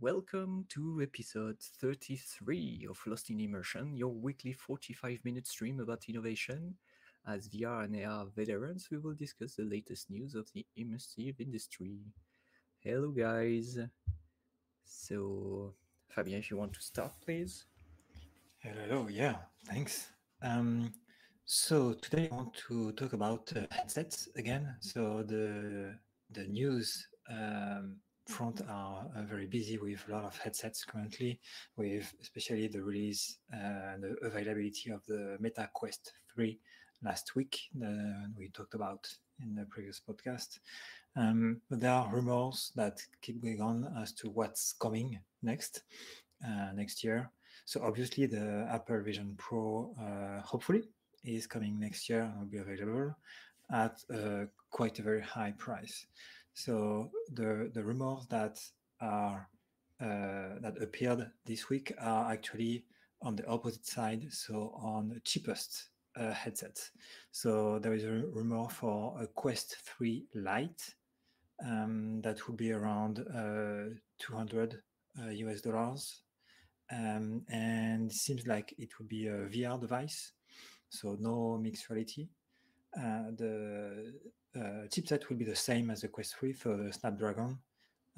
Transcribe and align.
welcome 0.00 0.66
to 0.68 1.00
episode 1.02 1.56
33 1.80 2.86
of 2.90 2.98
Lost 3.06 3.30
in 3.30 3.40
Immersion, 3.40 3.96
your 3.96 4.12
weekly 4.12 4.52
45 4.52 5.20
minute 5.24 5.46
stream 5.46 5.80
about 5.80 6.04
innovation. 6.08 6.74
As 7.26 7.48
VR 7.48 7.84
and 7.84 8.04
AR 8.04 8.26
veterans, 8.36 8.88
we 8.90 8.98
will 8.98 9.14
discuss 9.14 9.54
the 9.54 9.64
latest 9.64 10.10
news 10.10 10.34
of 10.34 10.48
the 10.54 10.66
immersive 10.78 11.40
industry. 11.40 11.98
Hello, 12.80 13.10
guys. 13.10 13.78
So, 14.84 15.74
Fabien, 16.08 16.38
if 16.38 16.50
you 16.50 16.56
want 16.56 16.74
to 16.74 16.82
start, 16.82 17.12
please. 17.24 17.64
Hello, 18.58 19.08
yeah, 19.08 19.36
thanks. 19.66 20.08
Um, 20.42 20.92
so 21.46 21.94
today 21.94 22.28
I 22.30 22.34
want 22.34 22.54
to 22.68 22.92
talk 22.92 23.12
about 23.12 23.52
uh, 23.56 23.62
headsets 23.70 24.28
again. 24.36 24.76
So 24.80 25.22
the 25.22 25.94
the 26.32 26.44
news 26.44 27.08
um, 27.30 27.96
front 28.26 28.62
are 28.68 29.06
uh, 29.16 29.22
very 29.22 29.46
busy 29.46 29.78
with 29.78 30.04
a 30.08 30.12
lot 30.12 30.24
of 30.24 30.36
headsets 30.38 30.84
currently, 30.84 31.40
with 31.76 32.12
especially 32.20 32.68
the 32.68 32.82
release 32.82 33.38
and 33.50 34.02
the 34.02 34.16
availability 34.22 34.90
of 34.90 35.04
the 35.06 35.36
Meta 35.40 35.68
Quest 35.72 36.12
3 36.34 36.58
last 37.02 37.36
week 37.36 37.58
that 37.78 38.32
we 38.36 38.48
talked 38.48 38.74
about 38.74 39.06
in 39.40 39.54
the 39.54 39.64
previous 39.66 40.00
podcast. 40.00 40.58
Um, 41.16 41.60
but 41.70 41.80
there 41.80 41.92
are 41.92 42.10
rumors 42.12 42.72
that 42.76 43.00
keep 43.22 43.42
going 43.42 43.60
on 43.60 43.92
as 44.00 44.12
to 44.14 44.28
what's 44.28 44.74
coming 44.78 45.18
next 45.42 45.82
uh, 46.44 46.72
next 46.74 47.02
year. 47.02 47.30
So 47.64 47.82
obviously 47.82 48.26
the 48.26 48.68
Apple 48.70 49.02
Vision 49.02 49.34
Pro, 49.38 49.94
uh, 50.00 50.40
hopefully, 50.42 50.82
is 51.24 51.46
coming 51.46 51.80
next 51.80 52.08
year 52.08 52.22
and 52.22 52.38
will 52.38 52.46
be 52.46 52.58
available 52.58 53.16
at 53.72 53.98
uh, 54.12 54.44
quite 54.70 54.98
a 54.98 55.02
very 55.02 55.22
high 55.22 55.54
price. 55.56 56.06
So 56.56 57.10
the 57.30 57.70
the 57.74 57.84
rumors 57.84 58.26
that 58.28 58.58
are 58.98 59.46
uh, 60.00 60.58
that 60.62 60.80
appeared 60.80 61.30
this 61.44 61.68
week 61.68 61.92
are 62.00 62.32
actually 62.32 62.86
on 63.20 63.36
the 63.36 63.46
opposite 63.46 63.84
side, 63.84 64.32
so 64.32 64.72
on 64.74 65.10
the 65.10 65.20
cheapest 65.20 65.90
uh, 66.16 66.32
headsets. 66.32 66.92
So 67.30 67.78
there 67.78 67.92
is 67.92 68.04
a 68.04 68.22
rumor 68.32 68.70
for 68.70 69.20
a 69.20 69.26
Quest 69.26 69.76
3 69.98 70.28
Lite 70.34 70.94
um, 71.62 72.22
that 72.22 72.48
would 72.48 72.56
be 72.56 72.72
around 72.72 73.18
uh, 73.18 73.94
200 74.18 74.80
US 75.18 75.58
uh, 75.66 75.70
dollars, 75.70 76.22
um, 76.90 77.44
and 77.50 78.10
seems 78.10 78.46
like 78.46 78.74
it 78.78 78.88
would 78.98 79.08
be 79.08 79.26
a 79.26 79.46
VR 79.46 79.78
device, 79.78 80.32
so 80.88 81.18
no 81.20 81.58
mixed 81.58 81.90
reality. 81.90 82.28
Uh, 82.98 83.30
the 83.36 84.14
uh, 84.56 84.88
chipset 84.88 85.28
will 85.28 85.36
be 85.36 85.44
the 85.44 85.56
same 85.56 85.90
as 85.90 86.00
the 86.00 86.08
Quest 86.08 86.36
3 86.36 86.52
for 86.52 86.76
the 86.76 86.92
Snapdragon 86.92 87.58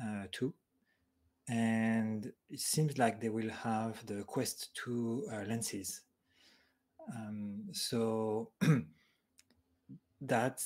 uh, 0.03 0.25
2. 0.33 0.55
And 1.49 2.31
it 2.51 2.61
seems 2.61 2.99
like 2.99 3.21
they 3.21 3.31
will 3.31 3.51
have 3.51 4.05
the 4.07 4.23
Quest 4.25 4.71
2 4.85 5.29
uh, 5.33 5.37
lenses. 5.49 6.03
Um, 7.15 7.65
so 7.73 8.51
that 10.21 10.63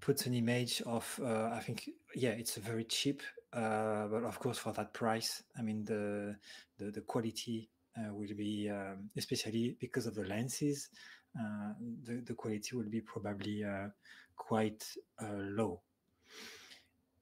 puts 0.00 0.26
an 0.26 0.34
image 0.34 0.82
of, 0.82 1.20
I 1.24 1.60
think, 1.60 1.90
yeah, 2.14 2.30
it's 2.30 2.56
a 2.56 2.60
very 2.60 2.84
cheap, 2.84 3.22
uh, 3.52 4.06
but 4.06 4.22
of 4.22 4.38
course 4.38 4.58
for 4.58 4.72
that 4.74 4.94
price, 4.94 5.42
I 5.58 5.62
mean 5.62 5.84
the 5.84 6.36
the, 6.78 6.90
the 6.90 7.00
quality 7.00 7.68
uh, 7.98 8.14
will 8.14 8.34
be, 8.36 8.70
um, 8.70 9.10
especially 9.16 9.76
because 9.80 10.06
of 10.06 10.14
the 10.14 10.24
lenses, 10.24 10.88
uh, 11.38 11.72
the, 12.04 12.22
the 12.26 12.34
quality 12.34 12.76
will 12.76 12.88
be 12.88 13.00
probably 13.00 13.64
uh, 13.64 13.88
quite 14.36 14.84
uh, 15.22 15.36
low. 15.36 15.80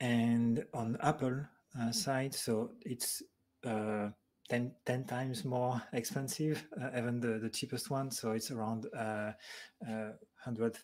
And 0.00 0.64
on 0.72 0.96
Apple 1.02 1.44
uh, 1.76 1.78
mm-hmm. 1.78 1.90
side, 1.90 2.34
so 2.34 2.70
it's 2.82 3.22
uh, 3.66 4.08
10, 4.48 4.72
10 4.86 5.04
times 5.04 5.44
more 5.44 5.82
expensive, 5.92 6.66
uh, 6.80 6.90
even 6.96 7.20
the, 7.20 7.38
the 7.38 7.50
cheapest 7.50 7.90
one. 7.90 8.10
So 8.10 8.32
it's 8.32 8.50
around 8.50 8.86
uh, 8.96 9.32
100, 9.80 10.78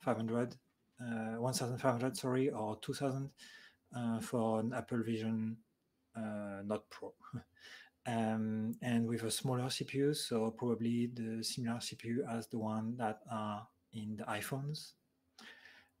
500, 0.00 0.56
1,500, 1.38 2.16
sorry, 2.16 2.50
or 2.50 2.78
2,000 2.80 3.30
for 4.20 4.60
an 4.60 4.72
Apple 4.74 5.02
Vision 5.02 5.56
not 6.14 6.88
Pro. 6.90 7.14
um, 8.06 8.74
and 8.82 9.06
with 9.06 9.22
a 9.22 9.30
smaller 9.30 9.64
CPU, 9.64 10.14
so 10.16 10.50
probably 10.50 11.10
the 11.14 11.42
similar 11.42 11.78
CPU 11.78 12.18
as 12.30 12.48
the 12.48 12.58
one 12.58 12.96
that 12.96 13.20
are 13.30 13.66
in 13.92 14.16
the 14.16 14.24
iPhones, 14.24 14.92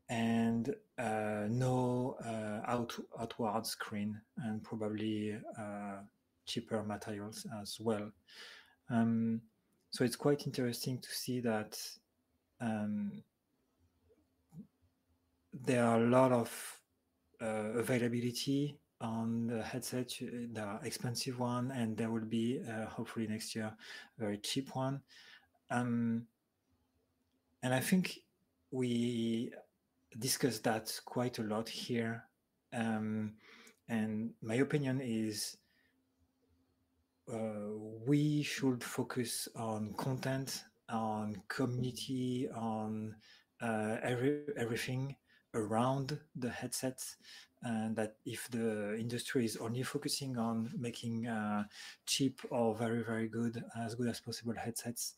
and 0.08 0.74
uh, 0.98 1.46
no 1.48 2.16
uh, 2.24 2.70
out, 2.70 2.92
outward 3.20 3.66
screen, 3.66 4.20
and 4.38 4.62
probably 4.62 5.36
uh, 5.58 5.98
cheaper 6.44 6.82
materials 6.82 7.46
as 7.60 7.78
well. 7.80 8.10
Um, 8.90 9.40
so 9.90 10.04
it's 10.04 10.16
quite 10.16 10.46
interesting 10.46 10.98
to 11.00 11.10
see 11.10 11.40
that 11.40 11.78
um, 12.60 13.22
there 15.52 15.84
are 15.84 16.02
a 16.02 16.06
lot 16.06 16.32
of 16.32 16.80
uh, 17.40 17.72
availability 17.78 18.78
on 19.02 19.48
the 19.48 19.62
headset, 19.62 20.08
the 20.20 20.78
expensive 20.84 21.38
one, 21.38 21.70
and 21.72 21.96
there 21.96 22.10
will 22.10 22.24
be 22.24 22.60
uh, 22.70 22.86
hopefully 22.86 23.26
next 23.26 23.54
year 23.54 23.66
a 23.66 24.20
very 24.20 24.38
cheap 24.38 24.74
one. 24.74 25.02
Um, 25.70 26.26
and 27.62 27.74
I 27.74 27.80
think 27.80 28.20
we 28.70 29.52
discussed 30.18 30.64
that 30.64 30.98
quite 31.04 31.38
a 31.38 31.42
lot 31.42 31.68
here. 31.68 32.24
Um, 32.72 33.34
and 33.88 34.30
my 34.40 34.54
opinion 34.56 35.00
is 35.02 35.56
uh, 37.32 37.70
we 38.06 38.42
should 38.42 38.82
focus 38.82 39.48
on 39.56 39.94
content, 39.94 40.64
on 40.88 41.42
community, 41.48 42.48
on 42.54 43.14
uh, 43.60 43.96
every 44.02 44.42
everything 44.56 45.14
around 45.54 46.18
the 46.36 46.50
headsets 46.50 47.16
and 47.62 47.94
that 47.94 48.16
if 48.26 48.48
the 48.50 48.96
industry 48.98 49.44
is 49.44 49.56
only 49.56 49.82
focusing 49.82 50.36
on 50.36 50.70
making 50.76 51.26
uh, 51.26 51.64
cheap 52.06 52.40
or 52.50 52.74
very 52.74 53.02
very 53.02 53.28
good 53.28 53.62
as 53.78 53.94
good 53.94 54.08
as 54.08 54.20
possible 54.20 54.54
headsets 54.54 55.14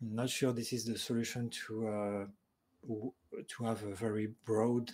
I'm 0.00 0.14
not 0.14 0.30
sure 0.30 0.52
this 0.52 0.72
is 0.72 0.84
the 0.84 0.96
solution 0.96 1.50
to 1.66 1.88
uh, 1.88 2.26
to 3.48 3.64
have 3.64 3.82
a 3.82 3.94
very 3.94 4.28
broad 4.44 4.90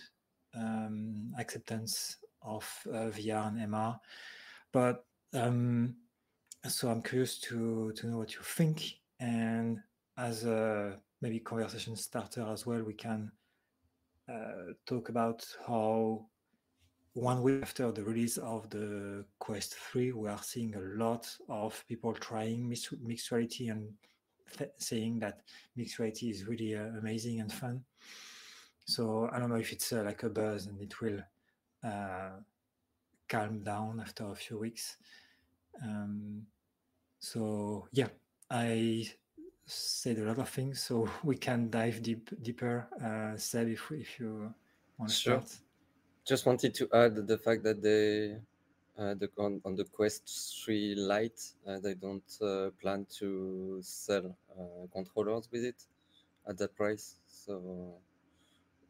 um, 0.55 1.33
acceptance 1.37 2.17
of 2.41 2.67
uh, 2.87 3.11
VR 3.11 3.47
and 3.49 3.71
MR 3.71 3.99
but 4.71 5.05
um, 5.33 5.95
so 6.67 6.89
I'm 6.89 7.03
curious 7.03 7.39
to 7.41 7.91
to 7.93 8.07
know 8.07 8.17
what 8.17 8.33
you 8.33 8.41
think 8.41 8.95
and 9.19 9.79
as 10.17 10.45
a 10.45 10.97
maybe 11.21 11.39
conversation 11.39 11.95
starter 11.95 12.47
as 12.51 12.65
well 12.65 12.81
we 12.81 12.93
can 12.93 13.31
uh, 14.29 14.73
talk 14.85 15.09
about 15.09 15.45
how 15.67 16.25
one 17.13 17.41
week 17.41 17.61
after 17.61 17.91
the 17.91 18.03
release 18.03 18.37
of 18.37 18.69
the 18.69 19.23
Quest 19.39 19.75
3, 19.75 20.11
we 20.11 20.29
are 20.29 20.41
seeing 20.41 20.75
a 20.75 20.81
lot 21.01 21.33
of 21.47 21.83
people 21.87 22.13
trying 22.13 22.67
mixed, 22.67 23.31
reality 23.31 23.69
and 23.69 23.93
th- 24.57 24.71
saying 24.77 25.19
that 25.19 25.41
mixed 25.75 25.99
reality 25.99 26.29
is 26.29 26.45
really 26.45 26.75
uh, 26.75 26.87
amazing 26.99 27.39
and 27.39 27.51
fun. 27.51 27.83
So 28.85 29.29
I 29.31 29.39
don't 29.39 29.49
know 29.49 29.55
if 29.55 29.71
it's 29.71 29.93
uh, 29.93 30.03
like 30.03 30.23
a 30.23 30.29
buzz 30.29 30.67
and 30.67 30.79
it 30.81 30.99
will 30.99 31.19
uh, 31.83 32.31
calm 33.29 33.63
down 33.63 33.99
after 33.99 34.25
a 34.25 34.35
few 34.35 34.59
weeks. 34.59 34.97
Um, 35.83 36.43
so 37.19 37.87
yeah, 37.93 38.09
I 38.49 39.09
said 39.65 40.17
a 40.19 40.23
lot 40.23 40.39
of 40.39 40.49
things, 40.49 40.81
so 40.81 41.09
we 41.23 41.37
can 41.37 41.69
dive 41.69 42.01
deep 42.01 42.29
deeper. 42.41 42.87
Uh, 43.01 43.37
Seb, 43.37 43.67
if 43.67 43.91
if 43.91 44.19
you 44.19 44.53
want 44.97 45.09
to 45.11 45.15
sure. 45.15 45.41
start. 45.41 45.57
Just 46.25 46.45
wanted 46.45 46.73
to 46.73 46.89
add 46.91 47.27
the 47.27 47.37
fact 47.37 47.61
that 47.63 47.83
they, 47.83 48.37
uh, 48.97 49.13
the 49.13 49.29
on, 49.37 49.61
on 49.63 49.75
the 49.75 49.83
Quest 49.83 50.63
3 50.65 50.95
Lite, 50.95 51.39
uh, 51.67 51.77
they 51.79 51.93
don't 51.93 52.37
uh, 52.41 52.71
plan 52.81 53.05
to 53.19 53.79
sell 53.83 54.35
uh, 54.59 54.87
controllers 54.91 55.47
with 55.51 55.63
it 55.63 55.83
at 56.47 56.57
that 56.57 56.75
price. 56.75 57.17
So 57.27 57.93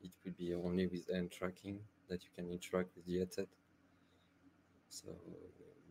it 0.01 0.12
will 0.24 0.31
be 0.38 0.54
only 0.54 0.88
with 0.88 1.12
hand 1.13 1.30
tracking 1.30 1.80
that 2.07 2.24
you 2.24 2.30
can 2.33 2.50
interact 2.50 2.95
with 2.95 3.06
the 3.06 3.19
headset. 3.19 3.48
So 4.88 5.07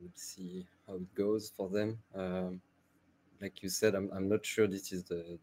we'll 0.01 0.11
see 0.15 0.67
how 0.87 0.95
it 0.95 1.15
goes 1.15 1.53
for 1.55 1.69
them. 1.69 1.99
Um, 2.15 2.63
like 3.41 3.63
you 3.63 3.69
said, 3.69 3.95
I'm, 3.95 4.11
I'm 4.15 4.29
not 4.29 4.45
sure 4.45 4.67
this 4.67 4.93
is 4.93 5.05
the 5.05 5.39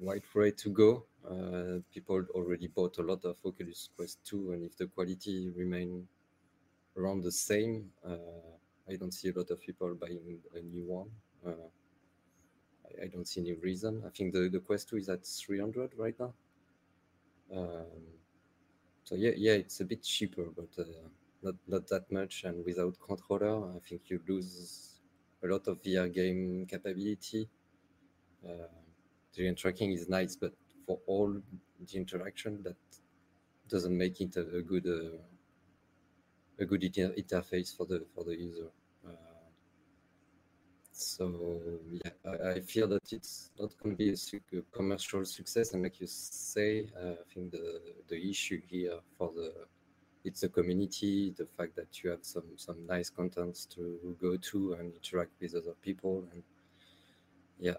right 0.00 0.22
way 0.34 0.50
to 0.50 0.70
go. 0.70 1.04
Uh, 1.28 1.80
people 1.92 2.22
already 2.34 2.68
bought 2.68 2.98
a 2.98 3.02
lot 3.02 3.24
of 3.24 3.36
Oculus 3.44 3.88
Quest 3.96 4.18
2, 4.24 4.52
and 4.52 4.64
if 4.64 4.76
the 4.76 4.86
quality 4.86 5.50
remain 5.56 6.06
around 6.96 7.22
the 7.22 7.32
same, 7.32 7.90
uh, 8.06 8.16
I 8.88 8.96
don't 8.96 9.12
see 9.12 9.30
a 9.30 9.38
lot 9.38 9.50
of 9.50 9.60
people 9.60 9.94
buying 9.94 10.38
a 10.54 10.60
new 10.60 10.84
one. 10.84 11.08
Uh, 11.46 11.68
I, 12.84 13.04
I, 13.04 13.06
don't 13.08 13.26
see 13.26 13.40
any 13.40 13.54
reason. 13.54 14.02
I 14.06 14.10
think 14.10 14.34
the, 14.34 14.48
the 14.48 14.60
Quest 14.60 14.90
2 14.90 14.96
is 14.96 15.08
at 15.08 15.24
300 15.26 15.92
right 15.96 16.14
now. 16.18 16.34
Um, 17.54 18.02
so 19.04 19.14
yeah, 19.14 19.32
yeah, 19.36 19.52
it's 19.52 19.80
a 19.80 19.84
bit 19.84 20.02
cheaper, 20.02 20.46
but 20.56 20.68
uh, 20.78 20.84
not 21.42 21.54
not 21.68 21.86
that 21.88 22.10
much, 22.10 22.44
and 22.44 22.64
without 22.64 22.96
controller, 23.06 23.70
I 23.76 23.78
think 23.86 24.02
you 24.06 24.20
lose 24.26 24.93
a 25.44 25.46
lot 25.46 25.68
of 25.68 25.82
VR 25.82 26.08
game 26.08 26.66
capability. 26.66 27.48
Uh, 28.46 28.66
the 29.34 29.54
tracking 29.54 29.92
is 29.92 30.08
nice, 30.08 30.36
but 30.36 30.52
for 30.86 30.98
all 31.06 31.32
the 31.32 31.96
interaction, 31.96 32.62
that 32.62 32.76
doesn't 33.68 33.96
make 33.96 34.20
it 34.20 34.36
a, 34.36 34.56
a 34.56 34.62
good 34.62 34.86
uh, 34.86 35.18
a 36.58 36.64
good 36.64 36.84
inter- 36.84 37.14
interface 37.18 37.76
for 37.76 37.86
the 37.86 38.04
for 38.14 38.24
the 38.24 38.34
user. 38.36 38.68
Uh, 39.06 39.10
so 40.92 41.70
yeah, 41.90 42.10
I, 42.24 42.50
I, 42.50 42.60
feel 42.60 42.86
that 42.88 43.12
it's 43.12 43.50
not 43.58 43.76
going 43.78 43.96
to 43.96 43.98
be 43.98 44.10
a, 44.10 44.16
su- 44.16 44.40
a, 44.52 44.62
commercial 44.76 45.24
success, 45.24 45.72
and 45.72 45.82
like 45.82 46.00
you 46.00 46.06
say, 46.06 46.88
uh, 46.96 47.12
I 47.12 47.34
think 47.34 47.50
the 47.50 47.80
the 48.08 48.30
issue 48.30 48.60
here 48.66 49.00
for 49.18 49.32
the 49.34 49.52
it's 50.24 50.42
a 50.42 50.48
community, 50.48 51.34
the 51.36 51.46
fact 51.56 51.76
that 51.76 52.02
you 52.02 52.10
have 52.10 52.24
some 52.24 52.44
some 52.56 52.86
nice 52.86 53.10
contents 53.10 53.66
to 53.66 54.16
go 54.20 54.36
to 54.36 54.72
and 54.74 54.92
interact 54.94 55.32
with 55.40 55.54
other 55.54 55.74
people, 55.82 56.24
and 56.32 56.42
yeah, 57.60 57.76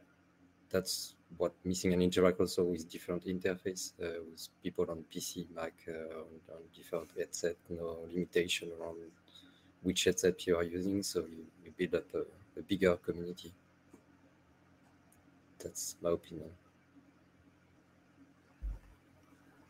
that's 0.69 1.15
what 1.37 1.53
missing 1.63 1.93
and 1.93 2.01
interact 2.01 2.39
also 2.39 2.63
with 2.63 2.89
different 2.89 3.25
interface 3.25 3.93
uh, 4.01 4.21
with 4.29 4.47
people 4.63 4.85
on 4.89 5.03
PC, 5.13 5.47
Mac, 5.55 5.73
uh, 5.87 6.19
on, 6.19 6.55
on, 6.55 6.61
different 6.75 7.09
headset, 7.17 7.55
no 7.69 7.97
limitation 8.11 8.71
around 8.79 8.97
which 9.81 10.05
headset 10.05 10.45
you 10.47 10.55
are 10.55 10.63
using. 10.63 11.01
So 11.03 11.21
you, 11.21 11.45
you 11.63 11.71
build 11.77 11.95
up 11.95 12.13
a, 12.13 12.59
a 12.59 12.63
bigger 12.63 12.95
community. 12.97 13.51
That's 15.59 15.95
my 16.01 16.11
opinion. 16.11 16.49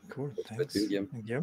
Cool. 0.10 0.31
Thanks. 0.45 0.75
You, 0.75 0.88
yeah. 0.89 1.22
Yeah. 1.25 1.42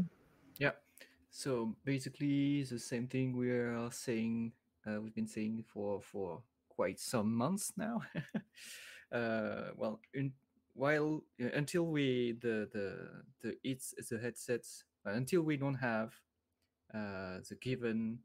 So 1.33 1.75
basically, 1.85 2.63
the 2.63 2.79
same 2.79 3.09
thing 3.09 3.35
we 3.35 3.51
are 3.51 3.91
saying. 3.91 4.53
Uh, 4.87 5.01
we've 5.01 5.15
been 5.15 5.27
saying 5.27 5.65
for 5.67 6.03
for 6.03 6.43
quite 6.69 7.01
some 7.01 7.35
months 7.35 7.73
now. 7.77 8.03
uh, 9.13 9.71
well, 9.75 10.01
in, 10.13 10.35
while 10.75 11.25
uh, 11.43 11.49
until 11.55 11.87
we 11.87 12.37
the 12.43 12.69
the 12.71 13.23
the 13.41 13.57
it's 13.65 13.95
the 14.11 14.19
headsets 14.19 14.85
uh, 15.07 15.13
until 15.13 15.41
we 15.41 15.57
don't 15.57 15.77
have 15.81 16.13
uh, 16.93 17.41
the 17.49 17.57
given 17.63 18.19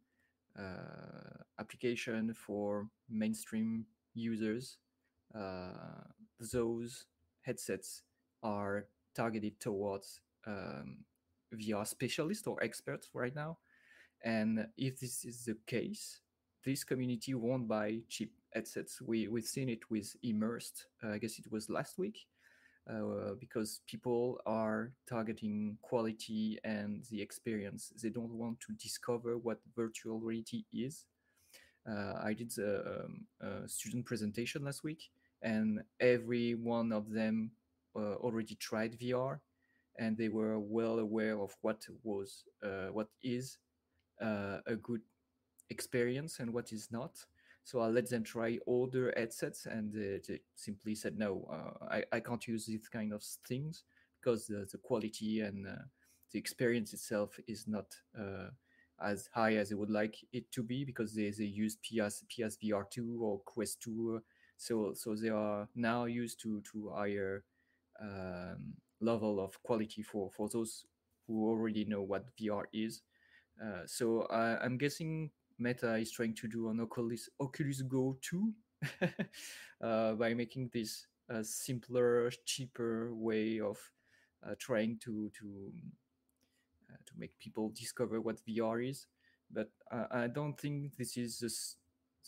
uh, 0.60 1.44
application 1.60 2.34
for 2.34 2.90
mainstream 3.10 3.86
users, 4.16 4.80
uh, 5.34 6.04
those 6.52 7.06
headsets 7.42 8.04
are 8.44 8.88
targeted 9.16 9.62
towards 9.62 10.20
um, 10.46 11.06
VR 11.54 11.86
specialists 11.88 12.48
or 12.48 12.62
experts 12.64 13.10
right 13.14 13.36
now. 13.36 13.58
And 14.24 14.68
if 14.78 15.00
this 15.00 15.26
is 15.26 15.46
the 15.46 15.58
case, 15.68 16.20
this 16.66 16.84
community 16.84 17.34
won't 17.34 17.68
buy 17.68 18.00
cheap 18.10 18.34
headsets. 18.54 19.02
We 19.02 19.28
we've 19.28 19.46
seen 19.46 19.70
it 19.70 19.90
with 19.90 20.16
Immersed. 20.24 20.88
Uh, 21.04 21.12
I 21.12 21.18
guess 21.18 21.40
it 21.40 21.52
was 21.52 21.70
last 21.70 21.98
week, 21.98 22.26
uh, 22.90 23.36
because 23.40 23.82
people 23.88 24.40
are 24.46 24.92
targeting 25.08 25.78
quality 25.82 26.58
and 26.64 27.06
the 27.10 27.22
experience. 27.22 27.94
They 28.02 28.10
don't 28.10 28.34
want 28.34 28.60
to 28.62 28.74
discover 28.74 29.38
what 29.38 29.60
virtual 29.76 30.20
reality 30.20 30.64
is. 30.74 31.06
Uh, 31.90 32.14
I 32.22 32.34
did 32.34 32.52
a, 32.58 33.04
um, 33.06 33.26
a, 33.40 33.68
student 33.68 34.06
presentation 34.06 34.66
last 34.66 34.84
week, 34.84 35.10
and 35.42 35.82
every 36.00 36.56
one 36.56 36.92
of 36.92 37.10
them 37.12 37.52
uh, 37.96 38.16
already 38.16 38.56
tried 38.56 39.00
VR, 39.00 39.40
and 39.98 40.18
they 40.18 40.30
were 40.30 40.60
well 40.60 41.00
aware 41.00 41.40
of 41.40 41.56
what 41.62 41.86
was 42.04 42.44
uh, 42.64 42.88
what 42.92 43.10
is 43.24 43.58
uh, 44.22 44.60
a 44.66 44.76
good 44.76 45.02
experience 45.70 46.40
and 46.40 46.54
what 46.54 46.72
is 46.72 46.90
not. 46.92 47.18
So 47.64 47.82
I 47.82 47.88
let 47.88 48.10
them 48.10 48.24
try 48.24 48.60
older 48.66 49.14
headsets, 49.18 49.66
and 49.66 49.94
uh, 49.94 50.20
they 50.28 50.40
simply 50.56 50.96
said, 50.96 51.18
"No, 51.18 51.48
uh, 51.52 51.86
I, 51.86 52.04
I 52.14 52.20
can't 52.22 52.48
use 52.48 52.66
these 52.66 52.88
kind 52.88 53.12
of 53.12 53.24
things 53.48 53.84
because 54.22 54.48
the, 54.48 54.68
the 54.72 54.78
quality 54.78 55.42
and 55.42 55.68
uh, 55.68 55.84
the 56.32 56.40
experience 56.40 56.94
itself 56.94 57.38
is 57.48 57.68
not 57.68 57.94
uh, 58.18 58.50
as 59.04 59.30
high 59.34 59.56
as 59.56 59.70
they 59.70 59.76
would 59.76 59.90
like 59.90 60.16
it 60.32 60.52
to 60.52 60.64
be 60.64 60.86
because 60.86 61.14
they, 61.14 61.30
they 61.32 61.44
use 61.44 61.78
PS 61.78 62.24
PSVR 62.32 62.90
two 62.90 63.20
or 63.22 63.40
Quest 63.40 63.82
two, 63.82 64.22
so 64.58 64.94
so 64.94 65.16
they 65.16 65.30
are 65.30 65.68
now 65.76 66.06
used 66.06 66.40
to 66.42 66.62
to 66.72 66.90
higher 66.96 67.44
um, 68.02 68.74
level 69.00 69.40
of 69.40 69.62
quality 69.64 70.02
for 70.02 70.30
for 70.32 70.50
those 70.50 70.86
who 71.28 71.50
already 71.50 71.86
know 71.86 72.02
what 72.02 72.26
VR 72.38 72.64
is. 72.74 73.02
Uh, 73.62 73.82
so 73.86 74.24
I, 74.30 74.64
I'm 74.64 74.78
guessing 74.78 75.30
Meta 75.60 75.96
is 75.96 76.12
trying 76.12 76.36
to 76.36 76.48
do 76.48 76.70
on 76.70 76.80
Oculus 76.80 77.30
Oculus 77.40 77.82
Go 77.82 78.18
2 78.22 78.54
uh, 79.82 80.14
by 80.14 80.34
making 80.34 80.70
this 80.74 81.08
a 81.30 81.44
simpler, 81.44 82.32
cheaper 82.46 83.14
way 83.14 83.60
of 83.60 83.78
uh, 84.46 84.56
trying 84.60 84.98
to 85.04 85.30
to 85.38 85.72
uh, 86.90 86.98
to 87.06 87.14
make 87.18 87.38
people 87.40 87.70
discover 87.76 88.22
what 88.22 88.46
VR 88.46 88.88
is. 88.88 89.08
But 89.52 89.70
I 90.12 90.28
don't 90.28 90.60
think 90.60 90.98
this 90.98 91.16
is 91.16 91.40
the, 91.40 91.50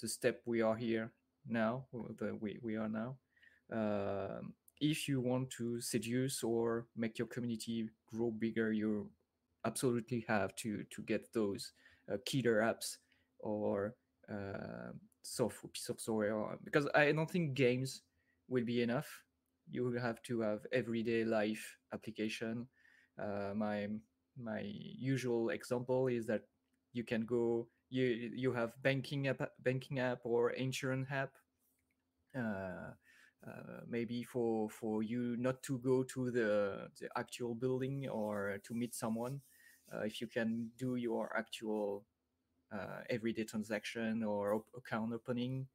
the 0.01 0.07
step 0.07 0.42
we 0.45 0.62
are 0.62 0.77
here 0.77 1.12
now. 1.45 1.86
The 1.92 2.33
we 2.39 2.60
we 2.62 2.77
are 2.77 2.88
now. 2.88 3.18
Um, 3.71 4.54
if 4.80 5.08
you 5.08 5.22
want 5.22 5.50
to 5.52 5.81
seduce 5.81 6.44
or 6.44 6.88
make 6.96 7.18
your 7.20 7.28
community 7.28 7.90
grow 8.08 8.31
bigger, 8.31 8.72
you 8.72 9.10
absolutely 9.66 10.26
have 10.28 10.56
to 10.56 10.84
to 10.90 11.02
get 11.04 11.31
those 11.34 11.74
uh, 12.12 12.18
killer 12.26 12.62
apps 12.62 12.98
or 13.40 13.96
uh, 14.31 14.92
software 15.24 15.70
piece 15.72 15.90
of 15.90 16.00
software 16.00 16.58
because 16.64 16.88
I 16.96 17.12
don't 17.12 17.30
think 17.30 17.54
games 17.56 18.02
will 18.48 18.64
be 18.66 18.81
enough. 18.81 19.08
You 19.70 19.84
will 19.86 20.00
have 20.00 20.22
to 20.24 20.42
have 20.42 20.66
everyday 20.72 21.24
life 21.26 21.78
application. 21.94 22.68
Uh, 23.22 23.54
my 23.56 23.88
my 24.38 24.62
usual 24.64 25.50
example 25.50 26.08
is 26.08 26.26
that 26.28 26.44
you 26.94 27.04
can 27.04 27.26
go 27.26 27.68
you 27.90 28.06
you 28.34 28.54
have 28.54 28.72
banking 28.81 29.28
app 29.28 29.42
banking 29.64 30.00
app 30.00 30.20
or 30.24 30.52
insurance 30.52 31.08
app. 31.12 31.31
Uh, 32.38 32.94
uh, 33.48 33.82
maybe 33.88 34.24
for 34.24 34.70
for 34.70 35.04
you 35.04 35.36
not 35.38 35.62
to 35.64 35.78
go 35.80 36.04
to 36.04 36.32
the 36.32 36.90
the 37.00 37.10
actual 37.16 37.56
building 37.56 38.08
or 38.10 38.60
to 38.64 38.74
meet 38.74 38.94
someone, 38.94 39.42
uh, 39.94 40.02
if 40.02 40.22
you 40.22 40.28
can 40.28 40.70
do 40.78 40.96
your 40.96 41.36
actual 41.38 42.06
uh, 42.72 43.02
everyday 43.10 43.44
transaction 43.44 44.24
or 44.24 44.54
op- 44.56 44.69
account 44.78 45.14
opening 45.14 45.68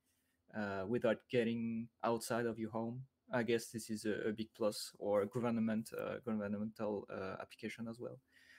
uh, 0.56 0.85
without 0.87 1.18
getting 1.30 1.88
outside 2.02 2.47
of 2.47 2.59
your 2.59 2.71
home. 2.71 3.02
I 3.33 3.42
guess 3.42 3.68
this 3.68 3.90
is 3.90 4.04
a, 4.04 4.28
a 4.28 4.33
big 4.33 4.49
plus, 4.56 4.92
or 4.99 5.25
government 5.26 5.90
uh, 5.99 6.16
governmental 6.25 7.09
application 7.40 7.88
as 7.88 7.99
well. 7.99 8.18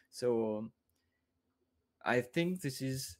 So 0.10 0.58
um, 0.58 0.72
I 2.04 2.22
think 2.22 2.62
this 2.62 2.82
is 2.82 3.18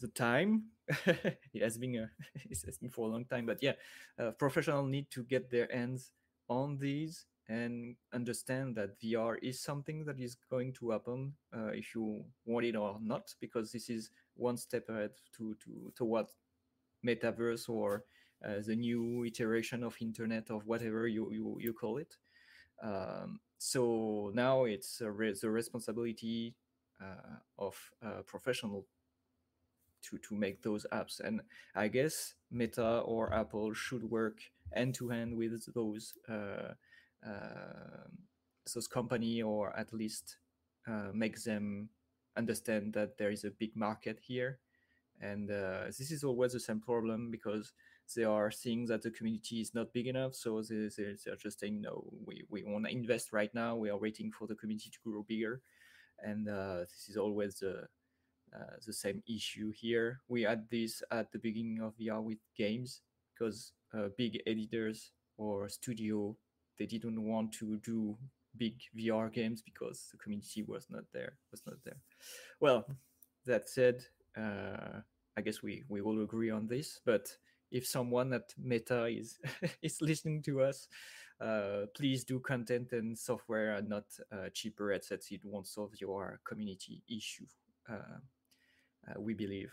the 0.00 0.08
time. 0.08 0.64
it 1.06 1.62
has 1.62 1.78
been 1.78 1.96
a, 1.96 2.10
it 2.50 2.58
has 2.64 2.78
been 2.78 2.90
for 2.90 3.08
a 3.08 3.12
long 3.12 3.24
time, 3.24 3.46
but 3.46 3.62
yeah, 3.62 3.72
uh, 4.18 4.30
professionals 4.32 4.88
need 4.88 5.10
to 5.10 5.24
get 5.24 5.50
their 5.50 5.68
hands 5.72 6.12
on 6.48 6.78
these 6.78 7.26
and 7.48 7.94
understand 8.12 8.74
that 8.76 8.98
VR 9.00 9.36
is 9.36 9.60
something 9.60 10.04
that 10.04 10.18
is 10.18 10.36
going 10.50 10.72
to 10.74 10.90
happen 10.90 11.32
uh, 11.56 11.68
if 11.68 11.94
you 11.94 12.24
want 12.44 12.66
it 12.66 12.76
or 12.76 12.98
not, 13.00 13.34
because 13.40 13.70
this 13.72 13.88
is 13.88 14.10
one 14.34 14.56
step 14.56 14.88
ahead 14.88 15.12
to 15.36 15.54
to 15.64 15.92
toward 15.94 16.26
metaverse 17.04 17.68
or 17.68 18.04
uh, 18.44 18.60
the 18.66 18.74
new 18.76 19.24
iteration 19.24 19.82
of 19.82 19.96
internet 20.00 20.50
of 20.50 20.66
whatever 20.66 21.06
you 21.06 21.30
you, 21.32 21.56
you 21.60 21.72
call 21.72 21.98
it. 21.98 22.16
Um, 22.82 23.40
so 23.58 24.30
now 24.34 24.64
it's 24.64 25.00
re- 25.04 25.34
the 25.40 25.50
responsibility 25.50 26.54
uh, 27.02 27.38
of 27.58 27.76
a 28.02 28.22
professional 28.22 28.86
to 30.10 30.18
to 30.18 30.34
make 30.34 30.62
those 30.62 30.86
apps, 30.92 31.20
and 31.20 31.40
I 31.74 31.88
guess 31.88 32.34
Meta 32.50 33.00
or 33.00 33.32
Apple 33.32 33.74
should 33.74 34.04
work 34.04 34.38
end 34.74 34.94
to 34.96 35.10
end 35.10 35.36
with 35.36 35.72
those 35.74 36.14
uh, 36.28 36.74
uh, 37.26 38.06
those 38.74 38.88
company 38.88 39.42
or 39.42 39.76
at 39.78 39.92
least 39.92 40.38
uh, 40.88 41.10
make 41.12 41.42
them 41.42 41.88
understand 42.36 42.92
that 42.94 43.16
there 43.18 43.30
is 43.30 43.44
a 43.44 43.50
big 43.50 43.76
market 43.76 44.18
here. 44.22 44.58
And 45.20 45.50
uh, 45.50 45.84
this 45.86 46.10
is 46.10 46.24
always 46.24 46.52
the 46.52 46.60
same 46.60 46.80
problem 46.80 47.30
because 47.30 47.72
they 48.14 48.24
are 48.24 48.50
seeing 48.50 48.86
that 48.86 49.02
the 49.02 49.10
community 49.10 49.60
is 49.60 49.74
not 49.74 49.92
big 49.92 50.06
enough. 50.06 50.34
So 50.34 50.62
they, 50.62 50.88
they, 50.96 51.30
are 51.30 51.36
just 51.36 51.58
saying 51.58 51.80
no 51.80 52.04
we, 52.24 52.44
we 52.50 52.64
want 52.64 52.84
to 52.86 52.92
invest 52.92 53.32
right 53.32 53.52
now. 53.54 53.76
We 53.76 53.90
are 53.90 53.98
waiting 53.98 54.30
for 54.30 54.46
the 54.46 54.54
community 54.54 54.90
to 54.90 54.98
grow 55.04 55.24
bigger. 55.26 55.62
And 56.22 56.48
uh, 56.48 56.80
this 56.80 57.06
is 57.08 57.16
always 57.16 57.58
the, 57.60 57.88
uh, 58.54 58.76
the 58.86 58.92
same 58.92 59.22
issue 59.28 59.72
here 59.72 60.20
we 60.28 60.42
had 60.42 60.68
this 60.70 61.02
at 61.10 61.30
the 61.32 61.38
beginning 61.38 61.80
of 61.80 61.92
vr 61.98 62.22
with 62.22 62.38
games 62.56 63.02
because 63.34 63.72
uh, 63.94 64.08
big 64.16 64.40
editors 64.46 65.12
or 65.36 65.68
studio 65.68 66.36
they 66.78 66.86
didn't 66.86 67.22
want 67.22 67.52
to 67.52 67.76
do 67.78 68.16
big 68.56 68.80
VR 68.96 69.32
games 69.32 69.62
because 69.62 70.08
the 70.10 70.18
community 70.18 70.62
was 70.62 70.86
not 70.90 71.04
there. 71.12 71.36
Was 71.50 71.62
not 71.66 71.76
there. 71.84 72.00
Well, 72.60 72.86
that 73.44 73.68
said, 73.68 74.04
uh, 74.36 75.00
I 75.36 75.40
guess 75.42 75.62
we 75.62 75.84
we 75.88 76.00
all 76.00 76.22
agree 76.22 76.50
on 76.50 76.66
this. 76.66 77.00
But 77.04 77.28
if 77.70 77.86
someone 77.86 78.32
at 78.32 78.54
Meta 78.58 79.06
is 79.06 79.38
is 79.82 80.00
listening 80.00 80.42
to 80.42 80.62
us, 80.62 80.88
uh, 81.40 81.86
please 81.94 82.24
do 82.24 82.40
content 82.40 82.92
and 82.92 83.18
software 83.18 83.74
and 83.74 83.88
not 83.88 84.04
uh, 84.32 84.48
cheaper 84.52 84.92
headsets. 84.92 85.30
It 85.30 85.44
won't 85.44 85.66
solve 85.66 85.92
your 86.00 86.40
community 86.44 87.02
issue. 87.08 87.46
Uh, 89.08 89.12
uh, 89.12 89.20
we 89.20 89.34
believe. 89.34 89.72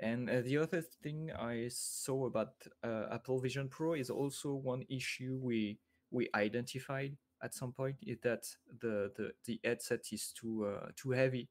And 0.00 0.28
uh, 0.28 0.40
the 0.40 0.58
other 0.58 0.82
thing 1.02 1.30
I 1.32 1.68
saw 1.68 2.26
about 2.26 2.54
Apple 2.82 3.40
Vision 3.40 3.68
Pro 3.68 3.94
is 3.94 4.10
also 4.10 4.54
one 4.54 4.84
issue 4.88 5.38
we 5.40 5.78
we 6.10 6.28
identified 6.34 7.16
at 7.42 7.54
some 7.54 7.72
point 7.72 7.96
is 8.02 8.18
that 8.22 8.44
the 8.80 9.12
the, 9.16 9.32
the 9.44 9.60
headset 9.64 10.00
is 10.10 10.32
too 10.32 10.76
too 10.96 11.10
heavy 11.10 11.48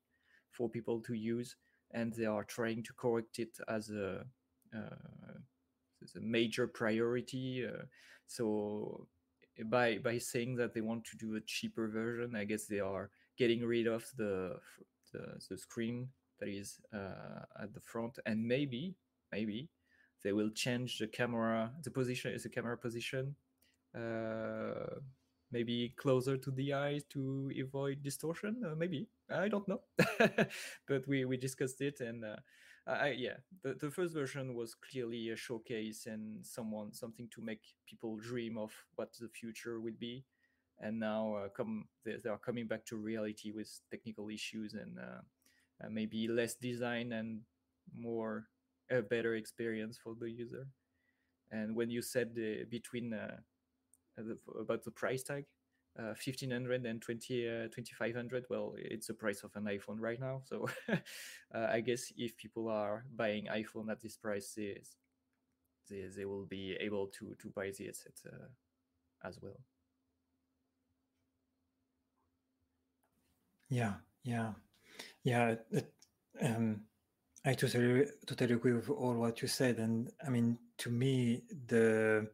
for 0.52 0.70
people 0.70 1.00
to 1.02 1.14
use, 1.14 1.56
and 1.92 2.14
they 2.14 2.26
are 2.26 2.44
trying 2.44 2.84
to 2.84 2.94
correct 2.94 3.40
it 3.40 3.58
as 3.70 3.90
a 3.90 4.26
a 4.74 6.20
major 6.20 6.68
priority. 6.68 7.66
Uh, 7.66 7.84
so 8.28 9.08
by 9.66 9.98
by 9.98 10.18
saying 10.18 10.56
that 10.56 10.74
they 10.74 10.82
want 10.82 11.06
to 11.06 11.18
do 11.18 11.36
a 11.36 11.42
cheaper 11.42 11.88
version, 11.88 12.36
I 12.36 12.46
guess 12.46 12.66
they 12.66 12.80
are 12.80 13.12
getting 13.38 13.64
rid 13.66 13.88
of 13.88 14.06
the 14.18 14.60
the, 15.14 15.40
the 15.50 15.58
screen 15.58 16.10
that 16.42 16.50
is 16.50 16.82
uh, 16.94 17.46
at 17.64 17.74
the 17.74 17.80
front, 17.80 18.20
and 18.26 18.46
maybe 18.46 18.96
maybe 19.32 19.70
they 20.24 20.34
will 20.34 20.50
change 20.50 21.00
the 21.00 21.08
camera 21.08 21.72
the 21.84 21.92
position 21.92 22.34
is 22.34 22.44
the 22.44 22.50
camera 22.50 22.78
position 22.78 23.36
uh, 23.96 25.00
maybe 25.52 25.94
closer 25.98 26.38
to 26.38 26.52
the 26.52 26.74
eye 26.74 27.00
to 27.10 27.52
avoid 27.60 28.04
distortion 28.04 28.62
uh, 28.66 28.76
maybe 28.76 29.08
i 29.30 29.48
don't 29.48 29.68
know. 29.68 29.82
But 30.88 31.08
we 31.08 31.26
we 31.26 31.38
discussed 31.38 31.82
it 31.82 32.02
and 32.02 32.26
uh, 32.26 32.36
I, 32.88 33.16
yeah 33.18 33.38
the, 33.64 33.76
the 33.76 33.92
first 33.92 34.14
version 34.14 34.56
was 34.56 34.76
clearly 34.76 35.30
a 35.30 35.36
showcase 35.36 36.08
and 36.08 36.46
someone 36.46 36.94
something 36.94 37.30
to 37.36 37.42
make 37.42 37.62
people 37.86 38.18
dream 38.18 38.58
of 38.58 38.72
what 38.96 39.14
the 39.20 39.30
future 39.30 39.80
would 39.80 40.00
be. 40.00 40.26
And 40.84 41.00
now 41.00 41.36
uh, 41.36 41.50
come 41.50 41.86
they, 42.04 42.16
they, 42.24 42.30
are 42.30 42.40
coming 42.40 42.66
back 42.66 42.86
to 42.88 42.98
reality 42.98 43.52
with 43.52 43.70
technical 43.92 44.30
issues 44.30 44.74
and 44.74 44.98
uh, 45.82 45.88
uh, 45.88 45.90
maybe 45.90 46.28
less 46.28 46.56
design 46.56 47.12
and 47.14 47.42
more 47.96 48.46
a 48.90 49.02
better 49.02 49.36
experience 49.36 49.98
for 50.02 50.16
the 50.20 50.30
user. 50.30 50.68
And 51.52 51.76
when 51.76 51.90
you 51.90 52.02
said 52.02 52.36
the, 52.36 52.66
between 52.70 53.14
uh, 53.14 53.38
the, 54.18 54.38
about 54.60 54.84
the 54.84 54.92
price 54.92 55.24
tag 55.24 55.46
uh, 56.00 56.14
1500 56.14 56.86
and 56.86 57.02
20, 57.02 57.48
uh, 57.48 57.68
2500 57.74 58.46
well 58.50 58.74
it's 58.78 59.08
the 59.08 59.14
price 59.14 59.44
of 59.44 59.52
an 59.56 59.66
iphone 59.66 60.00
right 60.00 60.20
now. 60.20 60.42
So 60.46 60.68
uh, 60.90 60.98
i 61.54 61.82
guess 61.82 62.12
if 62.18 62.38
people 62.38 62.70
are 62.70 63.06
buying 63.16 63.48
iphone 63.48 63.92
at 63.92 64.02
this 64.02 64.18
price 64.18 64.54
they, 64.56 64.82
they, 65.90 66.08
they 66.16 66.26
will 66.26 66.46
be 66.46 66.78
able 66.80 67.08
to 67.08 67.36
to 67.40 67.50
buy 67.50 67.72
the 67.78 67.86
headset 67.86 68.14
uh, 68.28 68.48
as 69.28 69.40
well. 69.42 69.60
Yeah 73.70 73.94
yeah 74.24 74.54
yeah 75.24 75.56
it, 75.72 75.94
um, 76.42 76.82
i 77.46 77.54
totally 77.54 78.06
totally 78.26 78.54
agree 78.54 78.74
with 78.74 78.90
all 78.90 79.16
what 79.16 79.42
you 79.42 79.48
said 79.48 79.78
and 79.78 80.12
i 80.26 80.30
mean 80.30 80.58
to 80.78 80.90
me 80.90 81.44
the 81.68 82.28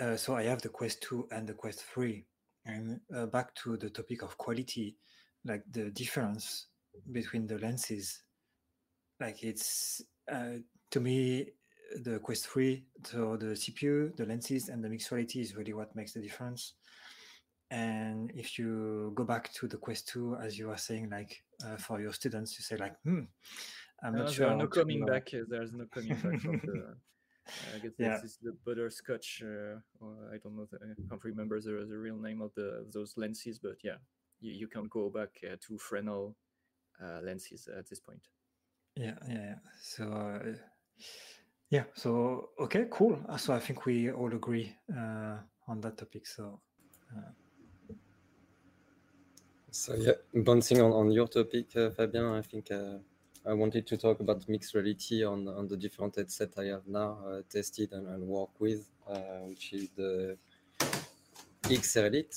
uh, 0.00 0.16
so 0.16 0.34
i 0.34 0.42
have 0.42 0.62
the 0.62 0.68
quest 0.68 1.02
2 1.02 1.28
and 1.30 1.46
the 1.46 1.54
quest 1.54 1.84
3 1.94 2.24
and 2.64 3.00
uh, 3.14 3.26
back 3.26 3.54
to 3.56 3.76
the 3.76 3.90
topic 3.90 4.22
of 4.22 4.38
quality, 4.38 4.96
like 5.44 5.64
the 5.70 5.90
difference 5.90 6.66
between 7.10 7.46
the 7.46 7.58
lenses, 7.58 8.22
like 9.20 9.42
it's 9.42 10.02
uh, 10.30 10.58
to 10.90 11.00
me 11.00 11.46
the 12.04 12.18
Quest 12.20 12.48
3, 12.48 12.84
so 13.04 13.36
the 13.36 13.54
CPU, 13.54 14.16
the 14.16 14.24
lenses, 14.24 14.68
and 14.68 14.82
the 14.82 14.88
mixed 14.88 15.10
reality 15.10 15.40
is 15.40 15.56
really 15.56 15.74
what 15.74 15.94
makes 15.94 16.12
the 16.12 16.20
difference. 16.20 16.74
And 17.70 18.30
if 18.34 18.58
you 18.58 19.12
go 19.14 19.24
back 19.24 19.52
to 19.54 19.68
the 19.68 19.76
Quest 19.76 20.08
2, 20.08 20.36
as 20.36 20.58
you 20.58 20.68
were 20.68 20.76
saying, 20.76 21.10
like 21.10 21.42
uh, 21.64 21.76
for 21.76 22.00
your 22.00 22.12
students, 22.12 22.58
you 22.58 22.62
say 22.62 22.76
like, 22.76 22.94
hmm, 23.04 23.24
I'm 24.02 24.16
not 24.16 24.30
sure. 24.30 24.54
no 24.56 24.66
coming 24.66 25.04
back. 25.04 25.30
There's 25.48 25.72
no 25.72 25.86
coming 25.86 26.14
back 26.14 26.40
from 26.40 26.60
the 26.64 26.96
I 27.74 27.78
guess 27.78 27.92
yeah. 27.98 28.18
this 28.22 28.32
is 28.32 28.38
the 28.42 28.54
butterscotch. 28.64 29.42
Uh, 29.42 29.78
I 30.32 30.38
don't 30.42 30.56
know. 30.56 30.66
The, 30.70 30.78
I 30.78 31.08
can't 31.08 31.24
remember 31.24 31.60
the, 31.60 31.86
the 31.88 31.98
real 31.98 32.16
name 32.16 32.40
of 32.40 32.52
the 32.54 32.86
those 32.92 33.14
lenses, 33.16 33.58
but 33.58 33.76
yeah, 33.82 33.96
you, 34.40 34.52
you 34.52 34.68
can't 34.68 34.90
go 34.90 35.10
back 35.10 35.30
uh, 35.44 35.56
to 35.66 35.78
Fresnel 35.78 36.36
uh, 37.02 37.20
lenses 37.22 37.68
at 37.76 37.88
this 37.88 38.00
point. 38.00 38.22
Yeah, 38.96 39.14
yeah. 39.28 39.34
yeah. 39.34 39.54
So 39.82 40.04
uh, 40.04 40.52
yeah, 41.70 41.84
so 41.94 42.50
okay, 42.60 42.86
cool. 42.90 43.18
Uh, 43.28 43.36
so 43.36 43.54
I 43.54 43.58
think 43.58 43.86
we 43.86 44.10
all 44.12 44.32
agree 44.32 44.74
uh, 44.96 45.38
on 45.68 45.80
that 45.80 45.98
topic. 45.98 46.26
So. 46.26 46.60
So 49.74 49.94
yeah, 49.94 50.12
bouncing 50.34 50.82
on, 50.82 50.92
on 50.92 51.10
your 51.10 51.26
topic, 51.28 51.70
Fabien, 51.72 52.26
I 52.26 52.42
think 52.42 52.70
I 52.70 53.54
wanted 53.54 53.86
to 53.86 53.96
talk 53.96 54.20
about 54.20 54.46
mixed 54.46 54.74
reality 54.74 55.24
on, 55.24 55.48
on 55.48 55.66
the 55.66 55.78
different 55.78 56.14
headset 56.14 56.50
I 56.58 56.64
have 56.64 56.86
now 56.86 57.18
uh, 57.26 57.40
tested 57.50 57.90
and, 57.92 58.06
and 58.06 58.22
work 58.28 58.50
with, 58.60 58.86
uh, 59.08 59.40
which 59.48 59.72
is 59.72 59.88
the 59.96 60.36
XR 61.62 62.08
Elite. 62.08 62.34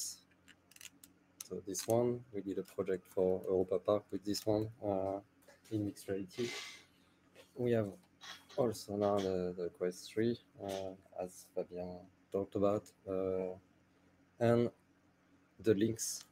So 1.44 1.62
this 1.68 1.86
one, 1.86 2.22
we 2.32 2.40
did 2.40 2.58
a 2.58 2.64
project 2.64 3.06
for 3.14 3.42
Europa 3.44 3.80
Park 3.80 4.04
with 4.12 4.24
this 4.24 4.46
one 4.46 4.70
uh, 4.82 5.20
in 5.72 5.88
mixed 5.88 6.08
reality. 6.08 6.48
We 7.58 7.74
have 7.74 7.90
also 8.56 8.96
now 8.96 9.18
the, 9.18 9.54
the 9.58 9.72
Quest 9.78 10.10
3, 10.14 10.40
uh, 10.64 10.70
as 11.22 11.48
Fabien 11.54 11.98
talked 12.32 12.56
about, 12.56 12.84
uh, 13.10 13.58
and 14.40 14.72
the 15.60 15.74
Lynx 15.74 16.24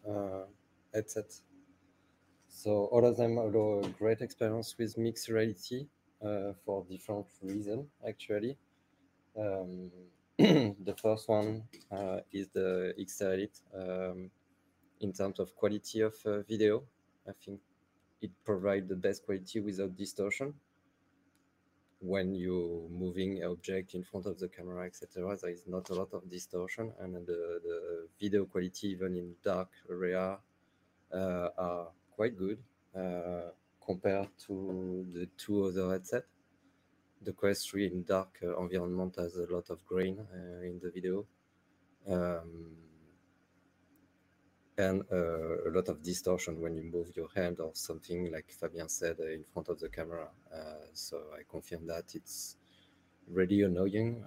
uh, 0.93 0.97
headset 0.97 1.41
so 2.55 2.85
all 2.91 3.03
of 3.03 3.17
them 3.17 3.38
allow 3.38 3.81
a 3.83 3.89
great 3.89 4.21
experience 4.21 4.75
with 4.77 4.97
mixed 4.97 5.27
reality 5.27 5.88
uh, 6.23 6.53
for 6.63 6.85
different 6.89 7.25
reasons, 7.41 7.88
actually. 8.07 8.55
Um, 9.38 9.91
the 10.38 10.95
first 11.01 11.27
one 11.27 11.63
uh, 11.91 12.19
is 12.31 12.47
the 12.53 12.93
XR 12.97 13.33
Elite 13.33 13.59
um, 13.75 14.31
in 15.01 15.12
terms 15.12 15.39
of 15.39 15.55
quality 15.55 16.01
of 16.01 16.13
uh, 16.25 16.43
video. 16.43 16.83
I 17.27 17.31
think 17.43 17.59
it 18.21 18.31
provides 18.45 18.88
the 18.88 18.95
best 18.95 19.25
quality 19.25 19.59
without 19.59 19.97
distortion. 19.97 20.53
When 22.00 22.35
you're 22.35 22.88
moving 22.89 23.41
an 23.41 23.50
object 23.50 23.95
in 23.95 24.03
front 24.03 24.25
of 24.25 24.39
the 24.39 24.47
camera, 24.47 24.85
etc., 24.85 25.35
there 25.41 25.51
is 25.51 25.63
not 25.67 25.89
a 25.89 25.95
lot 25.95 26.13
of 26.13 26.29
distortion, 26.29 26.93
and 27.00 27.15
the, 27.15 27.59
the 27.63 28.07
video 28.21 28.45
quality, 28.45 28.89
even 28.89 29.15
in 29.15 29.33
dark 29.43 29.69
area, 29.89 30.38
are 31.13 31.88
quite 32.15 32.38
good 32.38 32.60
uh, 32.96 33.50
compared 33.86 34.29
to 34.48 35.05
the 35.13 35.27
two 35.38 35.65
other 35.65 35.91
headsets. 35.91 36.27
The 37.22 37.34
Quest 37.34 37.70
3 37.72 37.88
in 37.88 38.03
dark 38.03 38.38
uh, 38.43 38.58
environment 38.60 39.15
has 39.17 39.36
a 39.38 39.51
lot 39.51 39.70
of 39.70 39.86
grain 39.86 40.20
uh, 40.20 40.62
in 40.62 40.79
the 40.82 40.91
video. 40.91 41.25
Um, 42.08 42.75
and 44.77 45.03
uh, 45.12 45.70
a 45.70 45.72
lot 45.72 45.88
of 45.88 46.01
distortion 46.01 46.60
when 46.60 46.75
you 46.75 46.84
move 46.84 47.15
your 47.15 47.29
hand 47.36 47.60
or 47.60 47.72
something 47.74 48.32
like 48.32 48.51
Fabien 48.51 48.89
said 48.89 49.17
uh, 49.20 49.27
in 49.27 49.43
front 49.53 49.70
of 49.70 49.79
the 49.79 49.88
camera. 49.88 50.27
Uh, 50.53 50.86
so 50.93 51.22
I 51.34 51.43
confirm 51.50 51.88
that 51.88 52.15
it's 52.15 52.58
really 53.29 53.62
annoying, 53.62 54.22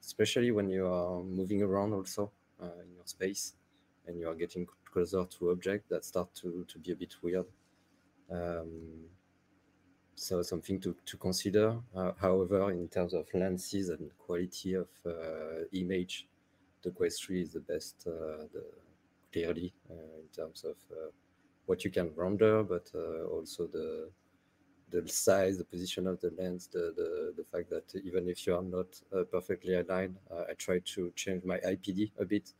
especially 0.00 0.52
when 0.52 0.68
you 0.68 0.86
are 0.86 1.22
moving 1.24 1.62
around 1.62 1.92
also 1.92 2.30
in 2.60 2.94
your 2.94 3.06
space 3.06 3.54
and 4.06 4.18
you 4.18 4.28
are 4.28 4.34
getting 4.34 4.66
closer 4.92 5.24
to 5.24 5.50
object 5.50 5.88
that 5.88 6.04
start 6.04 6.34
to, 6.34 6.64
to 6.68 6.78
be 6.78 6.92
a 6.92 6.96
bit 6.96 7.14
weird. 7.22 7.46
Um, 8.30 9.06
so 10.14 10.42
something 10.42 10.80
to, 10.80 10.94
to 11.06 11.16
consider. 11.16 11.76
Uh, 11.94 12.12
however, 12.20 12.70
in 12.70 12.88
terms 12.88 13.14
of 13.14 13.26
lenses 13.34 13.88
and 13.88 14.10
quality 14.18 14.74
of 14.74 14.88
uh, 15.06 15.64
image, 15.72 16.28
the 16.82 16.90
Quest 16.90 17.24
3 17.24 17.42
is 17.42 17.52
the 17.52 17.60
best, 17.60 18.06
uh, 18.06 18.46
the, 18.52 18.64
clearly, 19.32 19.72
uh, 19.90 20.20
in 20.20 20.28
terms 20.34 20.64
of 20.64 20.76
uh, 20.92 21.10
what 21.66 21.84
you 21.84 21.90
can 21.90 22.10
render, 22.16 22.62
but 22.62 22.90
uh, 22.94 23.24
also 23.26 23.66
the 23.66 24.10
the 24.90 25.08
size, 25.08 25.56
the 25.56 25.64
position 25.64 26.06
of 26.06 26.20
the 26.20 26.30
lens, 26.36 26.68
the, 26.70 26.92
the, 26.94 27.32
the 27.38 27.44
fact 27.44 27.70
that 27.70 27.98
even 28.04 28.28
if 28.28 28.46
you 28.46 28.54
are 28.54 28.62
not 28.62 28.88
perfectly 29.30 29.74
aligned, 29.76 30.18
I 30.30 30.52
try 30.52 30.80
to 30.84 31.10
change 31.16 31.44
my 31.44 31.56
IPD 31.60 32.10
a 32.18 32.26
bit 32.26 32.52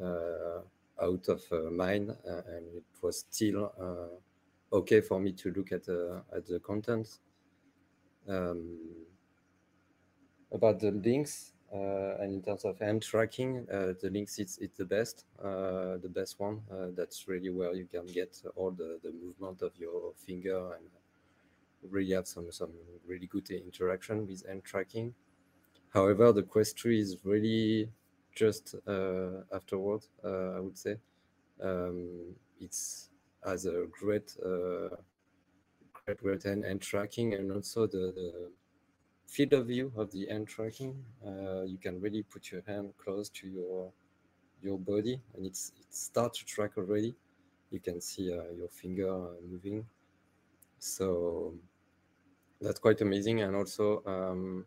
out 0.00 1.28
of 1.28 1.72
mine, 1.72 2.16
and 2.24 2.66
it 2.76 2.84
was 3.02 3.24
still 3.30 3.72
okay 4.72 5.00
for 5.00 5.20
me 5.20 5.32
to 5.32 5.50
look 5.52 5.72
at 5.72 5.84
the 5.84 6.22
at 6.34 6.46
the 6.46 6.58
content. 6.60 7.18
Um, 8.28 8.78
about 10.50 10.80
the 10.80 10.92
Lynx 10.92 11.52
uh, 11.74 12.16
and 12.20 12.34
in 12.34 12.42
terms 12.42 12.64
of 12.64 12.78
hand 12.78 13.02
tracking, 13.02 13.66
uh, 13.70 13.94
the 14.00 14.10
Lynx 14.10 14.38
it's 14.38 14.58
it's 14.58 14.78
the 14.78 14.84
best, 14.84 15.24
uh, 15.42 15.96
the 15.98 16.10
best 16.12 16.38
one. 16.38 16.62
Uh, 16.70 16.86
that's 16.94 17.26
really 17.26 17.50
where 17.50 17.74
you 17.74 17.86
can 17.86 18.06
get 18.06 18.40
all 18.56 18.70
the 18.70 18.98
the 19.02 19.12
movement 19.12 19.62
of 19.62 19.72
your 19.76 20.12
finger 20.16 20.74
and 20.74 20.86
really 21.90 22.12
have 22.12 22.26
some 22.26 22.50
some 22.50 22.72
really 23.06 23.26
good 23.26 23.50
interaction 23.50 24.26
with 24.26 24.46
hand 24.46 24.62
tracking. 24.64 25.14
However, 25.92 26.32
the 26.32 26.42
Quest 26.42 26.80
3 26.80 27.00
is 27.00 27.18
really 27.24 27.88
just 28.34 28.74
uh, 28.86 29.42
afterward, 29.52 30.02
uh, 30.24 30.56
I 30.56 30.60
would 30.60 30.76
say. 30.76 30.96
Um, 31.62 32.34
it's 32.60 33.10
has 33.44 33.66
a 33.66 33.86
great, 33.90 34.36
uh, 34.44 34.96
great, 35.92 36.18
great 36.18 36.42
hand, 36.42 36.64
hand 36.64 36.80
tracking 36.80 37.34
and 37.34 37.52
also 37.52 37.86
the, 37.86 38.12
the 38.14 38.50
field 39.26 39.52
of 39.52 39.66
view 39.66 39.92
of 39.96 40.10
the 40.12 40.26
hand 40.26 40.48
tracking. 40.48 40.94
You 41.66 41.78
can 41.80 42.00
really 42.00 42.22
put 42.22 42.50
your 42.50 42.62
hand 42.66 42.94
close 42.98 43.28
to 43.30 43.48
your 43.48 43.92
your 44.62 44.78
body 44.78 45.20
and 45.36 45.44
it's 45.44 45.72
it 45.78 45.94
starts 45.94 46.38
to 46.38 46.46
track 46.46 46.72
already. 46.78 47.14
You 47.70 47.80
can 47.80 48.00
see 48.00 48.24
your 48.24 48.68
finger 48.70 49.28
moving. 49.46 49.84
So 50.78 51.54
that's 52.60 52.78
quite 52.78 53.00
amazing. 53.00 53.42
And 53.42 53.54
also 53.54 54.02
um, 54.06 54.66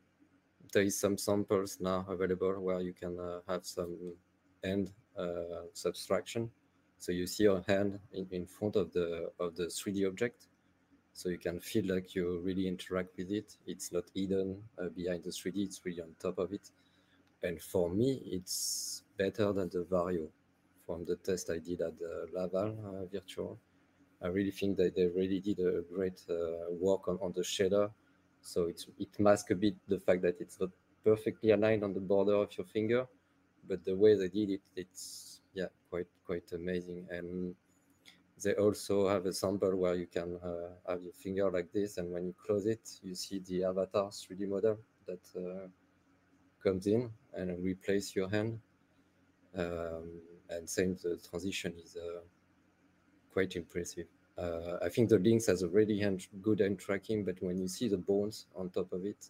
there 0.72 0.84
is 0.84 1.00
some 1.00 1.18
samples 1.18 1.78
now 1.80 2.06
available 2.10 2.60
where 2.60 2.82
you 2.82 2.94
can 2.94 3.20
uh, 3.20 3.40
have 3.48 3.66
some 3.66 3.96
hand 4.64 4.92
uh, 5.18 5.66
subtraction. 5.74 6.50
So 7.00 7.12
you 7.12 7.28
see 7.28 7.44
your 7.44 7.64
hand 7.68 8.00
in, 8.14 8.28
in 8.32 8.46
front 8.48 8.76
of 8.76 8.92
the 8.92 9.32
of 9.40 9.56
the 9.56 9.66
3D 9.66 10.08
object. 10.08 10.48
So 11.14 11.30
you 11.30 11.38
can 11.40 11.60
feel 11.60 11.86
like 11.88 12.14
you 12.14 12.40
really 12.44 12.68
interact 12.68 13.18
with 13.18 13.32
it. 13.32 13.58
It's 13.66 13.92
not 13.92 14.04
hidden 14.14 14.62
uh, 14.80 14.90
behind 14.90 15.24
the 15.24 15.32
3D, 15.32 15.66
it's 15.66 15.82
really 15.84 16.02
on 16.02 16.10
top 16.20 16.38
of 16.38 16.54
it. 16.54 16.70
And 17.42 17.60
for 17.62 17.90
me, 17.90 18.22
it's 18.26 19.04
better 19.18 19.52
than 19.52 19.70
the 19.70 19.86
Varjo 19.90 20.28
from 20.86 21.06
the 21.06 21.16
test 21.16 21.50
I 21.50 21.58
did 21.58 21.82
at 21.82 21.98
the 21.98 22.28
Laval 22.34 22.76
uh, 22.86 23.06
virtual. 23.12 23.58
I 24.24 24.28
really 24.28 24.52
think 24.52 24.78
that 24.78 24.96
they 24.96 25.08
really 25.08 25.40
did 25.40 25.60
a 25.60 25.82
great 25.94 26.22
uh, 26.30 26.72
work 26.72 27.08
on, 27.08 27.18
on 27.22 27.34
the 27.34 27.42
shader. 27.42 27.90
So 28.48 28.68
it's, 28.68 28.88
it 28.98 29.20
masks 29.20 29.51
a 29.51 29.56
bit 29.56 29.75
the 29.89 30.00
fact 30.00 30.22
that 30.22 30.39
it's 30.39 30.58
not 30.58 30.70
perfectly 31.04 31.51
aligned 31.51 31.84
on 31.84 31.94
the 31.94 32.00
border 32.00 32.36
of 32.36 32.58
your 32.58 32.66
finger, 32.66 33.06
but 33.68 33.84
the 33.84 33.94
way 33.94 34.16
they 34.16 34.30
did 34.30 34.50
it, 34.51 34.62
it's 34.74 35.42
yeah, 35.54 35.68
quite 35.89 36.08
quite 36.25 36.50
amazing. 36.54 37.06
And 37.12 37.56
they 38.42 38.54
also 38.54 39.10
have 39.10 39.25
a 39.25 39.34
sample 39.34 39.75
where 39.75 39.96
you 39.96 40.08
can 40.08 40.39
uh, 40.42 40.70
have 40.88 41.04
your 41.04 41.12
finger 41.12 41.51
like 41.51 41.74
this, 41.74 41.98
and 41.98 42.10
when 42.10 42.27
you 42.27 42.36
close 42.46 42.66
it, 42.68 42.88
you 43.04 43.16
see 43.16 43.39
the 43.39 43.66
avatar 43.66 44.12
3D 44.12 44.48
model 44.48 44.80
that 45.08 45.25
uh, 45.36 45.68
comes 46.63 46.88
in 46.88 47.12
and 47.34 47.62
replace 47.62 48.16
your 48.16 48.30
hand. 48.30 48.62
Um, 49.58 50.22
and 50.50 50.70
same, 50.70 50.96
the 51.04 51.20
transition 51.30 51.74
is 51.84 51.98
uh, 51.98 52.22
quite 53.34 53.58
impressive. 53.58 54.08
Uh, 54.38 54.77
I 54.84 54.89
think 54.89 55.10
the 55.10 55.17
Lynx 55.17 55.48
has 55.48 55.63
a 55.63 55.67
really 55.67 56.00
hand, 56.00 56.27
good 56.41 56.60
hand 56.60 56.79
tracking, 56.79 57.24
but 57.24 57.41
when 57.41 57.58
you 57.58 57.67
see 57.67 57.88
the 57.88 57.98
bones 57.98 58.46
on 58.56 58.70
top 58.70 58.94
of 58.94 59.03
it, 59.03 59.29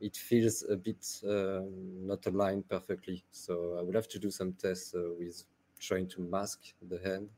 it 0.00 0.16
feels 0.16 0.64
a 0.68 0.76
bit 0.76 1.06
uh, 1.26 1.60
not 2.02 2.26
aligned 2.26 2.68
perfectly. 2.68 3.24
So 3.30 3.76
I 3.78 3.82
would 3.82 3.94
have 3.94 4.08
to 4.08 4.18
do 4.18 4.30
some 4.30 4.52
tests 4.52 4.94
uh, 4.94 5.00
with 5.18 5.44
trying 5.78 6.08
to 6.08 6.20
mask 6.20 6.60
the 6.88 6.98
hand. 6.98 7.28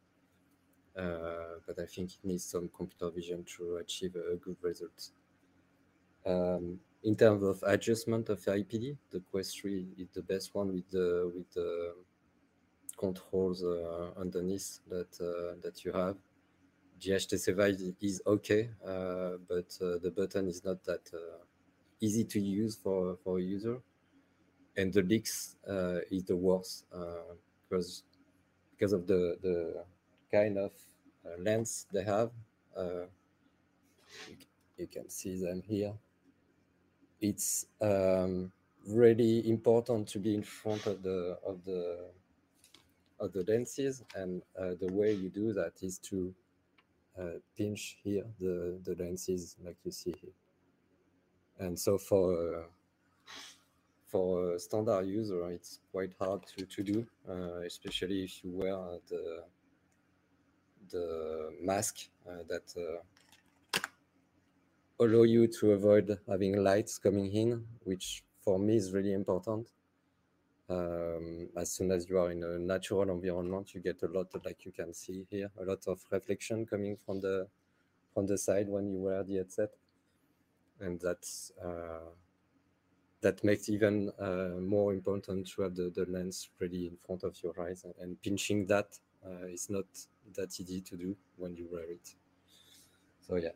Uh, 0.96 1.60
but 1.66 1.78
I 1.78 1.86
think 1.86 2.12
it 2.12 2.24
needs 2.24 2.44
some 2.44 2.70
computer 2.76 3.10
vision 3.10 3.44
to 3.56 3.76
achieve 3.76 4.16
a 4.16 4.36
good 4.36 4.56
result. 4.62 5.10
Um, 6.26 6.80
in 7.02 7.14
terms 7.16 7.42
of 7.42 7.62
adjustment 7.66 8.30
of 8.30 8.40
IPD, 8.40 8.96
the 9.10 9.20
Quest 9.30 9.60
3 9.60 9.86
is 9.98 10.08
the 10.14 10.22
best 10.22 10.54
one 10.54 10.72
with 10.72 10.90
the 10.90 11.30
with 11.34 11.50
the 11.52 11.94
controls 12.96 13.62
uh, 13.62 14.10
underneath 14.16 14.78
that 14.88 15.12
uh, 15.20 15.60
that 15.60 15.84
you 15.84 15.92
have. 15.92 16.16
HTC 17.00 17.94
is 18.00 18.22
okay, 18.26 18.70
uh, 18.86 19.32
but 19.48 19.68
the 19.78 20.12
button 20.14 20.48
is 20.48 20.64
not 20.64 20.82
that 20.84 21.10
easy 22.00 22.24
to 22.24 22.40
use 22.40 22.76
for 22.76 23.16
for 23.22 23.38
a 23.38 23.42
user, 23.42 23.80
and 24.76 24.92
the 24.92 25.02
Lynx 25.02 25.57
is 26.11 26.24
the 26.24 26.37
worst 26.37 26.85
because 27.68 28.02
because 28.72 28.92
of 28.92 29.07
the 29.07 29.37
the 29.42 29.85
kind 30.33 30.59
of 30.59 30.72
lens 31.38 31.87
they 31.92 32.04
have. 32.04 32.30
You, 34.28 34.37
you 34.76 34.87
can 34.87 35.09
see 35.09 35.37
them 35.37 35.62
here 35.66 35.94
it's 37.24 37.66
um, 37.80 38.52
really 38.87 39.48
important 39.48 40.07
to 40.09 40.18
be 40.18 40.35
in 40.35 40.42
front 40.42 40.87
of 40.87 41.02
the 41.02 41.38
of 41.46 41.64
the 41.64 41.98
of 43.18 43.33
the 43.33 43.42
lenses 43.44 44.02
and 44.14 44.42
uh, 44.61 44.74
the 44.78 44.92
way 44.92 45.12
you 45.14 45.30
do 45.30 45.52
that 45.54 45.72
is 45.80 45.98
to 45.98 46.35
uh, 47.18 47.38
pinch 47.57 47.98
here 48.03 48.24
the 48.38 48.79
the 48.85 48.94
lenses 48.96 49.57
like 49.64 49.77
you 49.85 49.90
see 49.90 50.14
here 50.20 50.33
and 51.59 51.79
so 51.79 51.98
for 51.98 52.33
uh, 52.33 52.62
for 54.07 54.55
a 54.55 54.59
standard 54.59 55.07
user 55.07 55.50
it's 55.50 55.81
quite 55.90 56.12
hard 56.18 56.42
to, 56.46 56.66
to 56.66 56.83
do 56.83 57.07
uh, 57.29 57.61
especially 57.66 58.24
if 58.24 58.44
you 58.44 58.50
wear 58.53 58.77
the 59.09 59.44
the 60.90 61.53
mask 61.61 62.09
uh, 62.29 62.42
that 62.48 62.74
uh, 62.77 63.81
allow 65.00 65.22
you 65.22 65.46
to 65.46 65.72
avoid 65.72 66.18
having 66.29 66.62
lights 66.62 66.98
coming 66.98 67.33
in, 67.33 67.64
which 67.85 68.22
for 68.42 68.59
me 68.59 68.77
is 68.77 68.92
really 68.92 69.12
important. 69.12 69.68
Um, 70.68 71.48
as 71.57 71.72
soon 71.72 71.90
as 71.90 72.09
you 72.09 72.18
are 72.18 72.31
in 72.31 72.42
a 72.42 72.59
natural 72.59 73.03
environment, 73.11 73.74
you 73.74 73.81
get 73.81 74.03
a 74.03 74.07
lot, 74.07 74.29
like 74.44 74.64
you 74.64 74.72
can 74.72 74.94
see 74.94 75.27
here, 75.31 75.50
a 75.61 75.64
lot 75.64 75.87
of 75.87 76.03
reflection 76.11 76.66
coming 76.66 76.96
from 76.96 77.20
the 77.20 77.48
from 78.12 78.27
the 78.27 78.38
side 78.38 78.68
when 78.68 78.88
you 78.92 79.00
wear 79.00 79.24
the 79.24 79.37
headset, 79.37 79.70
and 80.81 81.00
that's 81.00 81.53
uh, 81.62 82.11
that 83.20 83.42
makes 83.42 83.68
even 83.68 84.12
uh, 84.18 84.61
more 84.61 84.92
important 84.92 85.48
to 85.48 85.62
have 85.62 85.74
the, 85.74 85.90
the 85.94 86.07
lens 86.07 86.48
really 86.61 86.87
in 86.87 86.96
front 87.05 87.24
of 87.24 87.37
your 87.42 87.61
eyes, 87.61 87.85
and, 87.85 87.94
and 88.00 88.22
pinching 88.22 88.66
that 88.66 88.98
uh, 89.27 89.46
is 89.46 89.68
not 89.68 89.87
that 90.35 90.59
easy 90.61 90.81
to 90.81 90.96
do 90.96 91.16
when 91.37 91.57
you 91.57 91.68
wear 91.70 91.85
it. 91.85 92.14
So 93.20 93.37
yeah 93.37 93.50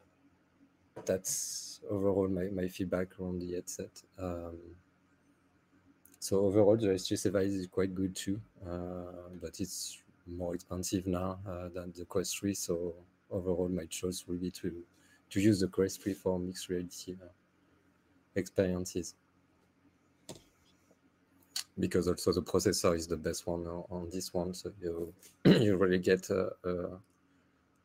that's 1.04 1.80
overall 1.88 2.28
my, 2.28 2.44
my 2.44 2.68
feedback 2.68 3.08
on 3.20 3.38
the 3.38 3.54
headset. 3.54 4.02
Um, 4.18 4.58
so 6.28 6.40
overall, 6.40 6.76
the 6.76 6.88
Vive 7.32 7.46
is 7.46 7.66
quite 7.68 7.94
good 7.94 8.14
too, 8.14 8.38
uh, 8.70 9.30
but 9.40 9.58
it's 9.60 10.02
more 10.26 10.54
expensive 10.54 11.06
now 11.06 11.38
uh, 11.48 11.70
than 11.70 11.90
the 11.96 12.04
Quest 12.04 12.38
3. 12.38 12.52
So 12.52 12.96
overall, 13.30 13.66
my 13.70 13.86
choice 13.86 14.26
will 14.28 14.36
be 14.36 14.50
to 14.50 14.84
to 15.30 15.40
use 15.40 15.60
the 15.60 15.68
Quest 15.68 16.02
3 16.02 16.12
for 16.12 16.38
mixed 16.38 16.68
reality 16.68 17.16
uh, 17.18 17.28
experiences. 18.34 19.14
Because 21.78 22.08
also 22.08 22.34
the 22.34 22.42
processor 22.42 22.94
is 22.94 23.06
the 23.06 23.16
best 23.16 23.46
one 23.46 23.66
on 23.66 24.10
this 24.12 24.34
one, 24.34 24.52
so 24.52 24.70
you 24.82 25.14
you 25.46 25.78
really 25.78 25.98
get 25.98 26.28
a, 26.28 26.50
a 26.62 26.98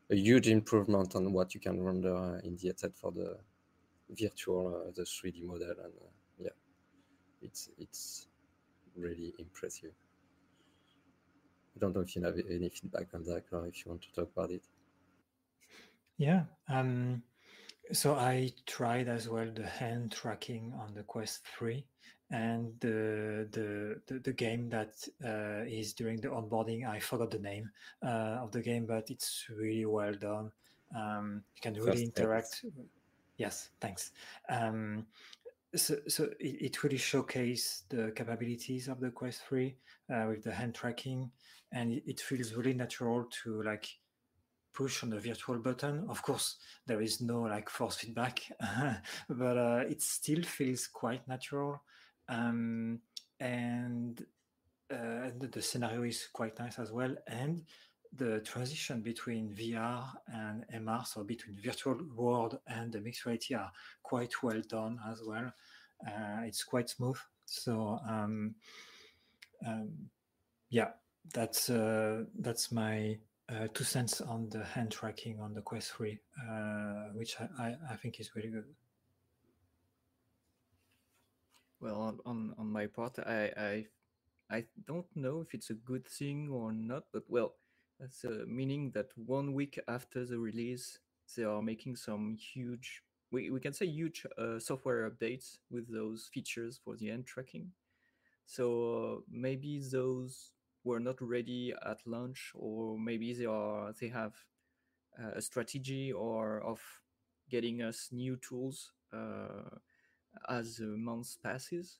a 0.10 0.16
huge 0.16 0.50
improvement 0.50 1.16
on 1.16 1.32
what 1.32 1.54
you 1.54 1.62
can 1.62 1.82
render 1.82 2.42
in 2.44 2.58
the 2.58 2.68
headset 2.68 2.94
for 2.94 3.14
the 3.14 3.38
virtual, 4.10 4.68
uh, 4.68 4.92
the 4.94 5.04
3D 5.04 5.44
model, 5.44 5.70
and 5.70 5.94
uh, 6.02 6.12
yeah, 6.40 6.58
it's 7.42 7.70
it's 7.78 8.28
really 8.96 9.34
impressive. 9.40 9.92
I 11.76 11.80
don't 11.80 11.96
know 11.96 12.02
if 12.02 12.16
you 12.16 12.24
have 12.24 12.36
any 12.50 12.70
feedback 12.70 13.08
on 13.14 13.24
that, 13.24 13.44
or 13.52 13.68
if 13.68 13.86
you 13.86 13.92
want 13.92 14.04
to 14.04 14.14
talk 14.14 14.30
about 14.36 14.52
it. 14.52 14.64
Yeah. 16.18 16.44
Um, 16.70 17.24
so 17.92 18.16
I 18.16 18.52
tried 18.66 19.08
as 19.08 19.28
well 19.28 19.50
the 19.54 19.66
hand 19.66 20.12
tracking 20.12 20.74
on 20.80 20.94
the 20.94 21.04
Quest 21.04 21.46
3 21.58 21.84
and 22.32 22.74
the 22.80 23.48
the 23.52 24.02
the, 24.08 24.20
the 24.20 24.34
game 24.34 24.70
that 24.70 24.96
uh, 25.24 25.66
is 25.68 25.94
during 25.94 26.20
the 26.22 26.30
onboarding. 26.30 26.88
I 26.88 27.00
forgot 27.00 27.32
the 27.32 27.40
name 27.40 27.70
uh, 28.04 28.40
of 28.42 28.52
the 28.52 28.62
game, 28.62 28.86
but 28.86 29.10
it's 29.10 29.46
really 29.50 29.86
well 29.86 30.14
done. 30.14 30.52
Um, 30.96 31.44
you 31.56 31.62
can 31.62 31.74
really 31.74 31.92
First 31.92 32.04
interact. 32.04 32.66
Yes, 33.38 33.70
thanks. 33.82 34.12
Um, 34.50 35.06
so, 35.76 35.98
so 36.08 36.26
it, 36.40 36.62
it 36.62 36.84
really 36.84 36.98
showcased 36.98 37.84
the 37.90 38.12
capabilities 38.16 38.88
of 38.88 39.00
the 39.00 39.10
Quest 39.10 39.42
3 39.48 39.76
uh, 40.14 40.26
with 40.30 40.44
the 40.44 40.52
hand 40.52 40.76
tracking, 40.76 41.32
and 41.72 42.02
it, 42.06 42.20
feels 42.20 42.54
really 42.54 42.74
natural 42.74 43.26
to 43.44 43.64
like 43.64 43.88
push 44.74 45.04
on 45.04 45.10
the 45.10 45.20
virtual 45.20 45.58
button. 45.58 46.06
Of 46.10 46.22
course, 46.22 46.58
there 46.86 47.02
is 47.02 47.22
no 47.22 47.42
like 47.42 47.70
force 47.70 47.98
feedback, 47.98 48.42
but 49.30 49.58
uh, 49.58 49.84
it 49.90 50.02
still 50.02 50.44
feels 50.44 50.88
quite 50.88 51.28
natural. 51.28 51.82
Um, 52.30 53.00
and 53.40 54.24
uh, 54.92 55.30
the 55.40 55.62
scenario 55.62 56.04
is 56.04 56.28
quite 56.32 56.58
nice 56.60 56.80
as 56.80 56.92
well. 56.92 57.16
And 57.28 57.64
the 58.16 58.40
transition 58.42 59.02
between 59.02 59.50
VR 59.50 60.06
and 60.28 60.66
MR, 60.74 61.06
so 61.06 61.24
between 61.24 61.58
virtual 61.64 62.00
world 62.16 62.60
and 62.68 62.92
the 62.92 63.02
mixed 63.02 63.26
reality, 63.26 63.56
are 63.56 63.72
quite 64.04 64.32
well 64.44 64.62
done 64.68 65.00
as 65.10 65.22
well. 65.26 65.52
Uh, 66.06 66.42
it's 66.44 66.64
quite 66.64 66.90
smooth. 66.90 67.18
So 67.46 68.00
um, 68.08 68.56
um, 69.66 69.92
yeah, 70.70 70.90
that's 71.34 71.70
uh, 71.70 72.24
that's 72.40 72.72
my 72.72 73.18
uh, 73.50 73.68
two 73.74 73.84
cents 73.84 74.22
on 74.22 74.50
the 74.50 74.64
hand 74.64 74.92
tracking 74.92 75.40
on 75.40 75.54
the 75.54 75.62
Quest 75.62 75.92
3, 75.94 76.20
uh, 76.50 76.54
which 77.14 77.36
I, 77.40 77.64
I, 77.64 77.76
I, 77.92 77.96
think 77.98 78.20
is 78.20 78.36
really 78.36 78.50
good. 78.50 78.66
Well, 81.82 82.00
on, 82.00 82.20
on, 82.26 82.56
on 82.58 82.72
my 82.72 82.88
part, 82.88 83.20
I, 83.20 83.52
I 83.58 83.86
I 84.50 84.66
don't 84.86 85.08
know 85.16 85.42
if 85.42 85.54
it's 85.54 85.70
a 85.70 85.74
good 85.74 86.08
thing 86.08 86.50
or 86.50 86.72
not, 86.72 87.06
but 87.12 87.24
well, 87.28 87.56
uh, 88.26 88.46
meaning 88.48 88.92
that 88.92 89.08
one 89.16 89.54
week 89.54 89.80
after 89.88 90.26
the 90.26 90.40
release, 90.40 91.00
they 91.36 91.44
are 91.44 91.62
making 91.62 91.96
some 91.96 92.36
huge, 92.36 93.04
we, 93.32 93.50
we 93.50 93.60
can 93.60 93.74
say 93.74 93.86
huge 93.86 94.26
uh, 94.38 94.60
software 94.60 95.10
updates 95.10 95.58
with 95.72 95.92
those 95.92 96.30
features 96.34 96.80
for 96.84 96.96
the 96.96 97.10
end 97.10 97.26
tracking. 97.26 97.72
So 98.46 99.18
uh, 99.20 99.22
maybe 99.30 99.82
those 99.92 100.52
were 100.84 101.00
not 101.00 101.22
ready 101.22 101.74
at 101.86 102.00
launch, 102.06 102.52
or 102.56 102.98
maybe 103.00 103.34
they 103.34 103.46
are 103.46 103.94
they 104.00 104.10
have 104.10 104.34
uh, 105.20 105.32
a 105.36 105.42
strategy 105.42 106.12
or 106.12 106.62
of 106.62 106.82
getting 107.50 107.82
us 107.82 108.10
new 108.12 108.38
tools 108.38 108.92
uh, 109.14 109.78
as 110.50 110.78
the 110.78 110.86
months 110.86 111.38
passes. 111.42 112.00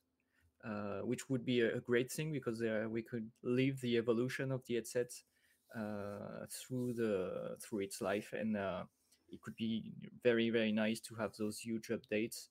Uh, 0.64 1.02
which 1.02 1.30
would 1.30 1.46
be 1.46 1.62
a, 1.62 1.80
great 1.82 2.12
thing 2.12 2.32
because 2.32 2.62
uh, 2.62 2.86
we 2.90 3.02
could 3.02 3.30
live 3.44 3.82
the 3.82 3.98
evolution 3.98 4.52
of 4.52 4.66
the 4.66 4.76
headset 4.76 5.12
uh, 5.12 5.33
through 5.74 6.94
the 6.94 7.56
through 7.62 7.80
its 7.80 8.02
life, 8.02 8.34
and 8.34 8.56
it 8.56 9.42
could 9.42 9.56
be 9.56 9.94
very 10.24 10.50
very 10.50 10.72
nice 10.72 11.00
to 11.02 11.16
have 11.16 11.34
those 11.38 11.60
huge 11.60 11.90
updates 11.90 12.48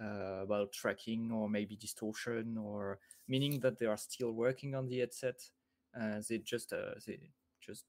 uh, 0.00 0.42
about 0.42 0.72
tracking 0.72 1.30
or 1.30 1.48
maybe 1.48 1.76
distortion 1.76 2.56
or 2.56 2.98
meaning 3.28 3.60
that 3.60 3.78
they 3.78 3.86
are 3.86 3.98
still 3.98 4.32
working 4.32 4.74
on 4.74 4.88
the 4.88 5.00
headset 5.00 5.38
uh, 6.00 6.18
they 6.28 6.38
just 6.38 6.72
uh, 6.72 6.94
they 7.06 7.18
just 7.60 7.84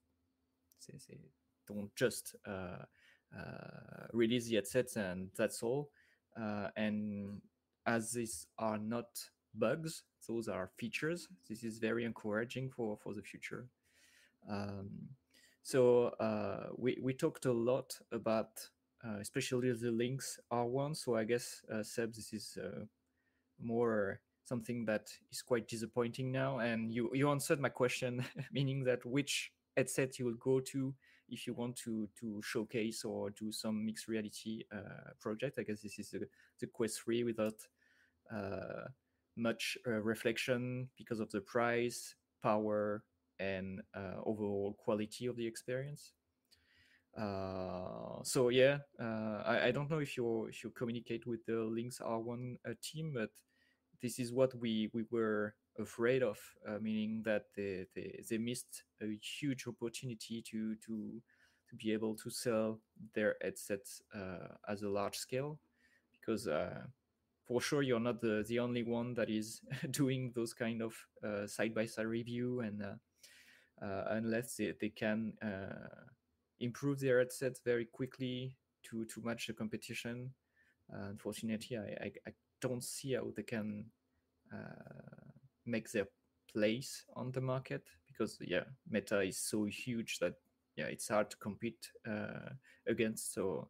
they, 0.85 0.97
they 1.07 1.17
don't 1.65 1.95
just 1.95 2.35
release 4.11 4.47
the 4.47 4.55
headsets 4.55 4.97
and 4.97 5.29
that's 5.37 5.63
all 5.63 5.89
and 6.75 7.41
as 7.85 8.11
these 8.11 8.47
are 8.57 8.77
not 8.77 9.07
bugs. 9.53 10.03
Those 10.27 10.47
are 10.47 10.71
features. 10.77 11.27
This 11.49 11.63
is 11.63 11.79
very 11.79 12.05
encouraging 12.05 12.69
for, 12.69 12.97
for 12.97 13.13
the 13.13 13.21
future. 13.21 13.67
Um, 14.49 14.89
so 15.61 16.07
uh, 16.19 16.69
we, 16.77 16.97
we 17.01 17.13
talked 17.13 17.45
a 17.45 17.53
lot 17.53 17.97
about 18.11 18.67
uh, 19.05 19.17
especially 19.19 19.71
the 19.73 19.91
Lynx 19.91 20.39
R1. 20.51 20.95
So 20.95 21.15
I 21.15 21.25
guess, 21.25 21.61
uh, 21.71 21.83
Seb, 21.83 22.13
this 22.13 22.31
is 22.33 22.57
uh, 22.61 22.85
more 23.61 24.21
something 24.45 24.85
that 24.85 25.09
is 25.31 25.41
quite 25.41 25.67
disappointing 25.67 26.31
now. 26.31 26.59
And 26.59 26.91
you, 26.91 27.09
you 27.13 27.29
answered 27.29 27.59
my 27.59 27.69
question, 27.69 28.23
meaning 28.51 28.83
that 28.85 29.05
which 29.05 29.51
headset 29.75 30.19
you 30.19 30.25
will 30.25 30.35
go 30.39 30.59
to 30.59 30.93
if 31.29 31.47
you 31.47 31.53
want 31.53 31.75
to 31.75 32.07
to 32.19 32.41
showcase 32.43 33.03
or 33.03 33.29
do 33.31 33.51
some 33.51 33.85
mixed 33.85 34.07
reality 34.07 34.63
uh, 34.73 35.11
project. 35.19 35.57
I 35.59 35.63
guess 35.63 35.81
this 35.81 35.97
is 35.99 36.09
the, 36.11 36.27
the 36.59 36.67
Quest 36.67 37.01
3 37.03 37.23
without 37.23 37.55
uh, 38.33 38.87
much 39.35 39.77
uh, 39.87 39.91
reflection 40.01 40.89
because 40.97 41.19
of 41.19 41.31
the 41.31 41.41
price, 41.41 42.15
power, 42.41 43.03
and 43.39 43.81
uh, 43.95 44.21
overall 44.25 44.75
quality 44.77 45.25
of 45.25 45.35
the 45.35 45.45
experience. 45.45 46.11
Uh, 47.17 48.23
so 48.23 48.49
yeah, 48.49 48.79
uh, 48.99 49.43
I, 49.45 49.67
I, 49.67 49.71
don't 49.71 49.89
know 49.89 49.99
if 49.99 50.17
you 50.17 50.45
if 50.45 50.63
you 50.63 50.71
communicate 50.71 51.27
with 51.27 51.45
the 51.45 51.57
Lynx 51.57 51.99
R1 51.99 52.55
uh, 52.67 52.73
team, 52.81 53.11
but 53.13 53.29
this 54.01 54.17
is 54.17 54.33
what 54.33 54.55
we 54.55 54.89
we 54.93 55.03
were 55.11 55.53
afraid 55.77 56.23
of, 56.23 56.39
uh, 56.67 56.79
meaning 56.81 57.21
that 57.23 57.45
they, 57.55 57.85
they 57.93 58.19
they 58.27 58.39
missed 58.39 58.83
a 58.99 59.15
huge 59.21 59.67
opportunity 59.67 60.41
to 60.49 60.75
to 60.87 61.21
to 61.69 61.75
be 61.75 61.93
able 61.93 62.15
to 62.15 62.31
sell 62.31 62.79
their 63.13 63.35
headsets 63.43 64.01
as 64.67 64.81
a 64.81 64.89
large 64.89 65.15
scale, 65.15 65.59
because 66.19 66.47
for 67.45 67.61
sure 67.61 67.83
you're 67.83 67.99
not 67.99 68.21
the, 68.21 68.43
the 68.47 68.57
only 68.57 68.83
one 68.83 69.13
that 69.13 69.29
is 69.29 69.61
doing 69.91 70.31
those 70.33 70.53
kind 70.53 70.81
of 70.81 70.95
side 71.47 71.75
by 71.75 71.85
side 71.85 72.07
review 72.07 72.61
and 72.61 72.81
uh, 72.81 72.85
uh, 72.85 72.95
unless 73.81 74.55
they, 74.55 74.73
they 74.79 74.89
can 74.89 75.33
uh, 75.41 76.05
improve 76.59 76.99
their 76.99 77.19
headsets 77.19 77.61
very 77.65 77.85
quickly 77.85 78.57
to 78.83 79.05
to 79.05 79.21
match 79.21 79.47
the 79.47 79.53
competition. 79.53 80.31
Unfortunately 80.89 81.77
I, 81.77 82.05
I, 82.05 82.11
I, 82.27 82.31
don't 82.61 82.83
see 82.83 83.13
how 83.13 83.29
they 83.35 83.43
can 83.43 83.85
make 85.65 85.91
their 85.91 86.07
place 86.53 87.03
on 87.15 87.31
the 87.31 87.41
market 87.41 87.83
because 88.07 88.37
yeah 88.39 88.63
meta 88.89 89.19
is 89.19 89.37
so 89.37 89.65
huge 89.65 90.19
that 90.19 90.35
yeah 90.77 90.85
it's 90.85 91.09
hard 91.09 91.29
to 91.29 91.37
compete 91.37 91.89
against. 92.87 93.33
So 93.33 93.69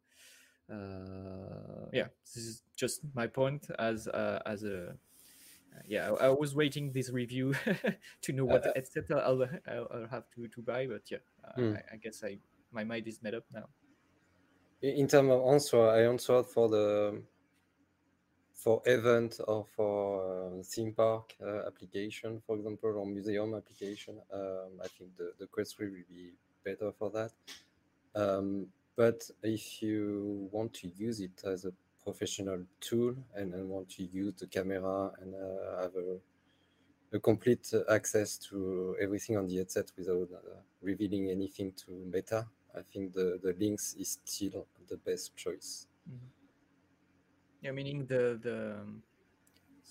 uh, 0.72 1.88
yeah, 1.92 2.06
this 2.34 2.44
is 2.44 2.62
just 2.76 3.00
my 3.14 3.26
point 3.26 3.66
as 3.78 4.08
uh, 4.08 4.40
as 4.46 4.64
a 4.64 4.88
uh, 4.88 4.92
yeah. 5.86 6.10
I, 6.10 6.26
I, 6.26 6.28
was 6.28 6.54
waiting 6.54 6.92
this 6.92 7.10
review 7.10 7.54
to 8.22 8.32
know 8.32 8.44
what 8.44 8.66
etc. 8.76 9.20
I'll, 9.20 9.42
I'll, 9.42 9.88
I'll 9.92 10.08
have 10.10 10.24
to 10.34 10.48
to 10.48 10.62
buy, 10.62 10.86
but 10.86 11.02
yeah, 11.10 11.18
mm. 11.58 11.76
I, 11.76 11.94
I, 11.94 11.96
guess 11.96 12.22
I 12.24 12.38
my 12.72 12.84
mind 12.84 13.06
is 13.06 13.22
made 13.22 13.34
up 13.34 13.44
now. 13.52 13.68
In 14.82 15.08
terms 15.08 15.30
of 15.30 15.46
answer, 15.46 15.88
I 15.88 16.02
answered 16.02 16.46
for 16.46 16.68
the 16.68 17.22
for 18.52 18.82
event 18.86 19.40
or 19.46 19.66
for 19.76 20.58
uh, 20.58 20.62
theme 20.62 20.92
park 20.92 21.34
uh, 21.42 21.66
application, 21.66 22.40
for 22.46 22.56
example, 22.56 22.94
or 22.96 23.06
museum 23.06 23.54
application. 23.54 24.16
Um, 24.32 24.80
I 24.82 24.88
think 24.88 25.16
the 25.16 25.32
the 25.38 25.46
Quest 25.46 25.76
3 25.76 25.88
will 25.88 26.08
be 26.08 26.32
better 26.64 26.92
for 26.98 27.10
that. 27.10 27.32
Um, 28.14 28.66
but 28.96 29.28
if 29.42 29.82
you 29.82 30.48
want 30.52 30.72
to 30.74 30.88
use 30.88 31.20
it 31.20 31.42
as 31.44 31.64
a 31.64 31.72
professional 32.04 32.60
tool 32.80 33.14
and, 33.34 33.54
and 33.54 33.68
want 33.68 33.88
to 33.88 34.04
use 34.04 34.34
the 34.34 34.46
camera 34.46 35.10
and 35.20 35.34
uh, 35.34 35.82
have 35.82 35.92
a, 35.96 37.16
a, 37.16 37.20
complete 37.20 37.72
access 37.90 38.36
to 38.36 38.96
everything 39.00 39.36
on 39.36 39.46
the 39.46 39.56
headset 39.56 39.90
without 39.96 40.28
uh, 40.34 40.56
revealing 40.82 41.30
anything 41.30 41.72
to 41.72 41.90
Meta, 42.12 42.46
I 42.76 42.82
think 42.82 43.14
the, 43.14 43.38
the 43.42 43.54
Lynx 43.58 43.94
is 43.98 44.18
still 44.24 44.66
the 44.88 44.96
best 44.96 45.36
choice. 45.36 45.86
Mm-hmm. 46.08 46.26
Yeah, 47.62 47.72
meaning 47.72 48.04
the 48.04 48.38
the 48.42 48.76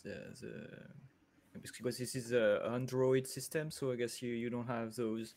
the, 0.03 0.13
the 0.41 1.59
because 1.59 1.97
this 1.97 2.15
is 2.15 2.31
a 2.31 2.61
Android 2.71 3.25
system, 3.25 3.71
so 3.71 3.91
I 3.91 3.95
guess 3.95 4.21
you 4.21 4.33
you 4.33 4.49
don't 4.51 4.67
have 4.67 4.95
those 4.95 5.33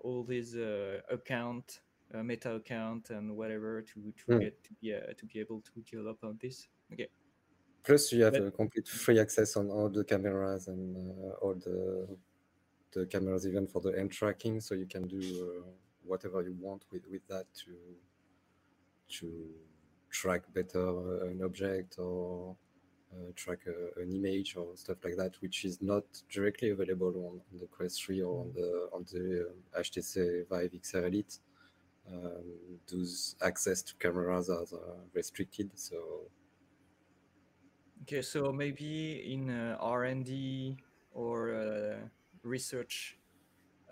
all 0.00 0.24
these 0.24 0.56
uh, 0.56 1.00
account 1.10 1.80
a 2.12 2.22
meta 2.22 2.54
account 2.54 3.10
and 3.10 3.36
whatever 3.36 3.82
to 3.82 4.12
to 4.18 4.32
mm. 4.32 4.40
get 4.40 4.64
to 4.64 4.70
be 4.80 4.94
uh, 4.94 5.12
to 5.16 5.26
be 5.26 5.40
able 5.40 5.60
to 5.60 5.80
develop 5.90 6.18
on 6.22 6.38
this. 6.40 6.68
Okay. 6.92 7.08
Plus, 7.84 8.12
you 8.12 8.24
have 8.24 8.32
but, 8.32 8.42
a 8.42 8.50
complete 8.50 8.88
free 8.88 9.20
access 9.20 9.56
on 9.56 9.68
all 9.70 9.90
the 9.90 10.04
cameras 10.04 10.68
and 10.68 10.96
uh, 10.96 11.34
all 11.42 11.54
the 11.54 12.08
the 12.92 13.06
cameras, 13.06 13.46
even 13.46 13.66
for 13.66 13.80
the 13.80 13.98
end 13.98 14.12
tracking, 14.12 14.60
so 14.60 14.74
you 14.74 14.86
can 14.86 15.06
do 15.06 15.18
uh, 15.18 15.68
whatever 16.04 16.42
you 16.42 16.54
want 16.60 16.84
with 16.90 17.06
with 17.10 17.26
that 17.28 17.46
to 17.54 17.74
to 19.08 19.50
track 20.10 20.42
better 20.54 20.88
uh, 20.88 21.26
an 21.26 21.42
object 21.42 21.98
or 21.98 22.56
uh, 23.12 23.32
track 23.36 23.58
an 23.96 24.10
image 24.12 24.56
or 24.56 24.76
stuff 24.76 24.98
like 25.04 25.16
that, 25.16 25.34
which 25.40 25.64
is 25.64 25.82
not 25.82 26.04
directly 26.30 26.70
available 26.70 27.08
on, 27.08 27.40
on 27.52 27.60
the 27.60 27.66
Quest 27.66 28.04
3 28.04 28.22
or 28.22 28.40
on 28.40 28.52
the 28.54 28.88
on 28.92 29.04
the 29.12 29.50
HTC 29.78 30.48
Vive 30.48 30.72
XR 30.72 31.06
Elite 31.08 31.38
um, 32.12 32.44
those 32.86 33.36
access 33.42 33.82
to 33.82 33.94
cameras 33.96 34.50
are 34.50 34.62
uh, 34.62 35.00
restricted. 35.12 35.70
So 35.74 36.28
okay, 38.02 38.22
so 38.22 38.52
maybe 38.52 39.32
in 39.32 39.50
uh, 39.50 39.76
R 39.80 40.04
and 40.04 40.24
D 40.24 40.76
or 41.12 41.54
uh, 41.54 41.96
research 42.42 43.16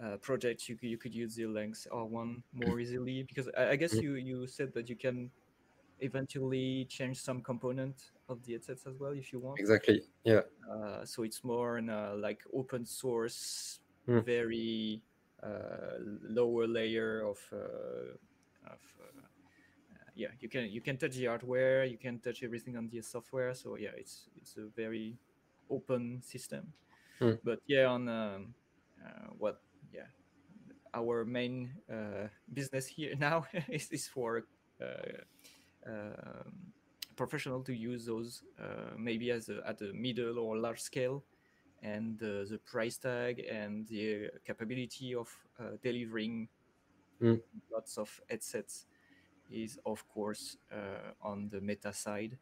uh, 0.03 0.16
project, 0.16 0.68
you 0.68 0.77
could, 0.77 0.88
you 0.88 0.98
could 0.98 1.14
use 1.14 1.35
the 1.37 1.46
Lynx 1.46 1.87
R1 1.90 2.42
more 2.53 2.81
easily 2.81 3.22
because 3.22 3.48
I, 3.57 3.70
I 3.70 3.77
guess 3.77 3.94
you 3.94 4.14
you 4.14 4.46
said 4.46 4.72
that 4.75 4.88
you 4.88 4.96
can 4.96 5.31
eventually 6.01 6.85
change 6.88 7.18
some 7.20 7.40
component 7.40 8.11
of 8.29 8.42
the 8.44 8.53
headsets 8.55 8.87
as 8.87 8.98
well 8.98 9.12
if 9.12 9.33
you 9.33 9.38
want. 9.38 9.59
Exactly. 9.59 10.03
Yeah. 10.25 10.40
Uh, 10.70 11.05
so 11.05 11.22
it's 11.22 11.44
more 11.44 11.79
in 11.79 11.88
a, 11.88 12.14
like 12.14 12.40
open 12.53 12.85
source, 12.85 13.81
mm. 14.09 14.25
very 14.25 15.01
uh, 15.01 15.12
lower 16.28 16.66
layer 16.66 17.22
of 17.22 17.38
uh, 17.52 18.14
of 18.66 18.81
uh, 19.00 19.26
yeah 20.14 20.28
you 20.40 20.48
can 20.48 20.70
you 20.70 20.81
can 20.81 20.96
touch 20.96 21.16
the 21.16 21.26
hardware 21.26 21.85
you 21.85 21.98
can 21.98 22.18
touch 22.18 22.42
everything 22.42 22.76
on 22.76 22.88
the 22.88 23.00
software. 23.02 23.55
So 23.55 23.76
yeah 23.76 23.90
it's 23.96 24.28
it's 24.37 24.57
a 24.57 24.68
very 24.76 25.18
open 25.70 26.22
system. 26.22 26.72
Hmm. 27.18 27.33
but 27.44 27.61
yeah 27.66 27.87
on 27.87 28.09
um, 28.09 28.55
uh, 29.05 29.28
what 29.38 29.61
yeah 29.92 30.09
our 30.94 31.24
main 31.24 31.70
uh, 31.90 32.28
business 32.52 32.87
here 32.87 33.14
now 33.18 33.46
is, 33.68 33.90
is 33.90 34.09
for 34.09 34.44
uh, 34.81 35.22
um, 35.87 36.72
professional 37.16 37.62
to 37.62 37.74
use 37.74 38.07
those 38.07 38.42
maybe 38.96 39.31
as 39.31 39.48
a, 39.50 39.61
at 39.66 39.81
a 39.83 39.92
middle 39.92 40.38
or 40.38 40.57
large 40.57 40.81
scale 40.81 41.22
and 41.82 42.18
the 42.18 42.58
price 42.64 42.96
tag 42.96 43.40
and 43.50 43.86
the 43.88 44.30
capability 44.44 45.14
of 45.14 45.28
uh, 45.60 45.76
delivering 45.82 46.48
Mm. 47.20 47.40
lots 47.70 47.98
of 47.98 48.20
headsets 48.28 48.86
is 49.50 49.78
of 49.86 50.06
course 50.08 50.56
uh, 50.72 51.12
on 51.20 51.48
the 51.50 51.60
meta 51.60 51.92
side 51.92 52.36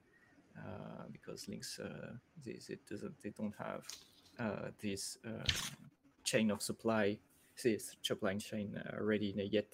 uh, 0.57 1.05
because 1.13 1.49
Lynx 1.49 1.79
uh, 1.79 2.13
this, 2.45 2.71
it 2.71 2.81
doesn't 2.89 3.21
they 3.23 3.31
don't 3.31 3.55
have 3.59 3.85
uh, 4.39 4.71
this 4.81 5.19
uh, 5.27 5.45
chain 6.25 6.51
of 6.51 6.63
supply 6.63 7.19
this 7.63 7.97
supply 8.03 8.37
chain 8.39 8.75
uh, 8.77 9.03
ready 9.03 9.35
yet. 9.51 9.67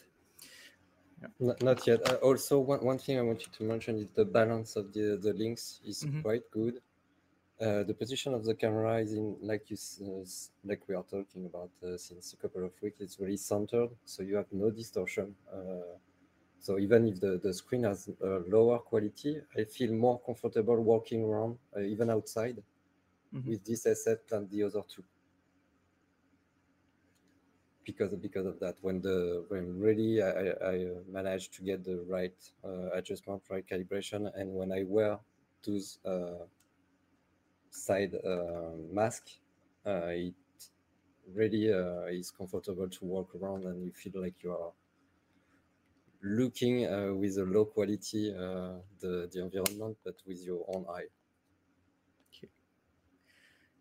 Not, 1.38 1.62
not 1.62 1.86
yet. 1.86 2.00
Uh, 2.10 2.14
also, 2.16 2.58
one, 2.60 2.84
one 2.84 2.98
thing 2.98 3.18
I 3.18 3.22
wanted 3.22 3.52
to 3.52 3.62
mention 3.62 3.96
is 3.98 4.08
the 4.14 4.24
balance 4.24 4.76
of 4.76 4.92
the 4.92 5.16
the 5.22 5.32
Lynx 5.34 5.80
is 5.84 6.04
Mhm. 6.04 6.22
quite 6.22 6.50
good. 6.50 6.80
Uh, 7.58 7.82
the 7.84 7.94
position 7.94 8.34
of 8.34 8.44
the 8.44 8.54
camera 8.54 8.98
is 8.98 9.14
in, 9.14 9.34
like 9.40 9.70
you, 9.70 9.78
uh, 10.02 10.24
like 10.64 10.86
we 10.88 10.94
are 10.94 11.04
talking 11.04 11.46
about 11.46 11.70
uh, 11.82 11.96
since 11.96 12.34
a 12.34 12.36
couple 12.36 12.62
of 12.62 12.72
weeks. 12.82 13.00
It's 13.00 13.18
really 13.18 13.38
centered, 13.38 13.88
so 14.04 14.22
you 14.22 14.36
have 14.36 14.52
no 14.52 14.70
distortion. 14.70 15.34
Uh, 15.50 15.96
so 16.60 16.78
even 16.78 17.06
if 17.08 17.20
the, 17.20 17.40
the 17.42 17.54
screen 17.54 17.84
has 17.84 18.10
a 18.22 18.42
lower 18.48 18.78
quality, 18.78 19.40
I 19.56 19.64
feel 19.64 19.92
more 19.92 20.20
comfortable 20.20 20.76
walking 20.82 21.24
around, 21.24 21.58
uh, 21.74 21.80
even 21.80 22.10
outside, 22.10 22.62
Mhm. 23.32 23.46
with 23.48 23.64
this 23.64 23.84
headset 23.84 24.28
than 24.28 24.48
the 24.50 24.62
other 24.64 24.82
two. 24.88 25.02
Because 27.84 28.12
because 28.16 28.46
of 28.46 28.58
that, 28.60 28.76
when 28.82 29.00
the 29.00 29.44
when 29.48 29.80
really 29.80 30.20
I, 30.20 30.50
I, 30.72 30.88
managed 31.08 31.54
to 31.54 31.62
get 31.62 31.84
the 31.84 31.98
right 32.08 32.36
uh, 32.64 32.90
adjustment, 32.92 33.42
right 33.48 33.64
calibration, 33.66 34.30
and 34.34 34.54
when 34.54 34.72
I 34.72 34.82
wear 34.82 35.18
those 35.64 35.98
uh, 36.04 36.44
side 37.76 38.14
uh, 38.14 38.70
mask, 38.92 39.28
uh, 39.86 40.06
it 40.06 40.34
really 41.34 41.72
uh, 41.72 42.06
is 42.06 42.30
comfortable 42.30 42.88
to 42.88 43.04
walk 43.04 43.34
around, 43.34 43.64
and 43.64 43.84
you 43.84 43.92
feel 43.92 44.20
like 44.20 44.34
you 44.42 44.52
are 44.52 44.72
looking 46.22 46.80
with 47.20 47.36
a 47.38 47.44
low 47.44 47.64
quality 47.64 48.32
the 48.32 49.28
the 49.32 49.40
environment, 49.42 49.96
but 50.04 50.16
with 50.26 50.44
your 50.44 50.64
own 50.68 50.86
eye. 50.90 51.08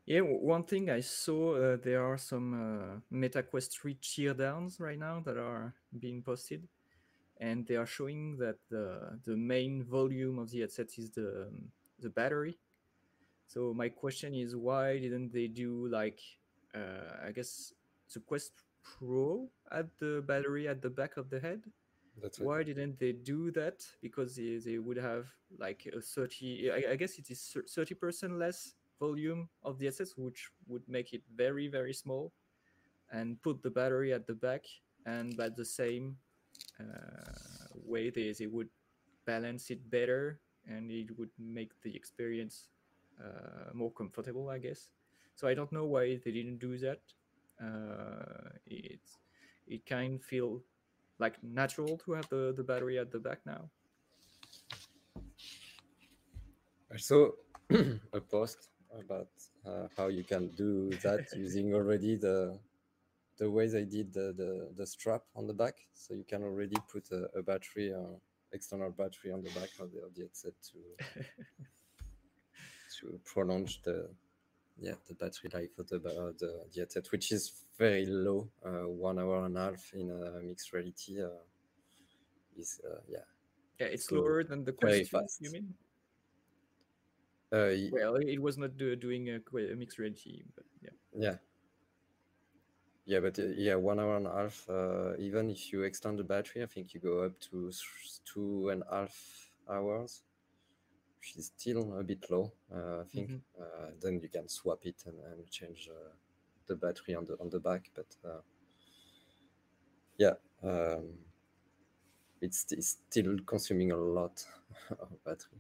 Yeah, 0.06 0.22
one 0.22 0.64
thing 0.64 0.90
I 0.92 1.00
saw 1.00 1.56
uh, 1.56 1.78
there 1.84 2.06
are 2.06 2.18
some 2.18 2.54
uh, 2.54 3.16
MetaQuest 3.16 3.72
3 3.72 3.96
teardowns 3.96 4.80
right 4.80 5.00
now 5.00 5.20
that 5.22 5.36
are 5.38 5.74
being 5.98 6.22
posted, 6.22 6.68
and 7.38 7.66
they 7.66 7.76
are 7.76 7.88
showing 7.88 8.38
that 8.38 8.58
the 8.70 9.20
the 9.26 9.36
main 9.36 9.84
volume 9.84 10.38
of 10.38 10.52
the 10.52 10.60
headset 10.62 10.90
is 11.00 11.10
the 11.12 11.50
the 12.00 12.10
battery. 12.10 12.60
So 13.48 13.74
my 13.74 13.90
question 13.90 14.34
is, 14.34 14.56
why 14.56 15.00
didn't 15.00 15.32
they 15.32 15.48
do 15.48 15.88
like 15.88 16.20
uh, 16.74 17.26
I 17.28 17.32
guess 17.32 17.74
the 18.14 18.20
Quest 18.20 18.52
Pro 18.84 19.50
at 19.72 19.88
the 19.98 20.24
battery 20.28 20.68
at 20.68 20.82
the 20.82 20.90
back 20.90 21.18
of 21.18 21.30
the 21.30 21.40
head? 21.40 21.64
That's 22.22 22.40
Why 22.40 22.64
didn't 22.64 23.00
they 23.00 23.12
do 23.12 23.52
that? 23.52 23.86
Because 24.02 24.36
they, 24.36 24.58
they 24.58 24.78
would 24.78 24.98
have 24.98 25.28
like 25.60 25.88
a 25.94 26.00
30, 26.00 26.72
I, 26.72 26.92
I 26.92 26.96
guess 26.96 27.18
it 27.20 27.30
is 27.30 27.58
30% 27.68 28.40
less 28.40 28.74
volume 29.00 29.50
of 29.64 29.80
the 29.80 29.88
assets, 29.88 30.16
which 30.18 30.50
would 30.68 30.88
make 30.88 31.14
it 31.14 31.24
very, 31.36 31.68
very 31.68 31.94
small, 31.94 32.32
and 33.12 33.42
put 33.42 33.62
the 33.62 33.70
battery 33.70 34.14
at 34.14 34.28
the 34.28 34.34
back. 34.34 34.66
And 35.06 35.36
by 35.36 35.50
the 35.50 35.66
same 35.66 36.18
uh, 36.80 37.68
way, 37.86 38.10
they, 38.10 38.32
they 38.32 38.48
would 38.48 38.70
balance 39.26 39.70
it 39.70 39.90
better 39.90 40.40
and 40.68 40.90
it 40.90 41.18
would 41.20 41.30
make 41.38 41.72
the 41.82 41.96
experience 41.96 42.70
more 43.74 43.92
comfortable, 43.92 44.50
I 44.50 44.60
guess. 44.60 44.90
So 45.36 45.48
I 45.48 45.54
don't 45.54 45.72
know 45.72 45.86
why 45.86 46.20
they 46.24 46.32
didn't 46.32 46.60
do 46.60 46.78
that. 46.80 47.02
Uh, 47.62 48.50
it's 48.66 49.18
it 49.68 49.86
kind 49.86 50.16
of 50.16 50.24
feel 50.24 50.62
like 51.20 51.42
natural 51.44 51.98
to 51.98 52.14
have 52.14 52.28
the, 52.30 52.54
the 52.56 52.64
battery 52.64 53.00
at 53.00 53.12
the 53.12 53.20
back 53.20 53.40
now. 53.46 53.70
I 56.94 56.98
saw 56.98 57.32
a 57.70 58.22
post 58.22 58.70
about 58.98 59.28
uh, 59.66 59.88
how 59.98 60.08
you 60.08 60.24
can 60.24 60.48
do 60.50 60.90
that 61.04 61.28
using 61.36 61.74
already 61.74 62.16
the 62.16 62.58
the 63.38 63.50
way 63.50 63.68
they 63.68 63.84
did 63.84 64.14
the, 64.14 64.34
the, 64.38 64.70
the 64.78 64.88
strap 64.88 65.24
on 65.36 65.46
the 65.46 65.54
back. 65.54 65.76
So 65.94 66.14
you 66.14 66.24
can 66.24 66.42
already 66.42 66.78
put 66.90 67.12
a, 67.12 67.28
a 67.38 67.44
battery, 67.44 67.94
uh, 67.94 68.16
external 68.54 68.92
battery 68.92 69.34
on 69.34 69.42
the 69.44 69.50
back 69.50 69.70
of 69.80 69.92
the, 69.92 70.00
of 70.06 70.16
the 70.16 70.22
headset 70.22 70.54
to 70.72 71.22
to 73.06 73.20
prolong 73.24 73.68
the 73.84 74.10
yeah 74.80 74.96
the 75.08 75.14
battery 75.14 75.50
life 75.54 75.78
of 75.80 75.88
the 75.88 75.96
of 75.98 76.38
the, 76.40 76.66
the 76.74 76.80
headset, 76.80 77.12
which 77.12 77.32
is 77.32 77.52
very 77.78 78.06
low, 78.06 78.48
uh, 78.66 78.88
one 78.90 79.20
hour 79.20 79.46
and 79.46 79.58
a 79.58 79.62
half 79.62 79.94
in 79.94 80.10
a 80.12 80.42
mixed 80.42 80.74
reality. 80.74 81.22
Uh, 81.22 81.30
is 82.58 82.80
uh, 82.86 83.02
yeah 83.08 83.20
Yeah, 83.80 83.88
it's 83.88 84.06
So, 84.06 84.16
slower 84.16 84.44
than 84.44 84.64
the 84.64 84.72
Quest 84.72 85.12
2, 85.12 85.18
fast. 85.18 85.42
you 85.42 85.52
mean? 85.52 85.74
uh, 87.52 87.72
Well, 87.92 88.16
it 88.16 88.42
was 88.42 88.58
not 88.58 88.78
do, 88.78 88.96
doing 88.96 89.30
a, 89.30 89.36
a 89.36 89.76
mixed 89.76 90.00
reality, 90.00 90.44
but 90.56 90.66
yeah. 90.82 90.92
Yeah. 91.14 91.38
Yeah, 93.06 93.20
but 93.20 93.38
uh, 93.38 93.44
yeah, 93.56 93.76
one 93.76 94.00
hour 94.00 94.18
and 94.18 94.28
a 94.28 94.32
half. 94.34 94.66
Uh, 94.70 95.14
even 95.20 95.50
if 95.52 95.72
you 95.72 95.84
extend 95.84 96.18
the 96.18 96.24
battery, 96.24 96.64
I 96.64 96.66
think 96.66 96.94
you 96.94 97.00
go 97.00 97.24
up 97.24 97.40
to 97.52 97.70
th- 97.70 98.20
two 98.26 98.70
and 98.70 98.84
a 98.90 99.02
half 99.02 99.16
hours, 99.70 100.24
which 101.26 101.38
is 101.38 101.48
still 101.58 101.98
a 102.00 102.04
bit 102.04 102.30
low. 102.30 102.52
Uh, 102.72 103.02
I 103.02 103.06
think. 103.06 103.32
Mhm. 103.32 103.42
Uh, 103.60 103.92
then 104.02 104.20
you 104.22 104.30
can 104.30 104.48
swap 104.48 104.86
it 104.86 105.04
and, 105.08 105.18
and 105.32 105.50
change 105.50 105.90
uh, 105.90 106.12
the 106.68 106.76
battery 106.76 107.16
on 107.16 107.26
the 107.26 107.34
on 107.40 107.50
the 107.50 107.60
back. 107.60 107.90
But 107.96 108.16
uh, 108.24 108.42
yeah, 110.18 110.36
um, 110.64 111.18
it's, 112.42 112.66
it's 112.72 112.98
still 113.10 113.38
consuming 113.46 113.92
a 113.92 113.98
lot 113.98 114.46
of 115.00 115.24
battery. 115.24 115.60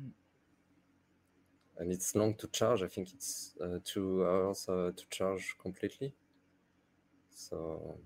Mm. 0.00 0.12
And 1.78 1.90
it's 1.90 2.14
long 2.14 2.34
to 2.34 2.46
charge. 2.46 2.80
I 2.82 2.86
think 2.86 3.12
it's 3.12 3.56
uh, 3.60 3.80
two 3.82 4.24
hours 4.24 4.68
uh, 4.68 4.92
to 4.96 5.04
charge 5.10 5.56
completely. 5.58 6.14
So 7.30 7.98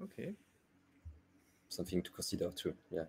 Okay. 0.00 0.36
something 1.68 2.02
to 2.02 2.10
consider 2.10 2.50
too. 2.52 2.74
Yeah. 2.90 3.06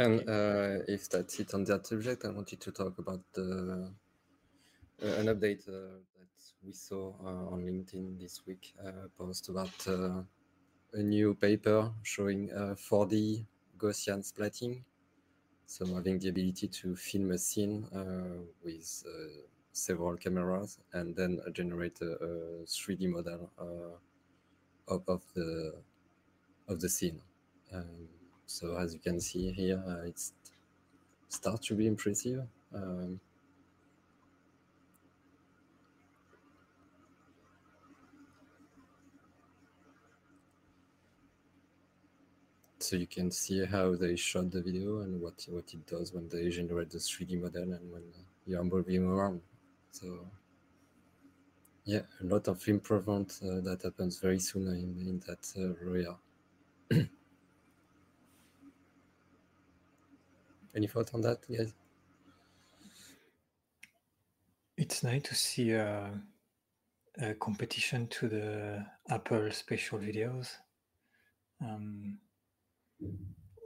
And 0.00 0.20
uh, 0.26 0.82
if 0.88 1.10
that's 1.10 1.38
it 1.40 1.52
on 1.52 1.64
that 1.64 1.86
subject, 1.86 2.24
I 2.24 2.30
wanted 2.30 2.58
to 2.62 2.72
talk 2.72 2.98
about 2.98 3.20
the 3.34 3.92
uh, 5.02 5.06
an 5.06 5.26
update 5.26 5.68
uh, 5.68 6.00
that 6.16 6.42
we 6.64 6.72
saw 6.72 7.12
uh, 7.22 7.52
on 7.52 7.66
LinkedIn 7.66 8.18
this 8.18 8.40
week. 8.46 8.72
Uh, 8.82 9.08
post 9.18 9.50
about 9.50 9.74
uh, 9.86 10.22
a 10.94 11.02
new 11.02 11.34
paper 11.34 11.90
showing 12.02 12.50
uh, 12.50 12.76
4D 12.76 13.44
Gaussian 13.76 14.24
splatting. 14.24 14.80
So 15.66 15.84
having 15.94 16.18
the 16.18 16.30
ability 16.30 16.68
to 16.68 16.96
film 16.96 17.32
a 17.32 17.38
scene 17.38 17.86
uh, 17.94 18.40
with 18.64 19.04
uh, 19.06 19.42
several 19.72 20.16
cameras 20.16 20.78
and 20.94 21.14
then 21.14 21.42
uh, 21.46 21.50
generate 21.50 22.00
a, 22.00 22.12
a 22.12 22.64
3D 22.64 23.06
model 23.06 23.50
uh, 23.60 24.94
of, 24.94 25.02
of 25.06 25.22
the 25.34 25.74
of 26.68 26.80
the 26.80 26.88
scene. 26.88 27.20
Um, 27.74 28.08
so 28.50 28.76
as 28.76 28.92
you 28.92 28.98
can 28.98 29.20
see 29.20 29.52
here, 29.52 29.80
uh, 29.86 30.06
it 30.06 30.20
starts 31.28 31.68
to 31.68 31.74
be 31.74 31.86
impressive. 31.86 32.42
Um, 32.74 33.20
so 42.80 42.96
you 42.96 43.06
can 43.06 43.30
see 43.30 43.64
how 43.64 43.94
they 43.94 44.16
shot 44.16 44.50
the 44.50 44.60
video 44.60 45.02
and 45.02 45.20
what 45.20 45.46
what 45.48 45.72
it 45.72 45.86
does 45.86 46.12
when 46.12 46.28
they 46.28 46.48
generate 46.48 46.90
the 46.90 46.98
3D 46.98 47.40
model 47.40 47.62
and 47.62 47.92
when 47.92 48.02
you're 48.48 48.64
moving 48.64 49.04
around. 49.06 49.40
So 49.92 50.26
yeah, 51.84 52.02
a 52.20 52.24
lot 52.24 52.48
of 52.48 52.66
improvement 52.66 53.38
uh, 53.44 53.60
that 53.60 53.82
happens 53.84 54.18
very 54.18 54.40
soon 54.40 54.66
in, 54.66 54.90
in 55.08 55.22
that 55.28 55.44
uh, 55.56 55.88
area. 55.88 56.16
Any 60.74 60.86
thought 60.86 61.14
on 61.14 61.20
that, 61.22 61.38
guys? 61.48 61.72
It's 64.76 65.02
nice 65.02 65.22
to 65.22 65.34
see 65.34 65.72
a, 65.72 66.10
a 67.20 67.34
competition 67.34 68.06
to 68.08 68.28
the 68.28 68.86
Apple 69.08 69.50
spatial 69.50 69.98
videos. 69.98 70.48
Um, 71.60 72.18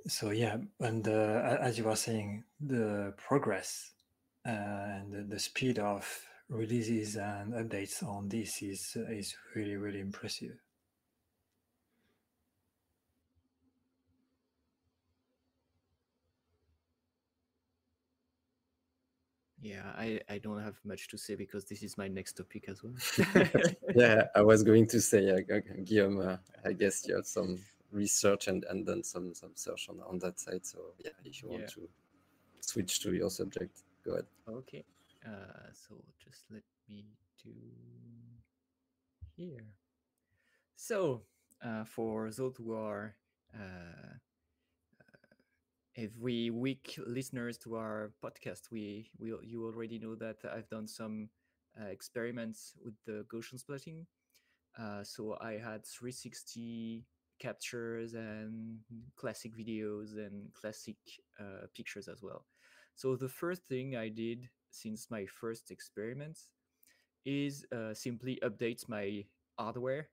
so 0.08 0.30
yeah, 0.30 0.56
and 0.80 1.06
uh, 1.06 1.58
as 1.60 1.78
you 1.78 1.84
were 1.84 1.96
saying, 1.96 2.44
the 2.60 3.14
progress 3.16 3.92
uh, 4.46 4.50
and 4.50 5.12
the, 5.12 5.34
the 5.34 5.38
speed 5.38 5.78
of 5.78 6.06
releases 6.48 7.16
and 7.16 7.54
updates 7.54 8.02
on 8.02 8.28
this 8.28 8.62
is 8.62 8.96
is 9.08 9.34
really 9.54 9.76
really 9.76 10.00
impressive. 10.00 10.58
Yeah, 19.64 19.92
I, 19.96 20.20
I 20.28 20.36
don't 20.36 20.62
have 20.62 20.78
much 20.84 21.08
to 21.08 21.16
say 21.16 21.36
because 21.36 21.64
this 21.64 21.82
is 21.82 21.96
my 21.96 22.06
next 22.06 22.36
topic 22.36 22.66
as 22.68 22.82
well. 22.82 22.92
yeah, 23.96 24.24
I 24.36 24.42
was 24.42 24.62
going 24.62 24.86
to 24.88 25.00
say, 25.00 25.30
uh, 25.30 25.58
Guillaume, 25.84 26.20
uh, 26.20 26.36
I 26.66 26.74
guess 26.74 27.08
you 27.08 27.16
have 27.16 27.24
some 27.26 27.58
research 27.90 28.46
and, 28.48 28.66
and 28.68 28.84
done 28.84 29.02
some 29.02 29.32
some 29.32 29.52
search 29.54 29.88
on, 29.88 30.00
on 30.06 30.18
that 30.18 30.38
side. 30.38 30.66
So 30.66 30.80
yeah, 31.02 31.12
if 31.24 31.42
you 31.42 31.48
want 31.48 31.62
Yeah. 31.62 31.68
to 31.68 31.88
switch 32.60 33.00
to 33.00 33.14
your 33.14 33.30
subject, 33.30 33.78
go 34.04 34.12
ahead. 34.12 34.26
Okay, 34.46 34.84
uh, 35.26 35.72
so 35.72 35.94
just 36.22 36.44
let 36.50 36.64
me 36.86 37.06
do 37.42 37.54
here. 39.34 39.64
So, 40.76 41.22
uh, 41.64 41.84
for 41.84 42.30
those 42.30 42.52
who 42.58 42.74
are 42.74 43.16
uh, 43.54 43.62
uh, 43.62 44.12
every 45.96 46.50
week 46.50 46.98
listeners 47.06 47.58
to 47.58 47.76
our 47.76 48.12
podcast, 48.22 48.70
we 48.70 49.10
we 49.18 49.32
you 49.42 49.64
already 49.64 49.98
know 49.98 50.14
that 50.16 50.38
I've 50.44 50.68
done 50.68 50.86
some 50.88 51.28
uh, 51.80 51.86
experiments 51.86 52.74
with 52.84 52.94
the 53.06 53.24
Gaussian 53.32 53.62
splatting. 53.62 54.06
Uh, 54.78 55.04
so 55.04 55.36
I 55.40 55.52
had 55.58 55.86
360 55.86 57.04
captures 57.40 58.14
and 58.14 58.78
classic 59.16 59.56
videos 59.56 60.16
and 60.18 60.52
classic 60.54 60.96
uh, 61.40 61.66
pictures 61.76 62.08
as 62.08 62.22
well. 62.22 62.46
So 62.96 63.16
the 63.16 63.28
first 63.28 63.64
thing 63.66 63.96
I 63.96 64.08
did 64.08 64.48
since 64.70 65.10
my 65.10 65.26
first 65.26 65.70
experiments 65.70 66.48
is 67.24 67.64
uh, 67.72 67.94
simply 67.94 68.38
update 68.42 68.88
my 68.88 69.24
hardware 69.58 70.08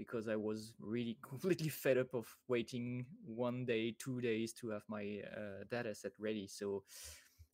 because 0.00 0.28
I 0.28 0.36
was 0.36 0.72
really 0.80 1.18
completely 1.28 1.68
fed 1.68 1.98
up 1.98 2.14
of 2.14 2.26
waiting 2.48 3.04
one 3.26 3.66
day, 3.66 3.94
two 3.98 4.20
days 4.22 4.54
to 4.54 4.70
have 4.70 4.82
my 4.88 5.20
uh, 5.36 5.64
data 5.70 5.94
set 5.94 6.12
ready. 6.18 6.46
So 6.48 6.84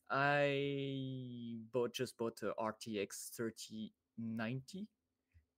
I 0.09 1.57
bought 1.73 1.93
just 1.93 2.17
bought 2.17 2.39
a 2.43 2.53
RTX 2.57 3.31
3090, 3.35 4.87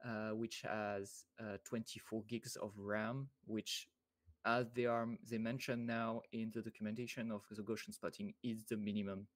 uh, 0.03 0.29
which 0.31 0.63
has 0.63 1.25
uh, 1.39 1.57
24 1.63 2.23
gigs 2.27 2.55
of 2.55 2.71
RAM, 2.75 3.29
which 3.45 3.87
as 4.45 4.71
they 4.73 4.85
are 4.85 5.07
they 5.29 5.37
mention 5.37 5.85
now 5.85 6.21
in 6.31 6.49
the 6.55 6.61
documentation 6.61 7.31
of 7.31 7.43
the 7.51 7.61
Gaussian 7.61 7.93
splatting 7.95 8.33
is 8.41 8.65
the 8.65 8.77
minimum 8.77 9.27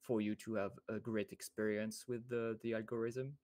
for 0.00 0.20
you 0.20 0.34
to 0.34 0.54
have 0.54 0.72
a 0.88 0.98
great 0.98 1.30
experience 1.30 2.04
with 2.08 2.28
the 2.28 2.58
the 2.62 2.74
algorithm. 2.74 3.34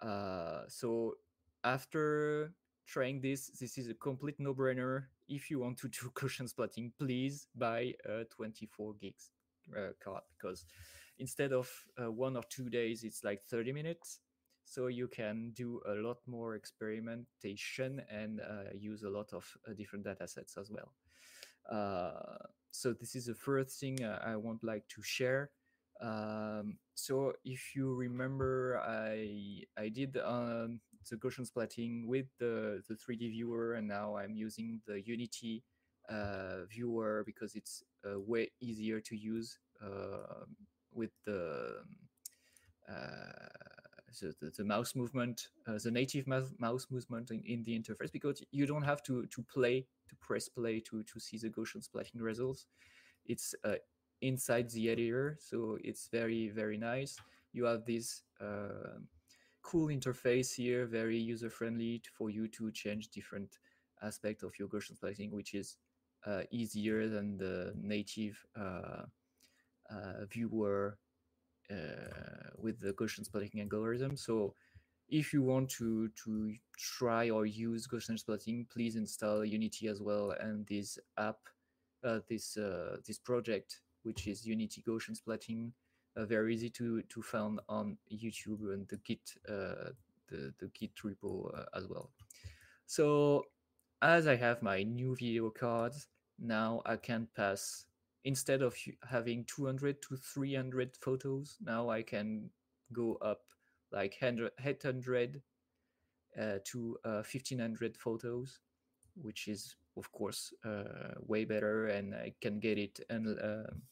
Uh, 0.00 0.62
so 0.66 1.14
after 1.62 2.52
trying 2.90 3.20
this, 3.20 3.48
this 3.60 3.78
is 3.78 3.88
a 3.88 3.94
complete 3.94 4.40
no-brainer. 4.40 5.04
If 5.28 5.50
you 5.50 5.60
want 5.60 5.78
to 5.78 5.88
do 5.88 6.10
Gaussian 6.14 6.52
splatting, 6.52 6.92
please 6.98 7.46
buy 7.54 7.94
a 8.04 8.24
24 8.24 8.94
gigs 9.00 9.30
uh, 9.76 9.92
card 10.02 10.22
because 10.36 10.64
instead 11.18 11.52
of 11.52 11.70
uh, 12.02 12.10
one 12.10 12.36
or 12.36 12.42
two 12.50 12.68
days, 12.68 13.04
it's 13.04 13.22
like 13.22 13.42
30 13.44 13.72
minutes. 13.72 14.18
So 14.64 14.86
you 14.86 15.08
can 15.08 15.52
do 15.54 15.80
a 15.88 15.94
lot 15.94 16.18
more 16.26 16.54
experimentation 16.54 18.02
and 18.10 18.40
uh, 18.40 18.70
use 18.74 19.02
a 19.02 19.10
lot 19.10 19.32
of 19.32 19.44
uh, 19.68 19.72
different 19.74 20.04
data 20.04 20.28
sets 20.28 20.56
as 20.56 20.70
well. 20.70 20.92
Uh, 21.70 22.36
so 22.70 22.92
this 22.92 23.14
is 23.14 23.26
the 23.26 23.34
first 23.34 23.78
thing 23.80 24.02
uh, 24.02 24.20
I 24.24 24.36
want 24.36 24.62
like 24.64 24.86
to 24.88 25.02
share. 25.02 25.50
Um, 26.00 26.78
so 26.94 27.34
if 27.44 27.74
you 27.74 27.94
remember, 27.94 28.80
I 28.86 29.64
I 29.76 29.88
did 29.88 30.16
um, 30.24 30.80
the 31.08 31.16
Gaussian 31.16 31.48
splatting 31.50 32.06
with 32.06 32.26
the 32.38 32.82
the 32.88 32.94
3D 32.94 33.30
viewer, 33.30 33.74
and 33.74 33.88
now 33.88 34.16
I'm 34.16 34.34
using 34.34 34.80
the 34.86 35.00
Unity 35.00 35.62
uh, 36.08 36.64
viewer 36.68 37.22
because 37.24 37.54
it's 37.54 37.82
uh, 38.04 38.18
way 38.20 38.50
easier 38.60 39.00
to 39.00 39.16
use 39.16 39.58
uh, 39.82 40.44
with 40.92 41.10
the 41.24 41.82
uh, 42.88 42.94
the, 44.20 44.50
the, 44.56 44.64
mouse 44.64 44.96
movement, 44.96 45.48
uh, 45.68 45.78
the 45.82 45.90
native 45.90 46.26
mouse, 46.26 46.52
mouse 46.58 46.88
movement 46.90 47.30
in, 47.30 47.42
in 47.46 47.62
the 47.62 47.78
interface, 47.78 48.10
because 48.10 48.42
you 48.50 48.66
don't 48.66 48.82
have 48.82 49.02
to 49.04 49.24
to 49.26 49.42
play 49.42 49.86
to 50.08 50.16
press 50.16 50.48
play 50.48 50.80
to 50.80 51.02
to 51.04 51.20
see 51.20 51.38
the 51.38 51.48
Gaussian 51.48 51.86
splatting 51.86 52.20
results. 52.20 52.66
It's 53.26 53.54
uh, 53.64 53.76
inside 54.20 54.68
the 54.70 54.90
editor, 54.90 55.38
so 55.40 55.78
it's 55.84 56.08
very 56.08 56.48
very 56.48 56.76
nice. 56.76 57.16
You 57.52 57.64
have 57.64 57.84
this 57.84 58.22
cool 59.62 59.88
interface 59.88 60.54
here, 60.54 60.86
very 60.86 61.18
user 61.18 61.50
friendly 61.50 62.02
for 62.12 62.30
you 62.30 62.48
to 62.48 62.70
change 62.72 63.08
different 63.08 63.58
aspect 64.02 64.42
of 64.42 64.58
your 64.58 64.68
Gaussian 64.68 64.98
splatting, 64.98 65.30
which 65.32 65.54
is 65.54 65.76
uh, 66.26 66.42
easier 66.50 67.08
than 67.08 67.36
the 67.36 67.72
native 67.80 68.44
uh, 68.58 69.04
uh, 69.90 70.24
viewer 70.30 70.98
uh, 71.70 72.50
with 72.58 72.80
the 72.80 72.92
Gaussian 72.92 73.28
splatting 73.28 73.60
algorithm. 73.60 74.16
So 74.16 74.54
if 75.08 75.32
you 75.32 75.42
want 75.42 75.68
to 75.70 76.08
to 76.24 76.54
try 76.76 77.30
or 77.30 77.46
use 77.46 77.86
Gaussian 77.86 78.22
splatting, 78.22 78.68
please 78.70 78.96
install 78.96 79.44
Unity 79.44 79.88
as 79.88 80.00
well 80.00 80.32
and 80.40 80.66
this 80.66 80.98
app, 81.18 81.38
uh, 82.04 82.20
this 82.28 82.56
uh, 82.56 82.96
this 83.06 83.18
project, 83.18 83.80
which 84.02 84.26
is 84.26 84.46
Unity 84.46 84.82
Gaussian 84.86 85.18
splatting. 85.20 85.72
Uh, 86.20 86.26
very 86.26 86.54
easy 86.54 86.68
to 86.68 87.02
to 87.02 87.22
find 87.22 87.60
on 87.68 87.96
YouTube 88.12 88.74
and 88.74 88.86
the 88.88 88.96
Git 88.98 89.32
uh, 89.48 89.92
the 90.28 90.52
the 90.58 90.68
Git 90.74 90.94
repo 90.96 91.56
uh, 91.56 91.64
as 91.74 91.88
well. 91.88 92.10
So 92.86 93.44
as 94.02 94.26
I 94.26 94.36
have 94.36 94.62
my 94.62 94.82
new 94.82 95.14
video 95.16 95.50
cards, 95.50 96.08
now 96.38 96.82
I 96.84 96.96
can 96.96 97.28
pass 97.34 97.86
instead 98.24 98.62
of 98.62 98.76
having 99.08 99.44
200 99.44 100.02
to 100.02 100.16
300 100.16 100.96
photos 101.00 101.56
now 101.64 101.88
i 101.88 102.02
can 102.02 102.50
go 102.92 103.16
up 103.22 103.40
like 103.92 104.14
100 104.20 104.52
800 104.62 105.40
uh, 106.38 106.58
to 106.64 106.98
uh, 107.04 107.22
1500 107.24 107.96
photos 107.96 108.58
which 109.14 109.48
is 109.48 109.76
of 109.96 110.12
course 110.12 110.52
uh, 110.64 111.14
way 111.26 111.44
better 111.44 111.86
and 111.88 112.14
i 112.14 112.32
can 112.40 112.60
get 112.60 112.78
it 112.78 113.00
and 113.08 113.26
um 113.42 113.82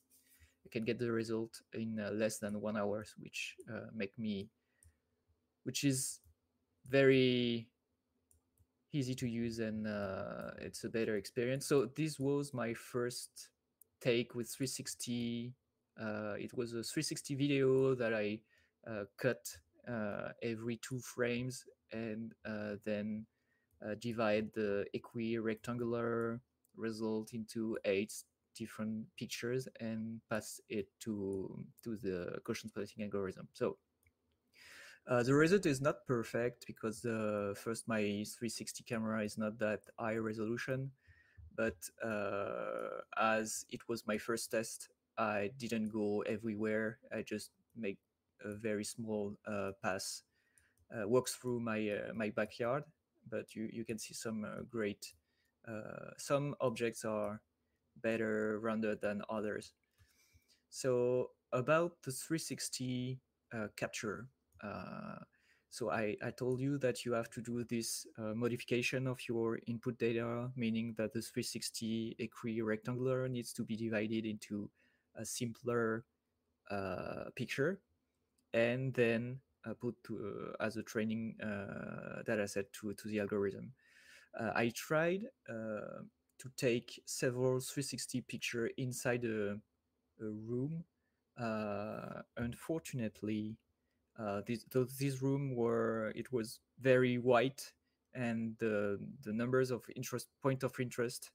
i 0.69 0.71
can 0.71 0.85
get 0.85 0.99
the 0.99 1.11
result 1.11 1.63
in 1.73 1.99
uh, 1.99 2.11
less 2.13 2.39
than 2.39 2.61
one 2.61 2.77
hour 2.77 3.05
which 3.19 3.57
uh, 3.73 3.89
make 3.95 4.19
me 4.19 4.49
which 5.65 5.85
is 5.85 6.21
very 6.89 7.69
easy 8.93 9.15
to 9.15 9.27
use 9.27 9.59
and 9.59 9.87
uh, 9.87 10.51
it's 10.59 10.85
a 10.85 10.89
better 10.89 11.17
experience. 11.17 11.67
So 11.67 11.91
this 11.95 12.19
was 12.19 12.55
my 12.55 12.73
first 12.75 13.51
take 14.01 14.35
with 14.35 14.49
360 14.49 15.53
uh, 16.01 16.35
it 16.39 16.57
was 16.57 16.71
a 16.71 16.83
360 16.85 17.35
video 17.35 17.95
that 17.97 18.15
i 18.15 18.39
uh, 18.89 19.05
cut 19.17 19.45
uh, 19.89 20.29
every 20.43 20.77
two 20.77 21.01
frames 21.01 21.65
and 21.93 22.33
then 22.85 23.27
divide 23.99 24.49
the 24.55 24.85
equi-rectangular 24.95 26.41
result 26.77 27.33
into 27.33 27.77
eight 27.85 28.13
different 28.59 29.07
pictures 29.17 29.69
and 29.81 30.21
pass 30.29 30.61
it 30.69 30.89
to 31.01 31.65
to 31.85 31.97
the 31.97 32.39
Gaussian 32.45 32.71
splatting 32.73 33.05
algorithm. 33.05 33.49
So 33.53 33.79
uh, 35.09 35.23
the 35.23 35.35
result 35.35 35.65
is 35.65 35.81
not 35.81 36.07
perfect 36.07 36.67
because 36.67 37.05
uh, 37.05 37.55
first 37.57 37.89
my 37.89 38.03
360 38.03 38.85
camera 38.85 39.25
is 39.25 39.39
not 39.39 39.59
that 39.59 39.81
high 39.99 40.17
resolution 40.17 40.91
but 41.57 41.77
uh, 42.05 43.01
as 43.19 43.65
it 43.71 43.81
was 43.89 44.07
my 44.07 44.19
first 44.19 44.51
test 44.51 44.91
i 45.17 45.51
didn't 45.59 45.89
go 45.89 46.23
everywhere. 46.23 46.99
I 47.13 47.23
just 47.23 47.51
make 47.75 47.99
a 48.45 48.55
very 48.55 48.85
small 48.85 49.35
uh, 49.47 49.73
pass 49.83 50.23
uh, 50.95 51.09
walks 51.09 51.35
through 51.35 51.61
my 51.61 51.89
uh, 51.89 52.13
my 52.15 52.31
backyard 52.31 52.85
but 53.29 53.55
you, 53.55 53.69
you 53.73 53.85
can 53.85 53.99
see 53.99 54.15
some 54.15 54.47
great 54.71 55.15
some 56.17 56.55
objects 56.61 57.05
are 57.05 57.41
better 58.03 58.59
rendered 58.61 59.01
than 59.01 59.23
others 59.29 59.73
so 60.71 61.31
about 61.53 61.93
the 62.05 62.13
360 62.13 63.19
uh, 63.55 63.69
capture 63.77 64.29
uh, 64.63 65.17
so 65.71 65.91
I, 65.91 66.17
I 66.23 66.31
told 66.31 66.61
you 66.61 66.79
that 66.79 67.05
you 67.05 67.13
have 67.13 67.29
to 67.31 67.43
do 67.43 67.63
this 67.63 68.07
uh, 68.17 68.35
modification 68.35 69.07
of 69.07 69.21
your 69.29 69.59
input 69.67 69.99
data, 69.99 70.51
meaning 70.57 70.95
that 70.97 71.13
the 71.13 71.21
360 71.21 72.17
equi 72.19 72.63
rectangular 72.63 73.29
needs 73.29 73.53
to 73.53 73.65
be 73.65 73.77
divided 73.77 74.25
into 74.25 74.71
a 75.15 75.27
simpler 75.27 76.05
uh, 76.71 77.25
picture 77.37 77.81
and 78.55 78.95
then 78.95 79.41
uh, 79.67 79.75
put 79.75 79.95
to, 80.05 80.55
uh, 80.61 80.65
as 80.65 80.77
a 80.77 80.83
training 80.83 81.35
data 82.27 82.49
set 82.49 82.73
to, 82.73 82.95
to 82.95 83.09
the 83.09 83.21
algorithm. 83.21 83.73
I 84.55 84.71
tried 84.75 85.25
to 86.39 86.51
take 86.57 87.01
several 87.05 87.61
360 87.61 88.21
picture 88.23 88.71
inside 88.77 89.25
a, 89.25 89.53
a 90.21 90.25
room. 90.25 90.85
Uh, 91.39 92.23
unfortunately, 92.37 93.57
uh, 94.19 94.43
this 94.47 94.65
this 94.99 95.23
room 95.23 95.55
were 95.55 96.13
it 96.17 96.33
was 96.33 96.61
very 96.81 97.19
white 97.19 97.73
and 98.15 98.57
the 98.59 98.99
the 99.23 99.33
numbers 99.33 99.71
of 99.71 99.85
interest 99.95 100.29
point 100.43 100.65
of 100.65 100.79
interest 100.81 101.31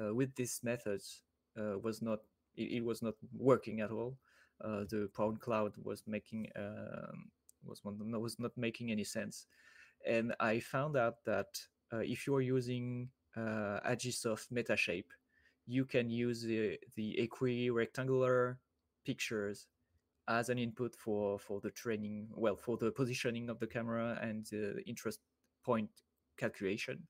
uh, 0.00 0.14
with 0.14 0.34
these 0.36 0.60
methods 0.62 1.22
uh, 1.58 1.78
was 1.78 2.00
not 2.00 2.20
it, 2.54 2.78
it 2.78 2.84
was 2.84 3.02
not 3.02 3.14
working 3.36 3.80
at 3.80 3.90
all 3.90 4.16
uh, 4.62 4.84
the 4.90 5.08
point 5.14 5.40
cloud 5.40 5.72
was 5.82 6.02
making 6.06 6.48
um, 6.56 7.30
was 7.64 7.84
one 7.84 7.98
was 8.20 8.38
not 8.38 8.52
making 8.56 8.90
any 8.90 9.04
sense, 9.04 9.46
and 10.06 10.34
I 10.40 10.60
found 10.60 10.96
out 10.96 11.24
that 11.26 11.60
uh, 11.92 11.98
if 11.98 12.26
you 12.26 12.34
are 12.34 12.40
using 12.40 13.08
uh, 13.38 13.80
Agisoft 13.88 14.48
Metashape, 14.52 15.12
you 15.66 15.84
can 15.84 16.10
use 16.10 16.42
the 16.42 16.78
the 16.96 17.18
equi-rectangular 17.20 18.58
pictures 19.04 19.68
as 20.26 20.48
an 20.48 20.58
input 20.58 20.94
for 20.94 21.38
for 21.38 21.60
the 21.60 21.70
training 21.70 22.28
well 22.34 22.56
for 22.56 22.76
the 22.76 22.90
positioning 22.90 23.48
of 23.48 23.58
the 23.58 23.66
camera 23.66 24.18
and 24.22 24.46
the 24.46 24.82
interest 24.86 25.20
point 25.64 25.90
calculation. 26.36 27.06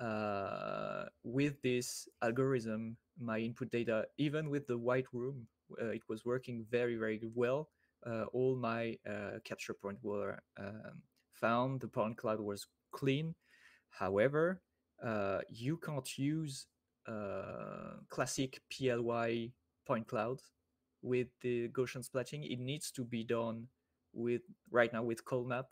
Uh, 0.00 1.04
with 1.22 1.60
this 1.62 2.08
algorithm 2.22 2.96
my 3.20 3.38
input 3.38 3.70
data 3.70 4.06
even 4.16 4.48
with 4.48 4.66
the 4.66 4.76
white 4.76 5.06
room 5.12 5.46
uh, 5.80 5.90
it 5.98 6.02
was 6.08 6.24
working 6.24 6.64
very 6.70 6.96
very 6.96 7.20
well. 7.34 7.68
Uh, 8.04 8.24
all 8.32 8.56
my 8.56 8.96
uh, 9.08 9.38
capture 9.44 9.74
point 9.74 9.98
were 10.02 10.36
um, 10.58 11.00
found. 11.32 11.80
The 11.80 11.86
point 11.86 12.16
cloud 12.16 12.40
was 12.40 12.66
clean. 12.90 13.34
However 13.90 14.60
uh, 15.04 15.40
you 15.48 15.76
can't 15.78 16.18
use 16.18 16.66
uh, 17.08 17.96
classic 18.08 18.60
ply 18.70 19.50
point 19.86 20.06
cloud 20.06 20.38
with 21.02 21.28
the 21.40 21.68
Gaussian 21.68 22.08
splatting. 22.08 22.50
It 22.50 22.60
needs 22.60 22.90
to 22.92 23.04
be 23.04 23.24
done 23.24 23.66
with 24.12 24.42
right 24.70 24.92
now 24.92 25.02
with 25.02 25.24
Colmap, 25.24 25.66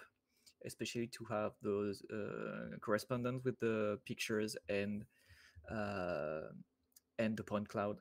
especially 0.67 1.07
to 1.09 1.25
have 1.27 1.53
those 1.63 2.03
uh, 2.13 2.77
correspondence 2.81 3.45
with 3.45 3.59
the 3.61 3.99
pictures 4.05 4.57
and 4.69 5.05
uh, 5.71 6.51
and 7.19 7.37
the 7.37 7.45
point 7.45 7.69
cloud. 7.69 7.99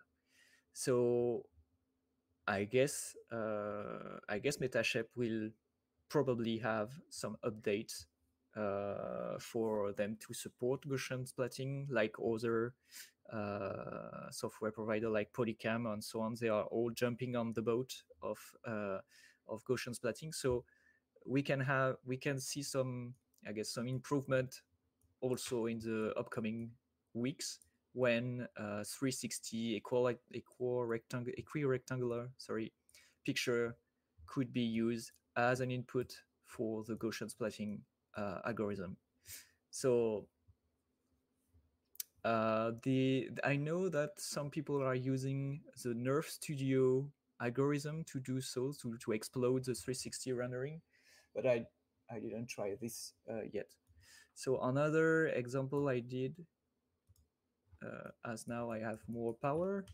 So 0.73 1.43
I 2.47 2.63
guess 2.63 3.15
uh, 3.31 4.17
I 4.27 4.39
guess 4.39 4.57
Metashape 4.57 5.13
will 5.15 5.49
probably 6.09 6.57
have 6.57 6.89
some 7.09 7.37
updates 7.45 8.05
for 9.39 9.93
them 9.93 10.17
to 10.19 10.33
support 10.33 10.81
Gaussian 10.87 11.31
splatting 11.31 11.87
like 11.89 12.15
other 12.19 12.73
uh, 13.31 14.29
software 14.31 14.71
provider 14.71 15.09
like 15.09 15.31
Polycam 15.33 15.91
and 15.93 16.03
so 16.03 16.21
on. 16.21 16.35
They 16.39 16.49
are 16.49 16.63
all 16.63 16.89
jumping 16.91 17.35
on 17.35 17.53
the 17.53 17.61
boat 17.61 17.93
of 18.21 18.39
uh, 18.67 18.99
of 19.47 19.63
Gaussian 19.65 19.97
splatting. 19.97 20.33
So 20.33 20.65
we 21.25 21.41
can 21.43 21.59
have 21.59 21.97
we 22.05 22.17
can 22.17 22.39
see 22.39 22.63
some 22.63 23.13
I 23.47 23.51
guess 23.51 23.69
some 23.69 23.87
improvement 23.87 24.61
also 25.21 25.65
in 25.67 25.79
the 25.79 26.13
upcoming 26.17 26.71
weeks 27.13 27.59
when 27.93 28.47
uh, 28.57 28.83
360 28.83 29.75
equal 29.75 30.13
equal 30.31 30.85
rectangle 30.85 31.33
equi 31.37 31.65
rectangular 31.65 32.29
sorry 32.37 32.71
picture 33.25 33.75
could 34.27 34.53
be 34.53 34.61
used 34.61 35.11
as 35.35 35.59
an 35.59 35.71
input 35.71 36.13
for 36.45 36.83
the 36.83 36.95
Gaussian 36.95 37.33
splatting 37.33 37.79
uh, 38.19 38.39
algorithm. 38.45 38.97
So 39.71 40.27
uh, 42.25 42.71
the 42.83 43.29
I 43.43 43.55
know 43.55 43.87
that 43.89 44.11
some 44.17 44.49
people 44.49 44.83
are 44.83 44.95
using 44.95 45.61
the 45.83 45.93
Nerfstudio 45.93 47.09
algorithm 47.41 48.03
to 48.03 48.19
do 48.19 48.41
so 48.41 48.73
to, 48.81 48.97
to 48.97 49.11
explode 49.13 49.63
the 49.63 49.73
360 49.73 50.33
rendering, 50.33 50.81
but 51.33 51.45
I 51.45 51.65
I 52.11 52.19
didn't 52.19 52.47
try 52.47 52.75
this 52.81 53.13
uh, 53.29 53.43
yet. 53.51 53.69
So 54.33 54.59
another 54.61 55.27
example 55.27 55.87
I 55.87 55.99
did, 55.99 56.35
uh, 57.83 58.09
as 58.25 58.47
now 58.47 58.71
I 58.71 58.79
have 58.79 58.99
more 59.07 59.33
power, 59.33 59.85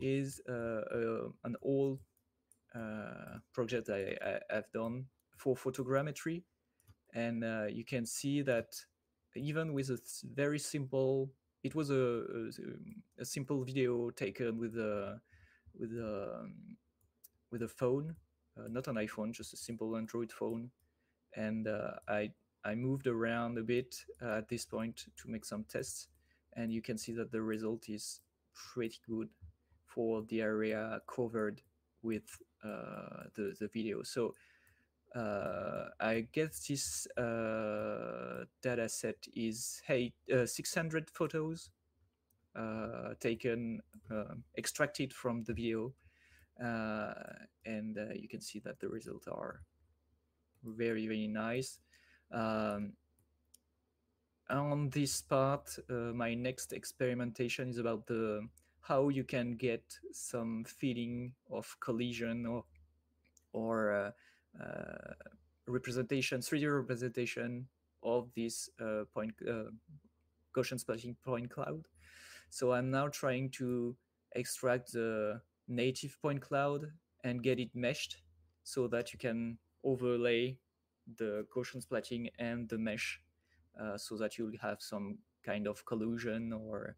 is 0.00 0.40
uh, 0.48 0.82
uh, 0.92 1.28
an 1.44 1.56
old 1.62 2.00
uh, 2.74 3.38
project 3.52 3.90
I, 3.90 4.16
I, 4.24 4.54
have 4.54 4.70
done 4.72 5.04
for 5.36 5.54
photogrammetry, 5.54 6.42
and 7.14 7.44
you 7.74 7.84
can 7.84 8.06
see 8.06 8.42
that 8.42 8.74
even 9.34 9.72
with 9.72 9.90
a 9.90 9.98
very 10.34 10.58
simple 10.58 11.30
it 11.62 11.74
was 11.74 11.90
a, 11.90 11.94
a, 11.94 13.22
a 13.22 13.24
simple 13.24 13.64
video 13.64 14.10
taken 14.10 14.58
with 14.58 14.76
a 14.76 15.20
with 15.78 15.92
a 15.92 16.48
with 17.50 17.62
a 17.62 17.68
phone, 17.68 18.16
uh, 18.58 18.68
not 18.68 18.88
an 18.88 18.96
iPhone, 18.96 19.32
just 19.32 19.52
a 19.52 19.56
simple 19.56 19.96
Android 19.96 20.32
phone, 20.32 20.70
and 21.36 21.68
uh, 21.68 21.92
I 22.08 22.30
I 22.64 22.74
moved 22.74 23.06
around 23.06 23.58
a 23.58 23.62
bit 23.62 23.94
uh, 24.20 24.38
at 24.38 24.48
this 24.48 24.64
point 24.64 25.06
to 25.16 25.30
make 25.30 25.44
some 25.44 25.64
tests, 25.64 26.08
and 26.56 26.72
you 26.72 26.82
can 26.82 26.98
see 26.98 27.12
that 27.12 27.30
the 27.30 27.42
result 27.42 27.88
is 27.88 28.20
pretty 28.54 28.98
good 29.08 29.28
for 29.86 30.22
the 30.22 30.40
area 30.40 31.00
covered 31.06 31.62
with 32.02 32.24
uh, 32.64 33.24
the 33.34 33.54
the 33.60 33.68
video. 33.68 34.02
So 34.02 34.34
uh, 35.14 35.88
I 36.00 36.26
guess 36.32 36.66
this 36.66 37.06
uh, 37.16 38.44
data 38.62 38.88
set 38.88 39.16
is 39.34 39.82
hey, 39.86 40.12
uh, 40.32 40.46
600 40.46 41.10
photos 41.10 41.70
uh, 42.54 43.14
taken, 43.20 43.80
um, 44.10 44.44
extracted 44.58 45.12
from 45.12 45.42
the 45.44 45.52
video. 45.52 45.92
Uh, 46.62 47.14
and 47.64 47.98
uh, 47.98 48.12
you 48.14 48.28
can 48.28 48.40
see 48.40 48.58
that 48.60 48.78
the 48.80 48.88
results 48.88 49.26
are 49.26 49.62
very, 50.64 51.06
very 51.06 51.26
nice. 51.26 51.78
Um, 52.30 52.92
on 54.50 54.90
this 54.90 55.22
part, 55.22 55.78
my 55.88 56.34
next 56.34 56.72
experimentation 56.74 57.70
is 57.70 57.78
about 57.78 58.06
the 58.06 58.46
how 58.82 59.08
you 59.08 59.24
can 59.24 59.56
get 59.56 59.82
some 60.12 60.64
feeling 60.64 61.32
of 61.50 61.74
collision 61.80 62.44
or 62.44 62.64
or 63.52 63.92
uh, 63.92 64.10
representation, 65.66 66.40
3D 66.40 66.74
representation 66.74 67.66
of 68.02 68.28
this 68.34 68.68
uh, 68.80 69.04
point 69.14 69.32
uh, 69.48 69.70
Gaussian 70.54 70.82
splatting 70.82 71.16
point 71.24 71.50
cloud. 71.50 71.86
So 72.50 72.72
I'm 72.72 72.90
now 72.90 73.08
trying 73.08 73.50
to 73.52 73.96
extract 74.34 74.92
the 74.92 75.40
native 75.68 76.20
point 76.20 76.40
cloud 76.40 76.86
and 77.24 77.42
get 77.42 77.58
it 77.58 77.70
meshed 77.74 78.18
so 78.64 78.88
that 78.88 79.12
you 79.12 79.18
can 79.18 79.58
overlay 79.84 80.58
the 81.18 81.46
Gaussian 81.54 81.84
splatting 81.84 82.28
and 82.38 82.68
the 82.68 82.78
mesh 82.78 83.20
uh, 83.80 83.96
so 83.96 84.16
that 84.16 84.38
you'll 84.38 84.52
have 84.60 84.80
some 84.80 85.18
kind 85.44 85.66
of 85.66 85.84
collusion 85.86 86.52
or 86.52 86.96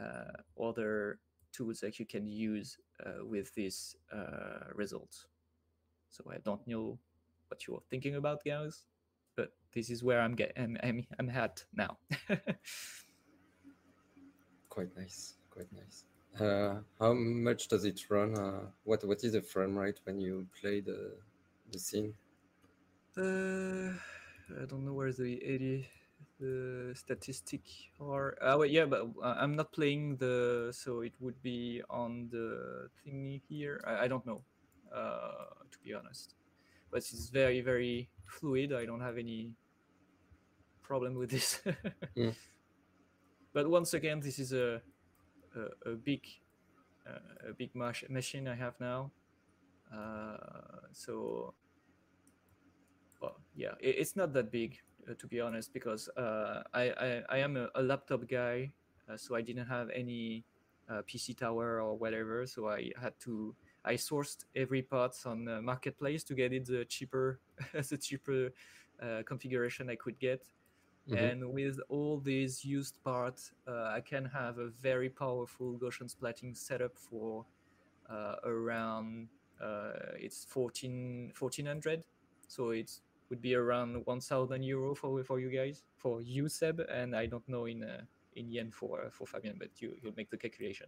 uh, 0.00 0.62
other 0.62 1.20
tools 1.52 1.80
that 1.80 1.98
you 1.98 2.06
can 2.06 2.26
use 2.26 2.76
uh, 3.04 3.24
with 3.24 3.54
these 3.54 3.96
results. 4.74 5.26
So 6.16 6.24
I 6.32 6.38
don't 6.38 6.66
know 6.66 6.98
what 7.48 7.66
you're 7.66 7.82
thinking 7.90 8.14
about, 8.14 8.42
guys, 8.42 8.86
but 9.36 9.52
this 9.74 9.90
is 9.90 10.02
where 10.02 10.22
I'm 10.22 10.34
getting. 10.34 10.78
I'm, 10.82 11.04
I'm 11.18 11.28
at 11.28 11.62
now. 11.74 11.98
quite 14.70 14.96
nice. 14.96 15.34
Quite 15.50 15.68
nice. 15.74 16.04
Uh, 16.40 16.80
how 16.98 17.12
much 17.12 17.68
does 17.68 17.84
it 17.84 18.00
run? 18.08 18.34
Uh, 18.34 18.64
what 18.84 19.04
what 19.04 19.22
is 19.24 19.32
the 19.32 19.42
frame 19.42 19.76
rate 19.76 20.00
when 20.04 20.18
you 20.18 20.46
play 20.58 20.80
the 20.80 21.12
the 21.70 21.78
scene? 21.78 22.14
Uh, 23.16 23.92
I 24.62 24.64
don't 24.64 24.86
know 24.86 24.94
where 24.94 25.12
the 25.12 25.42
80 25.44 25.86
the 26.40 26.92
statistic 26.94 27.62
are. 28.00 28.38
Uh, 28.40 28.56
well, 28.58 28.66
yeah, 28.66 28.86
but 28.86 29.08
uh, 29.22 29.36
I'm 29.38 29.54
not 29.54 29.72
playing 29.72 30.16
the, 30.16 30.68
so 30.72 31.00
it 31.00 31.12
would 31.20 31.42
be 31.42 31.82
on 31.88 32.28
the 32.30 32.88
thingy 33.04 33.40
here. 33.48 33.82
I, 33.86 34.04
I 34.04 34.08
don't 34.08 34.26
know 34.26 34.42
uh, 34.96 35.62
to 35.70 35.78
be 35.84 35.94
honest. 35.94 36.34
But 36.90 36.98
it's 36.98 37.28
very, 37.28 37.60
very 37.60 38.08
fluid. 38.26 38.72
I 38.72 38.86
don't 38.86 39.00
have 39.00 39.18
any 39.18 39.52
problem 40.82 41.14
with 41.14 41.30
this. 41.30 41.60
mm. 42.16 42.34
But 43.52 43.68
once 43.68 43.94
again, 43.94 44.20
this 44.20 44.38
is 44.38 44.52
a 44.52 44.80
a, 45.56 45.90
a 45.90 45.94
big 45.94 46.22
uh, 47.06 47.50
a 47.50 47.52
big 47.52 47.74
mach- 47.74 48.08
machine 48.10 48.48
I 48.48 48.54
have 48.54 48.74
now. 48.80 49.10
Uh, 49.92 50.36
so, 50.92 51.54
well, 53.20 53.38
yeah, 53.54 53.74
it, 53.80 53.96
it's 53.98 54.16
not 54.16 54.32
that 54.32 54.50
big 54.50 54.78
uh, 55.08 55.14
to 55.18 55.26
be 55.26 55.40
honest, 55.40 55.72
because 55.72 56.08
uh, 56.16 56.62
I, 56.74 56.90
I, 56.90 57.22
I 57.28 57.38
am 57.38 57.56
a, 57.56 57.68
a 57.74 57.82
laptop 57.82 58.28
guy, 58.28 58.72
uh, 59.08 59.16
so 59.16 59.34
I 59.34 59.42
didn't 59.42 59.66
have 59.66 59.88
any 59.94 60.44
uh, 60.90 61.02
PC 61.02 61.36
tower 61.36 61.80
or 61.80 61.96
whatever, 61.96 62.46
so 62.46 62.68
I 62.68 62.90
had 63.00 63.14
to 63.20 63.54
I 63.86 63.94
sourced 63.94 64.44
every 64.54 64.82
part 64.82 65.14
on 65.24 65.44
the 65.44 65.62
marketplace 65.62 66.24
to 66.24 66.34
get 66.34 66.52
it 66.52 66.66
the 66.66 66.84
cheaper, 66.84 67.40
the 67.72 67.96
cheaper 67.96 68.52
uh, 69.00 69.22
configuration 69.24 69.88
I 69.88 69.96
could 69.96 70.18
get. 70.18 70.44
Mm-hmm. 71.08 71.24
And 71.24 71.52
with 71.52 71.78
all 71.88 72.18
these 72.18 72.64
used 72.64 73.02
parts, 73.04 73.52
uh, 73.68 73.90
I 73.94 74.00
can 74.00 74.24
have 74.24 74.58
a 74.58 74.68
very 74.68 75.08
powerful 75.08 75.78
Gaussian 75.78 76.12
splatting 76.12 76.56
setup 76.56 76.98
for 76.98 77.46
uh, 78.10 78.36
around 78.44 79.28
uh, 79.62 79.92
it's 80.18 80.44
14 80.44 81.32
1400. 81.38 82.02
So 82.48 82.70
it 82.70 82.90
would 83.30 83.40
be 83.40 83.54
around 83.54 84.04
1,000 84.04 84.62
euro 84.62 84.94
for 84.94 85.22
for 85.24 85.40
you 85.40 85.50
guys 85.50 85.82
for 85.96 86.22
you 86.22 86.48
Seb, 86.48 86.80
and 86.80 87.14
I 87.14 87.26
don't 87.26 87.48
know 87.48 87.66
in 87.66 87.82
uh, 87.82 88.02
in 88.34 88.50
yen 88.50 88.70
for 88.70 89.08
for 89.10 89.26
Fabien, 89.26 89.56
but 89.58 89.70
you 89.80 89.96
you'll 90.02 90.14
make 90.16 90.30
the 90.30 90.36
calculation. 90.36 90.86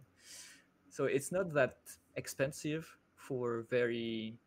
So 0.89 1.05
it's 1.05 1.31
not 1.31 1.53
that 1.53 1.77
expensive 2.15 2.97
for 3.15 3.65
very 3.69 4.37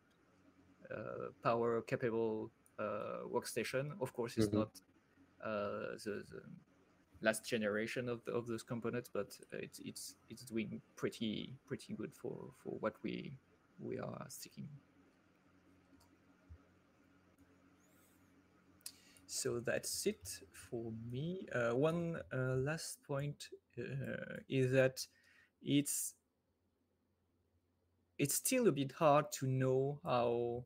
uh, 0.91 1.29
power 1.43 1.81
capable 1.81 2.51
uh, 2.79 3.25
workstation. 3.31 3.91
Of 4.01 4.13
course, 4.13 4.37
it's 4.37 4.51
Mhm. 4.51 4.53
not 4.53 4.69
uh, 5.43 5.97
the, 6.03 6.23
the 6.29 6.41
last 7.21 7.45
generation 7.47 8.09
of, 8.09 8.23
the, 8.25 8.31
of 8.33 8.47
those 8.47 8.63
components, 8.63 9.09
but 9.13 9.37
it's 9.53 9.79
it's 9.79 10.15
it's 10.29 10.43
doing 10.45 10.81
pretty 10.95 11.55
pretty 11.65 11.93
good 11.95 12.13
for 12.15 12.51
for 12.63 12.77
what 12.79 12.95
we 13.03 13.37
we 13.79 13.99
are 13.99 14.25
seeking. 14.29 14.67
So 19.27 19.59
that's 19.59 20.05
it 20.05 20.29
for 20.51 20.91
me. 21.11 21.47
Uh, 21.53 21.75
one 21.75 22.17
uh, 22.31 22.55
last 22.55 23.01
point 23.03 23.49
uh, 23.79 24.37
is 24.47 24.71
that 24.73 25.05
it's 25.61 26.13
it's 28.17 28.35
still 28.35 28.67
a 28.67 28.71
bit 28.71 28.91
hard 28.91 29.31
to 29.33 29.47
know 29.47 29.99
how 30.03 30.65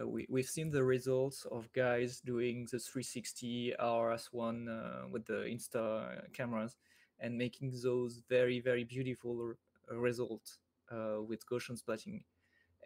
uh, 0.00 0.06
we, 0.06 0.26
we've 0.28 0.48
seen 0.48 0.70
the 0.70 0.82
results 0.82 1.46
of 1.50 1.72
guys 1.72 2.20
doing 2.20 2.66
the 2.70 2.78
360 2.78 3.74
RS1 3.80 4.68
uh, 4.68 5.08
with 5.08 5.24
the 5.26 5.44
Insta 5.44 6.32
cameras 6.32 6.76
and 7.20 7.36
making 7.36 7.72
those 7.82 8.22
very, 8.28 8.60
very 8.60 8.84
beautiful 8.84 9.54
r- 9.90 9.96
results 9.96 10.58
uh, 10.90 11.22
with 11.26 11.46
Gaussian 11.46 11.80
splatting. 11.80 12.22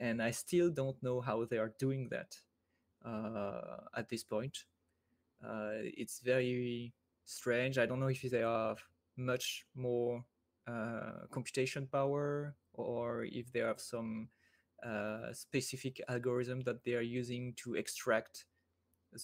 And 0.00 0.22
I 0.22 0.30
still 0.30 0.70
don't 0.70 1.00
know 1.02 1.20
how 1.20 1.44
they 1.44 1.58
are 1.58 1.72
doing 1.78 2.08
that 2.10 2.36
uh, 3.04 3.88
at 3.96 4.08
this 4.08 4.24
point. 4.24 4.64
Uh, 5.44 5.82
it's 5.82 6.20
very 6.20 6.92
strange. 7.24 7.78
I 7.78 7.86
don't 7.86 8.00
know 8.00 8.08
if 8.08 8.22
they 8.22 8.40
have 8.40 8.78
much 9.16 9.66
more 9.74 10.24
uh, 10.66 11.26
computation 11.30 11.86
power 11.86 12.54
or 12.74 13.24
if 13.24 13.52
they 13.52 13.60
have 13.60 13.80
some 13.80 14.28
uh, 14.84 15.32
specific 15.32 16.00
algorithm 16.08 16.62
that 16.62 16.84
they 16.84 16.94
are 16.94 17.02
using 17.02 17.54
to 17.54 17.74
extract 17.74 18.46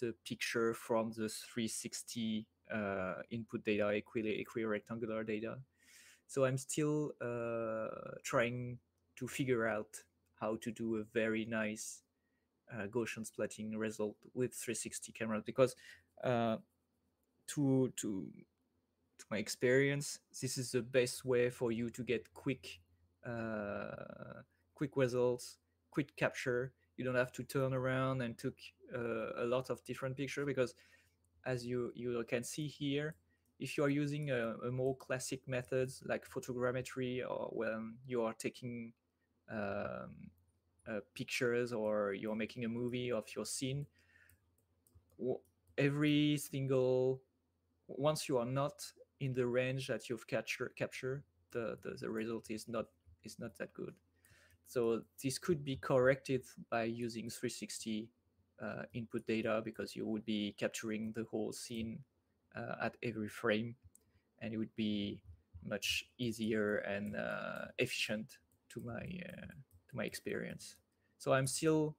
the 0.01 0.15
picture 0.25 0.75
from 0.75 1.11
the 1.11 1.29
360 1.29 2.47
uh, 2.73 3.15
input 3.31 3.65
data, 3.65 3.89
equi- 3.89 4.45
equirectangular 4.45 5.27
data. 5.27 5.59
So 6.27 6.45
I'm 6.45 6.59
still 6.59 7.13
uh, 7.21 8.17
trying 8.23 8.79
to 9.17 9.27
figure 9.27 9.67
out 9.67 10.03
how 10.41 10.57
to 10.57 10.71
do 10.71 10.97
a 10.97 11.03
very 11.03 11.45
nice 11.47 12.03
uh, 12.73 12.87
Gaussian 12.87 13.29
splatting 13.29 13.77
result 13.77 14.17
with 14.35 14.55
360 14.55 15.13
cameras 15.13 15.43
because 15.45 15.75
uh, 16.23 16.59
to 17.49 17.93
to 17.97 18.29
to 19.19 19.25
my 19.31 19.39
experience, 19.39 20.21
this 20.41 20.59
is 20.59 20.71
the 20.71 20.83
best 20.83 21.25
way 21.25 21.51
for 21.51 21.73
you 21.73 21.91
to 21.91 22.05
get 22.05 22.33
quick 22.35 22.81
uh, 23.27 24.43
quick 24.75 24.97
results, 24.97 25.59
quick 25.91 26.17
capture. 26.17 26.73
You 26.97 27.05
don't 27.05 27.15
have 27.15 27.33
to 27.33 27.43
turn 27.43 27.75
around 27.75 28.23
and 28.23 28.37
took 28.37 28.57
uh, 28.95 29.43
a 29.43 29.47
lot 29.47 29.71
of 29.71 29.85
different 29.85 30.17
picture 30.17 30.45
because, 30.45 30.75
as 31.47 31.65
you 31.65 31.93
you 31.95 32.25
can 32.29 32.43
see 32.45 32.67
here, 32.67 33.15
if 33.59 33.77
you 33.77 33.85
are 33.85 33.89
using 33.89 34.31
a, 34.31 34.55
a 34.67 34.71
more 34.71 34.97
classic 34.97 35.47
methods 35.47 36.03
like 36.07 36.27
photogrammetry 36.29 37.23
or 37.29 37.51
when 37.53 37.97
you 38.07 38.23
are 38.23 38.35
taking 38.35 38.93
um, 39.51 40.31
uh, 40.89 41.01
pictures 41.15 41.73
or 41.73 42.13
you're 42.13 42.35
making 42.35 42.65
a 42.65 42.69
movie 42.69 43.13
of 43.13 43.25
your 43.35 43.45
scene, 43.45 43.87
every 45.77 46.37
single 46.37 47.21
once 47.87 48.29
you 48.29 48.39
are 48.39 48.45
not 48.45 48.85
in 49.21 49.33
the 49.33 49.47
range 49.47 49.87
that 49.87 50.09
you've 50.09 50.27
capture 50.27 50.73
capture 50.77 51.25
the, 51.53 51.79
the 51.83 51.97
the 52.01 52.11
result 52.11 52.51
is 52.51 52.69
not 52.69 52.87
is 53.29 53.39
not 53.39 53.57
that 53.59 53.73
good. 53.73 53.95
So 54.67 55.03
this 55.23 55.39
could 55.39 55.65
be 55.65 55.77
corrected 55.77 56.43
by 56.71 56.85
using 56.85 57.31
360 57.31 58.11
uh, 58.61 58.83
input 58.93 59.27
data 59.27 59.63
because 59.65 59.95
you 59.97 60.07
would 60.07 60.25
be 60.25 60.55
capturing 60.59 61.13
the 61.13 61.25
whole 61.31 61.53
scene 61.53 62.01
uh, 62.57 62.87
at 62.87 62.97
every 63.03 63.29
frame 63.29 63.77
and 64.41 64.53
it 64.53 64.59
would 64.59 64.75
be 64.77 65.23
much 65.65 66.05
easier 66.19 66.79
and 66.79 67.17
uh, 67.17 67.67
efficient 67.79 68.39
to 68.71 68.81
my 68.85 69.05
uh, 69.33 69.53
to 69.89 69.93
my 70.01 70.05
experience. 70.05 70.77
So 71.19 71.33
i'm 71.33 71.47
still 71.47 71.97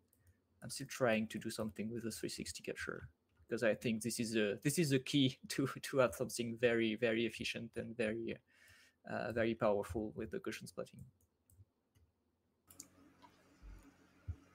i'm 0.64 0.70
still 0.70 0.88
trying 0.88 1.28
to 1.28 1.40
do 1.40 1.50
something 1.50 1.88
with 1.92 2.04
the 2.04 2.12
360 2.12 2.64
capture 2.64 3.10
because 3.50 3.64
I 3.64 3.74
think 3.74 4.04
this 4.04 4.20
is 4.20 4.36
a 4.36 4.58
this 4.64 4.78
is 4.78 4.92
a 4.92 5.00
key 5.00 5.38
to 5.50 5.68
to 5.82 5.98
have 5.98 6.14
something 6.14 6.58
very 6.60 6.96
very 6.96 7.26
efficient 7.26 7.72
and 7.76 7.98
very 7.98 8.38
uh, 9.10 9.32
very 9.32 9.56
powerful 9.56 10.14
with 10.16 10.32
the 10.32 10.40
Gaussian 10.40 10.72
splatting. 10.72 11.02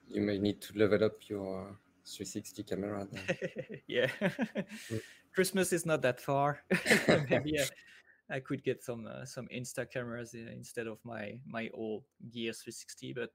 You 0.07 0.21
may 0.21 0.37
need 0.37 0.61
to 0.61 0.77
level 0.77 1.03
up 1.03 1.17
your 1.27 1.75
360 2.05 2.63
camera. 2.63 3.07
Then. 3.11 3.81
yeah, 3.87 4.07
Christmas 5.33 5.73
is 5.73 5.85
not 5.85 6.01
that 6.03 6.21
far. 6.21 6.61
Maybe 7.29 7.59
I, 7.59 8.35
I 8.35 8.39
could 8.39 8.63
get 8.63 8.83
some 8.83 9.07
uh, 9.07 9.25
some 9.25 9.47
Insta 9.53 9.89
cameras 9.89 10.33
instead 10.33 10.87
of 10.87 10.99
my 11.03 11.39
my 11.45 11.69
old 11.73 12.03
Gear 12.31 12.53
360. 12.53 13.13
But 13.13 13.31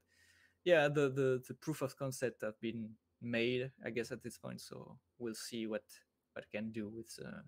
yeah, 0.63 0.87
the 0.87 1.09
the 1.09 1.41
the 1.47 1.53
proof 1.53 1.81
of 1.81 1.97
concept 1.97 2.41
have 2.41 2.59
been 2.61 2.91
made, 3.21 3.71
I 3.85 3.89
guess, 3.89 4.11
at 4.11 4.23
this 4.23 4.37
point. 4.37 4.61
So 4.61 4.97
we'll 5.19 5.35
see 5.35 5.67
what 5.67 5.83
what 6.33 6.45
I 6.45 6.57
can 6.57 6.71
do 6.71 6.89
with 6.89 7.19
uh, 7.23 7.41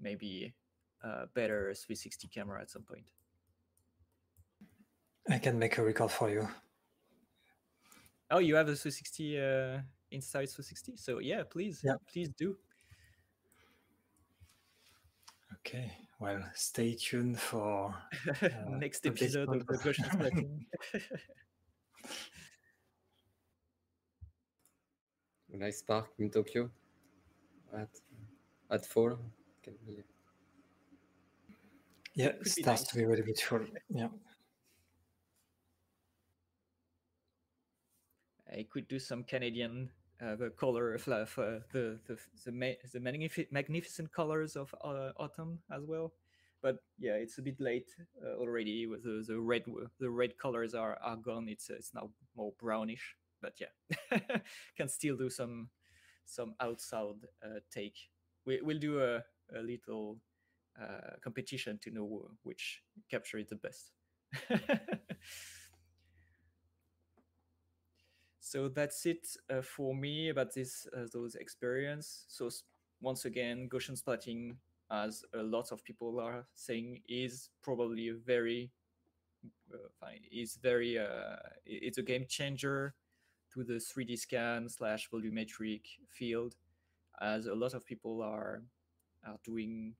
maybe 0.00 0.54
a 1.04 1.26
better 1.34 1.74
360 1.74 2.28
camera 2.28 2.60
at 2.60 2.70
some 2.70 2.82
point. 2.82 3.10
I 5.28 5.38
can 5.38 5.58
make 5.58 5.78
a 5.78 5.84
record 5.84 6.10
for 6.10 6.30
you. 6.30 6.48
Oh, 8.30 8.38
you 8.38 8.56
have 8.56 8.68
a 8.68 8.74
360 8.74 9.38
uh, 9.38 9.80
Insta360? 10.12 10.98
So 10.98 11.18
yeah, 11.18 11.42
please, 11.48 11.80
Yeah. 11.84 11.96
please 12.10 12.30
do. 12.30 12.56
Okay. 15.60 15.92
Well, 16.20 16.42
stay 16.54 16.94
tuned 16.94 17.38
for 17.40 17.94
Next 18.68 19.04
episode 19.06 19.48
of 19.48 19.66
the 19.66 19.74
one. 19.74 19.78
Gaussian 19.78 20.66
nice 25.58 25.82
park 25.82 26.08
in 26.18 26.30
Tokyo 26.30 26.70
at 27.72 27.88
at 28.70 28.84
fall. 28.86 29.18
Can 29.62 29.74
be 29.86 30.02
yeah, 32.14 32.32
be 32.42 32.50
starts 32.50 32.82
nice. 32.82 32.90
to 32.90 32.96
be 32.96 33.04
really 33.04 33.22
beautiful. 33.22 33.60
Yeah. 33.88 34.08
I 38.50 38.66
could 38.70 38.86
do 38.88 38.98
some 38.98 39.24
Canadian 39.24 39.90
uh, 40.22 40.36
the 40.36 40.50
color 40.50 40.94
of 40.94 41.08
uh, 41.08 41.24
the 41.72 41.98
the 42.06 42.18
the, 42.44 42.52
ma- 42.52 42.80
the 42.92 43.00
magnifi- 43.00 43.50
magnificent 43.50 44.12
colors 44.12 44.56
of 44.56 44.74
uh, 44.84 45.10
autumn 45.16 45.58
as 45.72 45.84
well. 45.84 46.12
But 46.62 46.78
yeah, 46.98 47.14
it's 47.14 47.38
a 47.38 47.42
bit 47.42 47.60
late 47.60 47.90
uh, 48.24 48.38
already. 48.38 48.86
With 48.86 49.02
the, 49.02 49.24
the 49.26 49.38
red 49.38 49.64
the 49.98 50.10
red 50.10 50.38
colors 50.38 50.74
are, 50.74 50.98
are 51.02 51.16
gone. 51.16 51.48
It's 51.48 51.68
uh, 51.68 51.74
it's 51.74 51.92
now 51.94 52.10
more 52.36 52.52
brownish. 52.58 53.16
But 53.42 53.60
yeah, 53.60 54.18
can 54.76 54.88
still 54.88 55.16
do 55.16 55.28
some 55.28 55.68
some 56.24 56.54
outside 56.60 57.26
uh, 57.44 57.60
take. 57.72 57.98
We 58.46 58.60
we'll 58.62 58.78
do 58.78 59.02
a 59.02 59.24
a 59.54 59.60
little 59.60 60.18
uh, 60.80 61.16
competition 61.22 61.78
to 61.82 61.90
know 61.90 62.28
which 62.42 62.82
capture 63.10 63.38
is 63.38 63.48
the 63.48 63.56
best. 63.56 63.92
so 68.40 68.68
that's 68.68 69.06
it 69.06 69.26
uh, 69.50 69.62
for 69.62 69.94
me 69.94 70.28
about 70.28 70.52
this 70.54 70.86
uh, 70.96 71.06
those 71.12 71.34
experience 71.34 72.24
so 72.28 72.48
once 73.00 73.24
again 73.24 73.68
gaussian 73.68 74.00
splatting 74.00 74.54
as 74.90 75.24
a 75.34 75.42
lot 75.42 75.72
of 75.72 75.82
people 75.84 76.20
are 76.20 76.46
saying 76.54 77.00
is 77.08 77.50
probably 77.62 78.08
a 78.08 78.14
very 78.14 78.70
uh, 79.72 80.06
is 80.30 80.56
very 80.62 80.98
uh, 80.98 81.36
it's 81.64 81.98
a 81.98 82.02
game 82.02 82.26
changer 82.28 82.94
to 83.52 83.64
the 83.64 83.74
3d 83.74 84.18
scan 84.18 84.68
slash 84.68 85.08
volumetric 85.10 85.82
field 86.08 86.54
as 87.20 87.46
a 87.46 87.54
lot 87.54 87.74
of 87.74 87.84
people 87.86 88.22
are 88.22 88.62
are 89.26 89.38
doing 89.44 89.94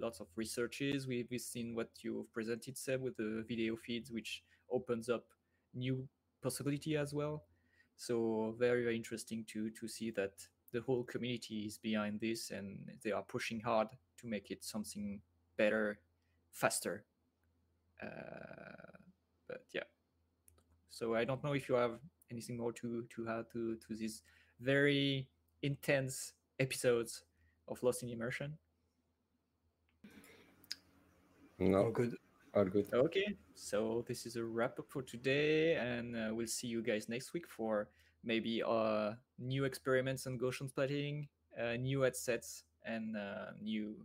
lots 0.00 0.20
of 0.20 0.26
researches. 0.36 1.06
We, 1.06 1.26
we've 1.30 1.40
seen 1.40 1.74
what 1.74 1.90
you've 2.02 2.32
presented 2.32 2.76
seb 2.76 3.02
with 3.02 3.16
the 3.16 3.44
video 3.48 3.76
feeds 3.76 4.10
which 4.10 4.42
opens 4.70 5.08
up 5.08 5.24
new 5.74 6.08
possibility 6.42 6.96
as 6.96 7.14
well. 7.14 7.44
So 7.96 8.54
very 8.58 8.82
very 8.82 8.96
interesting 8.96 9.44
to 9.48 9.70
to 9.70 9.88
see 9.88 10.10
that 10.12 10.32
the 10.72 10.80
whole 10.80 11.04
community 11.04 11.66
is 11.66 11.78
behind 11.78 12.20
this 12.20 12.50
and 12.50 12.78
they 13.04 13.12
are 13.12 13.22
pushing 13.22 13.60
hard 13.60 13.88
to 14.18 14.26
make 14.26 14.50
it 14.50 14.64
something 14.64 15.20
better 15.56 15.98
faster. 16.50 17.04
Uh, 18.02 18.98
but 19.48 19.64
yeah. 19.72 19.84
So 20.90 21.14
i 21.14 21.24
don't 21.24 21.42
know 21.44 21.52
if 21.52 21.68
you 21.68 21.74
have 21.76 21.98
anything 22.30 22.56
more 22.56 22.72
to 22.72 23.04
to 23.14 23.28
add 23.28 23.44
to 23.52 23.76
to 23.76 23.94
these 23.94 24.22
very 24.60 25.28
intense 25.62 26.32
episodes 26.58 27.24
of 27.68 27.82
lost 27.82 28.02
in 28.02 28.08
immersion 28.08 28.58
All 31.70 31.90
good. 31.90 32.16
All 32.54 32.64
good. 32.64 32.86
Okay, 32.92 33.34
so 33.54 34.04
this 34.06 34.26
is 34.26 34.36
a 34.36 34.44
wrap 34.44 34.78
up 34.78 34.86
for 34.88 35.02
today, 35.02 35.76
and 35.76 36.16
uh, 36.16 36.34
we'll 36.34 36.46
see 36.46 36.66
you 36.66 36.82
guys 36.82 37.08
next 37.08 37.32
week 37.32 37.48
for 37.48 37.88
maybe 38.24 38.62
uh, 38.62 39.12
new 39.38 39.64
experiments 39.64 40.26
on 40.26 40.38
Gaussian 40.38 40.70
splatting, 40.70 41.28
uh, 41.58 41.76
new 41.76 42.02
headsets, 42.02 42.64
and 42.84 43.16
uh, 43.16 43.52
new 43.60 43.94